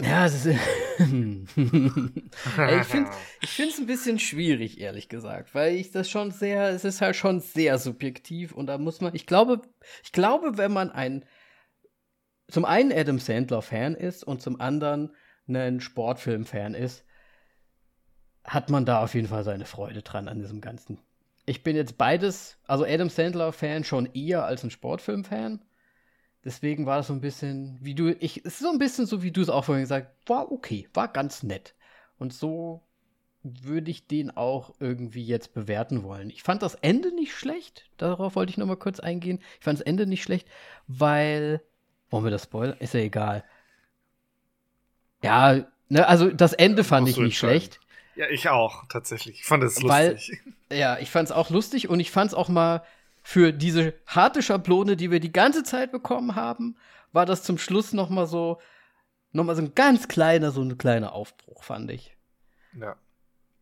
Ja, 0.00 0.26
es 0.26 0.46
ist, 0.46 0.46
ich 0.98 2.86
finde 2.86 3.10
es 3.40 3.78
ein 3.78 3.86
bisschen 3.86 4.18
schwierig, 4.18 4.80
ehrlich 4.80 5.08
gesagt, 5.08 5.54
weil 5.54 5.74
ich 5.76 5.90
das 5.90 6.08
schon 6.08 6.30
sehr, 6.30 6.70
es 6.70 6.84
ist 6.84 7.00
halt 7.00 7.16
schon 7.16 7.40
sehr 7.40 7.78
subjektiv 7.78 8.52
und 8.52 8.66
da 8.66 8.78
muss 8.78 9.00
man, 9.00 9.14
ich 9.14 9.26
glaube, 9.26 9.62
ich 10.02 10.12
glaube, 10.12 10.56
wenn 10.58 10.72
man 10.72 10.90
ein 10.90 11.24
zum 12.52 12.64
einen 12.66 12.92
Adam 12.92 13.18
Sandler 13.18 13.62
Fan 13.62 13.94
ist 13.94 14.24
und 14.24 14.42
zum 14.42 14.60
anderen 14.60 15.14
ein 15.48 15.80
Sportfilm-Fan 15.80 16.74
ist, 16.74 17.04
hat 18.44 18.70
man 18.70 18.84
da 18.84 19.02
auf 19.02 19.14
jeden 19.14 19.28
Fall 19.28 19.44
seine 19.44 19.64
Freude 19.64 20.02
dran 20.02 20.28
an 20.28 20.38
diesem 20.38 20.60
Ganzen. 20.60 20.98
Ich 21.46 21.62
bin 21.62 21.76
jetzt 21.76 21.96
beides, 21.96 22.58
also 22.66 22.84
Adam 22.84 23.08
Sandler-Fan 23.08 23.84
schon 23.84 24.06
eher 24.12 24.44
als 24.44 24.62
ein 24.62 24.70
Sportfilm-Fan. 24.70 25.64
Deswegen 26.44 26.86
war 26.86 27.00
es 27.00 27.06
so 27.06 27.12
ein 27.12 27.20
bisschen, 27.20 27.78
wie 27.80 27.94
du, 27.94 28.10
ich, 28.18 28.38
es 28.38 28.54
ist 28.54 28.58
so 28.60 28.70
ein 28.70 28.78
bisschen 28.78 29.06
so, 29.06 29.22
wie 29.22 29.30
du 29.30 29.40
es 29.40 29.48
auch 29.48 29.64
vorhin 29.64 29.84
gesagt 29.84 30.08
hast, 30.08 30.28
war 30.28 30.50
okay, 30.50 30.88
war 30.92 31.08
ganz 31.08 31.42
nett. 31.42 31.74
Und 32.18 32.32
so 32.32 32.82
würde 33.44 33.90
ich 33.90 34.06
den 34.06 34.30
auch 34.30 34.74
irgendwie 34.80 35.24
jetzt 35.24 35.54
bewerten 35.54 36.02
wollen. 36.02 36.30
Ich 36.30 36.42
fand 36.42 36.62
das 36.62 36.74
Ende 36.76 37.14
nicht 37.14 37.34
schlecht, 37.34 37.84
darauf 37.96 38.36
wollte 38.36 38.50
ich 38.50 38.58
nochmal 38.58 38.76
kurz 38.76 39.00
eingehen. 39.00 39.40
Ich 39.58 39.64
fand 39.64 39.78
das 39.78 39.86
Ende 39.86 40.06
nicht 40.06 40.22
schlecht, 40.22 40.48
weil, 40.86 41.62
wollen 42.10 42.24
wir 42.24 42.30
das 42.30 42.44
spoilern? 42.44 42.76
Ist 42.78 42.94
ja 42.94 43.00
egal. 43.00 43.44
Ja, 45.22 45.64
ne, 45.88 46.06
also 46.06 46.30
das 46.30 46.52
Ende 46.52 46.84
fand 46.84 47.08
ich 47.08 47.16
nicht 47.16 47.38
schlecht. 47.38 47.80
Ja, 48.14 48.28
ich 48.28 48.48
auch, 48.48 48.84
tatsächlich. 48.88 49.40
Ich 49.40 49.46
fand 49.46 49.62
es 49.64 49.80
lustig. 49.80 50.40
ja, 50.72 50.98
ich 50.98 51.10
fand 51.10 51.28
es 51.28 51.32
auch 51.32 51.50
lustig 51.50 51.88
und 51.88 52.00
ich 52.00 52.10
fand 52.10 52.28
es 52.28 52.34
auch 52.34 52.48
mal 52.48 52.82
für 53.22 53.52
diese 53.52 53.94
harte 54.06 54.42
Schablone, 54.42 54.96
die 54.96 55.10
wir 55.10 55.20
die 55.20 55.32
ganze 55.32 55.62
Zeit 55.62 55.92
bekommen 55.92 56.34
haben, 56.34 56.76
war 57.12 57.26
das 57.26 57.42
zum 57.42 57.58
Schluss 57.58 57.92
noch 57.92 58.10
mal 58.10 58.26
so, 58.26 58.58
noch 59.32 59.44
mal 59.44 59.54
so 59.54 59.62
ein 59.62 59.74
ganz 59.74 60.08
kleiner, 60.08 60.50
so 60.50 60.62
ein 60.62 60.76
kleiner 60.78 61.12
Aufbruch, 61.12 61.62
fand 61.62 61.90
ich. 61.90 62.16
Ja. 62.78 62.96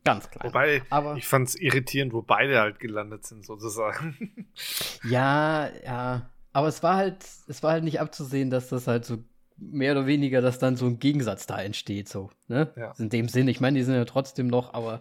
Ganz 0.04 0.30
klein. 0.30 0.48
Wobei, 0.48 0.82
Aber, 0.88 1.16
ich 1.16 1.26
fand 1.26 1.48
es 1.48 1.54
irritierend, 1.56 2.14
wo 2.14 2.22
beide 2.22 2.58
halt 2.58 2.80
gelandet 2.80 3.26
sind, 3.26 3.44
sozusagen. 3.44 4.48
Ja, 5.04 5.68
ja. 5.84 6.30
Aber 6.52 6.68
es 6.68 6.82
war 6.82 6.96
halt, 6.96 7.24
es 7.48 7.62
war 7.62 7.72
halt 7.72 7.84
nicht 7.84 8.00
abzusehen, 8.00 8.50
dass 8.50 8.68
das 8.68 8.86
halt 8.86 9.04
so 9.04 9.18
mehr 9.56 9.92
oder 9.92 10.06
weniger, 10.06 10.40
dass 10.40 10.58
dann 10.58 10.76
so 10.76 10.86
ein 10.86 10.98
Gegensatz 10.98 11.46
da 11.46 11.60
entsteht, 11.60 12.08
so. 12.08 12.30
Ne? 12.48 12.72
Ja. 12.76 12.92
In 12.98 13.10
dem 13.10 13.28
Sinn, 13.28 13.46
ich 13.48 13.60
meine, 13.60 13.78
die 13.78 13.84
sind 13.84 13.94
ja 13.94 14.04
trotzdem 14.04 14.46
noch, 14.46 14.74
aber. 14.74 15.00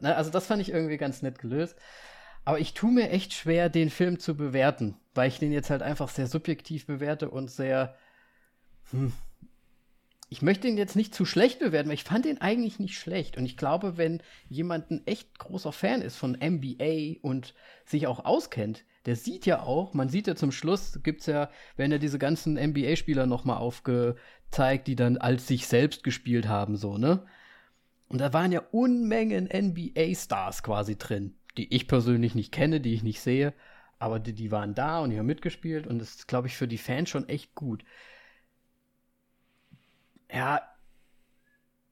Ne? 0.00 0.16
Also, 0.16 0.30
das 0.30 0.46
fand 0.46 0.62
ich 0.62 0.70
irgendwie 0.70 0.96
ganz 0.96 1.22
nett 1.22 1.38
gelöst. 1.38 1.76
Aber 2.44 2.58
ich 2.58 2.74
tue 2.74 2.90
mir 2.90 3.10
echt 3.10 3.32
schwer, 3.32 3.68
den 3.68 3.90
Film 3.90 4.18
zu 4.18 4.36
bewerten, 4.36 4.96
weil 5.14 5.28
ich 5.28 5.38
den 5.38 5.52
jetzt 5.52 5.70
halt 5.70 5.82
einfach 5.82 6.08
sehr 6.08 6.26
subjektiv 6.26 6.86
bewerte 6.86 7.30
und 7.30 7.50
sehr. 7.50 7.96
Hm, 8.90 9.12
ich 10.28 10.40
möchte 10.40 10.66
ihn 10.66 10.78
jetzt 10.78 10.96
nicht 10.96 11.14
zu 11.14 11.26
schlecht 11.26 11.58
bewerten, 11.58 11.90
weil 11.90 11.94
ich 11.94 12.04
fand 12.04 12.24
ihn 12.24 12.38
eigentlich 12.38 12.78
nicht 12.78 12.94
schlecht. 12.94 13.36
Und 13.36 13.44
ich 13.44 13.58
glaube, 13.58 13.98
wenn 13.98 14.22
jemand 14.48 14.90
ein 14.90 15.06
echt 15.06 15.38
großer 15.38 15.72
Fan 15.72 16.00
ist 16.00 16.16
von 16.16 16.38
NBA 16.42 17.18
und 17.20 17.52
sich 17.84 18.06
auch 18.06 18.24
auskennt, 18.24 18.84
der 19.04 19.16
sieht 19.16 19.44
ja 19.44 19.60
auch, 19.60 19.92
man 19.92 20.08
sieht 20.08 20.26
ja 20.26 20.34
zum 20.34 20.50
Schluss, 20.50 21.00
gibt's 21.02 21.26
ja, 21.26 21.50
werden 21.76 21.92
ja 21.92 21.98
diese 21.98 22.18
ganzen 22.18 22.54
NBA-Spieler 22.54 23.26
nochmal 23.26 23.58
aufgezeigt, 23.58 24.86
die 24.86 24.96
dann 24.96 25.18
als 25.18 25.46
sich 25.46 25.66
selbst 25.66 26.02
gespielt 26.02 26.48
haben, 26.48 26.76
so, 26.76 26.96
ne? 26.96 27.26
Und 28.08 28.18
da 28.20 28.32
waren 28.32 28.52
ja 28.52 28.62
Unmengen 28.70 29.48
NBA-Stars 29.52 30.62
quasi 30.62 30.96
drin, 30.96 31.34
die 31.56 31.74
ich 31.74 31.88
persönlich 31.88 32.34
nicht 32.34 32.52
kenne, 32.52 32.80
die 32.80 32.94
ich 32.94 33.02
nicht 33.02 33.20
sehe, 33.20 33.54
aber 33.98 34.18
die, 34.18 34.32
die 34.32 34.50
waren 34.50 34.74
da 34.74 35.00
und 35.00 35.10
die 35.10 35.18
haben 35.18 35.26
mitgespielt 35.26 35.86
und 35.86 35.98
das 35.98 36.16
ist, 36.16 36.28
glaube 36.28 36.48
ich, 36.48 36.56
für 36.56 36.68
die 36.68 36.78
Fans 36.78 37.08
schon 37.08 37.28
echt 37.28 37.54
gut. 37.54 37.84
Ja, 40.30 40.62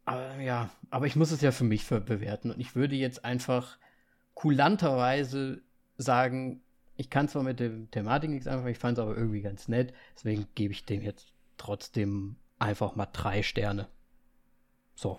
aber, 0.05 0.41
ja, 0.41 0.71
aber 0.91 1.07
ich 1.07 1.17
muss 1.17 1.31
es 1.31 1.41
ja 1.41 1.53
für 1.53 1.65
mich 1.65 1.87
bewerten 1.87 2.51
und 2.51 2.61
ich 2.61 2.75
würde 2.75 2.97
jetzt 2.97 3.25
einfach 3.25 3.79
kulanterweise 4.35 5.63
sagen, 5.99 6.63
ich 6.97 7.11
kann 7.11 7.29
zwar 7.29 7.43
mit 7.43 7.61
der 7.61 7.91
Thematik 7.91 8.31
nichts 8.31 8.47
anfangen, 8.47 8.73
ich 8.73 8.79
fand 8.79 8.99
es 8.99 9.03
aber 9.03 9.17
irgendwie 9.17 9.41
ganz 9.41 9.69
nett. 9.69 9.95
Deswegen 10.15 10.47
gebe 10.55 10.73
ich 10.73 10.85
dem 10.85 11.03
jetzt 11.03 11.33
trotzdem 11.57 12.37
einfach 12.59 12.95
mal 12.95 13.07
drei 13.07 13.43
Sterne. 13.43 13.89
So. 14.95 15.19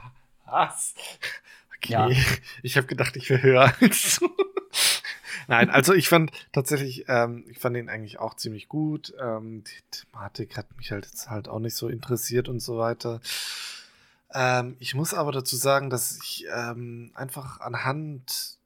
Was? 0.46 0.94
Okay. 1.76 1.92
Ja. 1.92 2.10
Ich 2.62 2.76
habe 2.76 2.86
gedacht, 2.86 3.16
ich 3.16 3.30
wäre 3.30 3.42
höher 3.42 3.74
als 3.80 4.18
du. 4.18 4.30
Nein, 5.48 5.70
also 5.70 5.94
ich 5.94 6.08
fand 6.08 6.32
tatsächlich, 6.52 7.04
ähm, 7.08 7.44
ich 7.48 7.58
fand 7.58 7.76
ihn 7.76 7.88
eigentlich 7.88 8.18
auch 8.18 8.34
ziemlich 8.34 8.68
gut. 8.68 9.14
Ähm, 9.20 9.62
die 9.62 10.02
Thematik 10.02 10.56
hat 10.56 10.76
mich 10.76 10.90
halt 10.90 11.06
jetzt 11.06 11.30
halt 11.30 11.48
auch 11.48 11.60
nicht 11.60 11.76
so 11.76 11.88
interessiert 11.88 12.48
und 12.48 12.60
so 12.60 12.78
weiter. 12.78 13.20
Ähm, 14.34 14.76
ich 14.80 14.94
muss 14.94 15.14
aber 15.14 15.30
dazu 15.30 15.54
sagen, 15.54 15.88
dass 15.88 16.18
ich 16.20 16.46
ähm, 16.52 17.12
einfach 17.14 17.60
anhand 17.60 18.56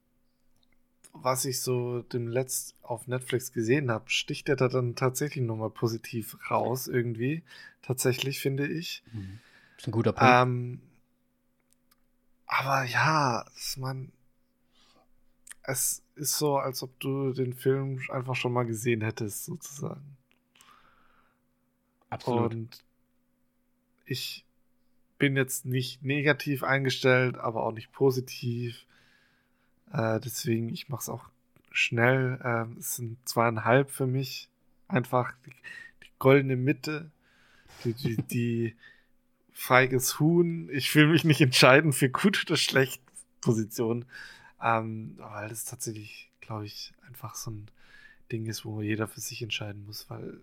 was 1.13 1.45
ich 1.45 1.61
so 1.61 2.01
dem 2.01 2.27
letzt 2.27 2.75
auf 2.81 3.07
Netflix 3.07 3.51
gesehen 3.51 3.91
habe, 3.91 4.09
sticht 4.09 4.49
er 4.49 4.55
da 4.55 4.67
dann 4.67 4.95
tatsächlich 4.95 5.43
nochmal 5.43 5.69
positiv 5.69 6.37
raus, 6.49 6.87
irgendwie. 6.87 7.43
Tatsächlich, 7.81 8.39
finde 8.39 8.67
ich. 8.67 9.03
Mhm. 9.11 9.39
Ist 9.77 9.87
ein 9.87 9.91
guter 9.91 10.13
Punkt. 10.13 10.33
Ähm, 10.33 10.81
aber 12.51 12.83
ja, 12.83 13.45
man, 13.77 14.11
es 15.63 16.03
ist 16.15 16.37
so, 16.37 16.57
als 16.57 16.83
ob 16.83 16.99
du 16.99 17.31
den 17.31 17.53
Film 17.53 18.01
einfach 18.09 18.35
schon 18.35 18.51
mal 18.51 18.65
gesehen 18.65 19.01
hättest, 19.01 19.45
sozusagen. 19.45 20.17
Absolut. 22.09 22.51
Und 22.51 22.83
ich 24.05 24.45
bin 25.17 25.37
jetzt 25.37 25.65
nicht 25.65 26.03
negativ 26.03 26.63
eingestellt, 26.63 27.37
aber 27.37 27.63
auch 27.63 27.71
nicht 27.71 27.93
positiv. 27.93 28.85
Äh, 29.93 30.19
deswegen, 30.19 30.67
ich 30.67 30.89
mache 30.89 31.03
es 31.03 31.09
auch 31.09 31.29
schnell. 31.71 32.37
Äh, 32.43 32.77
es 32.77 32.97
sind 32.97 33.17
zweieinhalb 33.27 33.91
für 33.91 34.07
mich. 34.07 34.49
Einfach 34.89 35.33
die, 35.45 35.51
die 36.03 36.11
goldene 36.19 36.57
Mitte. 36.57 37.11
Die, 37.85 37.93
die, 37.93 38.17
die 38.17 38.75
feiges 39.53 40.19
Huhn. 40.19 40.69
Ich 40.71 40.93
will 40.95 41.07
mich 41.07 41.23
nicht 41.23 41.41
entscheiden 41.41 41.93
für 41.93 42.09
gut 42.09 42.43
oder 42.45 42.57
schlecht 42.57 43.01
Position. 43.41 44.05
Ähm, 44.61 45.15
weil 45.17 45.49
das 45.49 45.65
tatsächlich, 45.65 46.29
glaube 46.39 46.65
ich, 46.65 46.93
einfach 47.07 47.35
so 47.35 47.51
ein 47.51 47.67
Ding 48.31 48.45
ist, 48.45 48.63
wo 48.63 48.81
jeder 48.81 49.07
für 49.07 49.19
sich 49.19 49.41
entscheiden 49.41 49.85
muss, 49.85 50.09
weil 50.09 50.41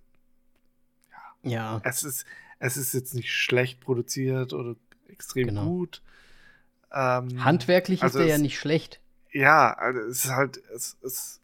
ja, 1.42 1.50
ja. 1.50 1.80
Es, 1.84 2.02
ist, 2.02 2.26
es 2.58 2.76
ist 2.76 2.92
jetzt 2.94 3.14
nicht 3.14 3.32
schlecht 3.32 3.80
produziert 3.80 4.52
oder 4.52 4.74
extrem 5.08 5.48
genau. 5.48 5.64
gut. 5.64 6.02
Ähm, 6.92 7.44
Handwerklich 7.44 8.02
also 8.02 8.18
ist 8.18 8.24
der 8.24 8.34
ja 8.34 8.38
nicht 8.38 8.58
schlecht 8.58 9.00
ja, 9.32 9.72
also 9.74 10.00
es 10.00 10.24
ist 10.24 10.30
halt, 10.30 10.62
es, 10.74 10.96
es 11.02 11.37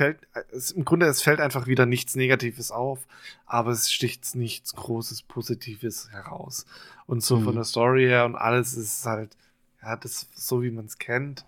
fällt, 0.00 0.26
es, 0.50 0.70
im 0.70 0.86
Grunde, 0.86 1.04
es 1.04 1.20
fällt 1.20 1.40
einfach 1.40 1.66
wieder 1.66 1.84
nichts 1.84 2.16
Negatives 2.16 2.70
auf, 2.70 3.06
aber 3.44 3.70
es 3.70 3.92
sticht 3.92 4.34
nichts 4.34 4.74
Großes, 4.74 5.22
Positives 5.22 6.10
heraus. 6.10 6.64
Und 7.04 7.22
so 7.22 7.36
mhm. 7.36 7.44
von 7.44 7.54
der 7.56 7.64
Story 7.64 8.06
her 8.06 8.24
und 8.24 8.34
alles 8.34 8.72
ist 8.72 9.04
halt, 9.04 9.36
ja, 9.82 9.96
das 9.96 10.28
so 10.34 10.62
wie 10.62 10.70
man 10.70 10.86
es 10.86 10.98
kennt, 10.98 11.44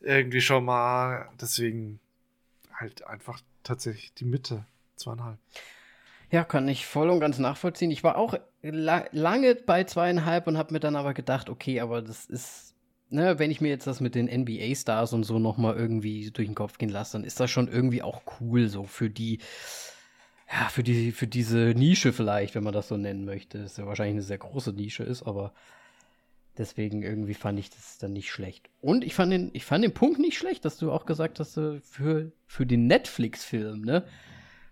irgendwie 0.00 0.40
schon 0.40 0.64
mal, 0.64 1.28
deswegen 1.38 2.00
halt 2.72 3.06
einfach 3.06 3.42
tatsächlich 3.62 4.14
die 4.14 4.24
Mitte, 4.24 4.64
zweieinhalb. 4.96 5.38
Ja, 6.30 6.44
kann 6.44 6.66
ich 6.66 6.86
voll 6.86 7.10
und 7.10 7.20
ganz 7.20 7.38
nachvollziehen. 7.38 7.90
Ich 7.90 8.02
war 8.02 8.16
auch 8.16 8.36
la 8.62 9.04
lange 9.12 9.54
bei 9.54 9.84
zweieinhalb 9.84 10.46
und 10.46 10.56
habe 10.56 10.72
mir 10.72 10.80
dann 10.80 10.96
aber 10.96 11.12
gedacht, 11.12 11.50
okay, 11.50 11.80
aber 11.80 12.00
das 12.00 12.24
ist 12.24 12.69
ne, 13.10 13.38
wenn 13.38 13.50
ich 13.50 13.60
mir 13.60 13.68
jetzt 13.68 13.86
das 13.86 14.00
mit 14.00 14.14
den 14.14 14.26
NBA-Stars 14.26 15.12
und 15.12 15.24
so 15.24 15.38
nochmal 15.38 15.76
irgendwie 15.76 16.30
durch 16.30 16.48
den 16.48 16.54
Kopf 16.54 16.78
gehen 16.78 16.88
lasse, 16.88 17.12
dann 17.12 17.24
ist 17.24 17.40
das 17.40 17.50
schon 17.50 17.68
irgendwie 17.68 18.02
auch 18.02 18.22
cool, 18.40 18.68
so 18.68 18.84
für 18.84 19.10
die, 19.10 19.38
ja, 20.50 20.68
für 20.68 20.82
die, 20.82 21.12
für 21.12 21.26
diese 21.26 21.74
Nische 21.76 22.12
vielleicht, 22.12 22.54
wenn 22.54 22.64
man 22.64 22.72
das 22.72 22.88
so 22.88 22.96
nennen 22.96 23.24
möchte. 23.24 23.58
Das 23.58 23.72
ist 23.72 23.78
ja 23.78 23.86
wahrscheinlich 23.86 24.14
eine 24.14 24.22
sehr 24.22 24.38
große 24.38 24.72
Nische 24.72 25.02
ist, 25.02 25.22
aber 25.22 25.52
deswegen 26.58 27.02
irgendwie 27.02 27.34
fand 27.34 27.58
ich 27.58 27.70
das 27.70 27.98
dann 27.98 28.12
nicht 28.12 28.30
schlecht. 28.30 28.70
Und 28.80 29.04
ich 29.04 29.14
fand 29.14 29.32
den, 29.32 29.50
ich 29.52 29.64
fand 29.64 29.84
den 29.84 29.94
Punkt 29.94 30.18
nicht 30.18 30.38
schlecht, 30.38 30.64
dass 30.64 30.78
du 30.78 30.90
auch 30.92 31.06
gesagt 31.06 31.40
hast, 31.40 31.56
äh, 31.56 31.80
für, 31.80 32.32
für 32.46 32.66
den 32.66 32.86
Netflix-Film, 32.86 33.82
ne, 33.82 34.04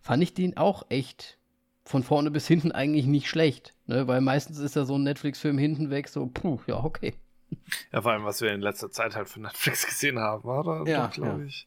fand 0.00 0.22
ich 0.22 0.34
den 0.34 0.56
auch 0.56 0.86
echt 0.90 1.38
von 1.84 2.02
vorne 2.02 2.30
bis 2.30 2.46
hinten 2.46 2.70
eigentlich 2.72 3.06
nicht 3.06 3.28
schlecht, 3.28 3.74
ne, 3.86 4.06
weil 4.06 4.20
meistens 4.20 4.58
ist 4.58 4.76
ja 4.76 4.84
so 4.84 4.96
ein 4.96 5.04
Netflix-Film 5.04 5.58
hinten 5.58 5.90
weg 5.90 6.08
so, 6.08 6.26
puh, 6.26 6.60
ja, 6.66 6.84
okay. 6.84 7.14
Ja, 7.92 8.02
vor 8.02 8.12
allem, 8.12 8.24
was 8.24 8.40
wir 8.40 8.52
in 8.52 8.60
letzter 8.60 8.90
Zeit 8.90 9.14
halt 9.14 9.28
von 9.28 9.42
Netflix 9.42 9.86
gesehen 9.86 10.18
haben, 10.18 10.44
war 10.44 10.64
da, 10.64 10.90
ja, 10.90 11.06
glaube 11.08 11.44
ich. 11.46 11.66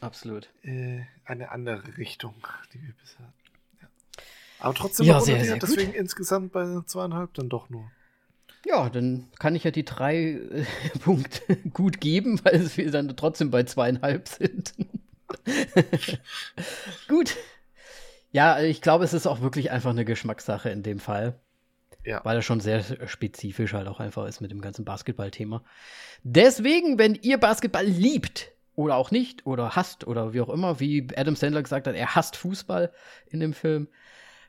Absolut. 0.00 0.48
Äh, 0.62 1.02
eine 1.24 1.50
andere 1.50 1.96
Richtung, 1.96 2.34
die 2.72 2.82
wir 2.82 2.92
bisher 3.00 3.26
hatten. 3.26 3.34
Ja. 3.80 3.88
Aber 4.60 4.74
trotzdem, 4.74 5.06
ja, 5.06 5.20
sehr, 5.20 5.44
sehr 5.44 5.56
deswegen 5.56 5.92
gut. 5.92 6.00
insgesamt 6.00 6.52
bei 6.52 6.80
zweieinhalb 6.86 7.34
dann 7.34 7.48
doch 7.48 7.68
nur. 7.68 7.90
Ja, 8.64 8.90
dann 8.90 9.28
kann 9.38 9.54
ich 9.54 9.64
ja 9.64 9.70
die 9.70 9.84
drei 9.84 10.16
äh, 10.16 10.64
Punkte 11.00 11.56
gut 11.72 12.00
geben, 12.00 12.40
weil 12.44 12.68
wir 12.76 12.90
dann 12.90 13.16
trotzdem 13.16 13.50
bei 13.50 13.64
zweieinhalb 13.64 14.28
sind. 14.28 14.74
gut. 17.08 17.36
Ja, 18.30 18.60
ich 18.60 18.82
glaube, 18.82 19.04
es 19.04 19.14
ist 19.14 19.26
auch 19.26 19.40
wirklich 19.40 19.70
einfach 19.70 19.90
eine 19.90 20.04
Geschmackssache 20.04 20.70
in 20.70 20.82
dem 20.82 21.00
Fall. 21.00 21.38
Ja. 22.08 22.22
Weil 22.24 22.36
er 22.36 22.42
schon 22.42 22.60
sehr 22.60 22.82
spezifisch 23.06 23.74
halt 23.74 23.86
auch 23.86 24.00
einfach 24.00 24.26
ist 24.26 24.40
mit 24.40 24.50
dem 24.50 24.62
ganzen 24.62 24.86
Basketball-Thema. 24.86 25.62
Deswegen, 26.22 26.98
wenn 26.98 27.14
ihr 27.16 27.36
Basketball 27.36 27.84
liebt 27.84 28.50
oder 28.76 28.96
auch 28.96 29.10
nicht 29.10 29.44
oder 29.44 29.76
hasst 29.76 30.06
oder 30.06 30.32
wie 30.32 30.40
auch 30.40 30.48
immer, 30.48 30.80
wie 30.80 31.06
Adam 31.14 31.36
Sandler 31.36 31.62
gesagt 31.62 31.86
hat, 31.86 31.94
er 31.94 32.14
hasst 32.14 32.36
Fußball 32.36 32.90
in 33.28 33.40
dem 33.40 33.52
Film, 33.52 33.88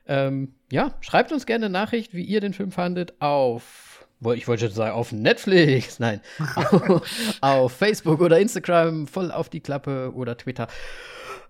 Ähm, 0.06 0.54
ja, 0.72 0.94
schreibt 1.02 1.32
uns 1.32 1.44
gerne 1.44 1.66
eine 1.66 1.72
Nachricht, 1.72 2.14
wie 2.14 2.24
ihr 2.24 2.40
den 2.40 2.54
Film 2.54 2.72
fandet, 2.72 3.20
auf, 3.20 4.06
ich 4.34 4.48
wollte 4.48 4.64
jetzt 4.64 4.74
sagen, 4.74 4.94
auf 4.94 5.12
Netflix, 5.12 5.98
nein, 6.06 6.22
auf 7.42 7.72
Facebook 7.72 8.20
oder 8.22 8.40
Instagram, 8.40 9.06
voll 9.06 9.30
auf 9.30 9.50
die 9.50 9.60
Klappe 9.60 10.12
oder 10.14 10.34
Twitter. 10.36 10.66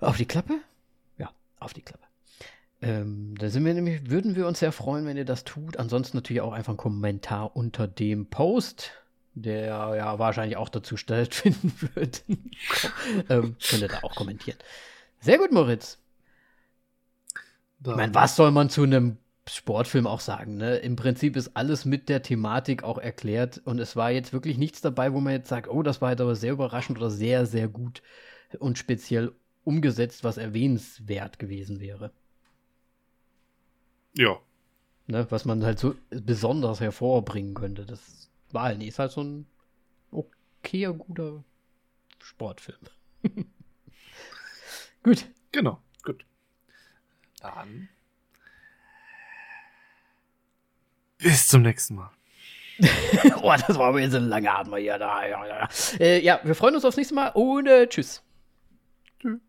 Auf 0.00 0.16
die 0.16 0.26
Klappe? 0.26 0.54
Ja, 1.18 1.30
auf 1.60 1.72
die 1.72 1.82
Klappe. 1.82 2.09
Ähm, 2.82 3.34
da 3.38 3.50
sind 3.50 3.64
wir 3.64 3.74
nämlich, 3.74 4.10
würden 4.10 4.36
wir 4.36 4.46
uns 4.46 4.60
sehr 4.60 4.72
freuen, 4.72 5.04
wenn 5.04 5.16
ihr 5.16 5.24
das 5.24 5.44
tut. 5.44 5.76
Ansonsten 5.76 6.16
natürlich 6.16 6.40
auch 6.40 6.52
einfach 6.52 6.70
einen 6.70 6.78
Kommentar 6.78 7.54
unter 7.54 7.86
dem 7.86 8.26
Post, 8.26 8.92
der 9.34 9.66
ja 9.96 10.18
wahrscheinlich 10.18 10.56
auch 10.56 10.68
dazu 10.68 10.96
stattfinden 10.96 11.72
wird. 11.94 12.24
ähm, 13.28 13.56
könnt 13.68 13.82
ihr 13.82 13.88
da 13.88 13.98
auch 14.02 14.14
kommentieren. 14.14 14.58
Sehr 15.20 15.38
gut, 15.38 15.52
Moritz. 15.52 15.98
Da. 17.80 17.92
Ich 17.92 17.96
meine, 17.96 18.14
was 18.14 18.36
soll 18.36 18.50
man 18.50 18.70
zu 18.70 18.82
einem 18.82 19.18
Sportfilm 19.46 20.06
auch 20.06 20.20
sagen? 20.20 20.56
Ne? 20.56 20.76
Im 20.76 20.96
Prinzip 20.96 21.36
ist 21.36 21.56
alles 21.56 21.84
mit 21.84 22.08
der 22.08 22.22
Thematik 22.22 22.82
auch 22.82 22.98
erklärt 22.98 23.60
und 23.64 23.78
es 23.78 23.96
war 23.96 24.10
jetzt 24.10 24.32
wirklich 24.32 24.56
nichts 24.56 24.80
dabei, 24.80 25.12
wo 25.12 25.20
man 25.20 25.34
jetzt 25.34 25.48
sagt, 25.48 25.68
oh, 25.68 25.82
das 25.82 26.00
war 26.00 26.10
jetzt 26.10 26.20
aber 26.20 26.34
sehr 26.34 26.52
überraschend 26.52 26.98
oder 26.98 27.10
sehr, 27.10 27.44
sehr 27.44 27.68
gut 27.68 28.02
und 28.58 28.78
speziell 28.78 29.32
umgesetzt, 29.64 30.24
was 30.24 30.38
erwähnenswert 30.38 31.38
gewesen 31.38 31.80
wäre. 31.80 32.12
Ja. 34.16 34.38
Ne, 35.06 35.26
was 35.30 35.44
man 35.44 35.64
halt 35.64 35.78
so 35.78 35.94
besonders 36.10 36.80
hervorbringen 36.80 37.54
könnte. 37.54 37.84
Das 37.84 38.30
war 38.52 38.64
halt 38.64 38.78
nicht. 38.78 38.88
Ist 38.88 38.98
halt 38.98 39.12
so 39.12 39.22
ein 39.22 39.46
okayer, 40.10 40.92
guter 40.92 41.44
Sportfilm. 42.18 42.78
gut. 45.02 45.26
Genau, 45.52 45.80
gut. 46.04 46.24
Dann. 47.40 47.88
Bis 51.18 51.48
zum 51.48 51.62
nächsten 51.62 51.96
Mal. 51.96 52.10
oh, 53.42 53.54
das 53.66 53.76
war 53.76 53.88
aber 53.88 54.00
jetzt 54.00 54.14
ein 54.14 54.28
langer 54.28 54.58
Abend 54.58 54.76
hier. 54.76 54.98
Da, 54.98 55.26
ja, 55.26 55.46
ja. 55.46 55.68
Äh, 55.98 56.24
ja, 56.24 56.40
wir 56.44 56.54
freuen 56.54 56.74
uns 56.74 56.84
aufs 56.84 56.96
nächste 56.96 57.14
Mal 57.14 57.28
und 57.28 57.66
äh, 57.66 57.86
tschüss. 57.86 58.22
Tschüss. 59.18 59.40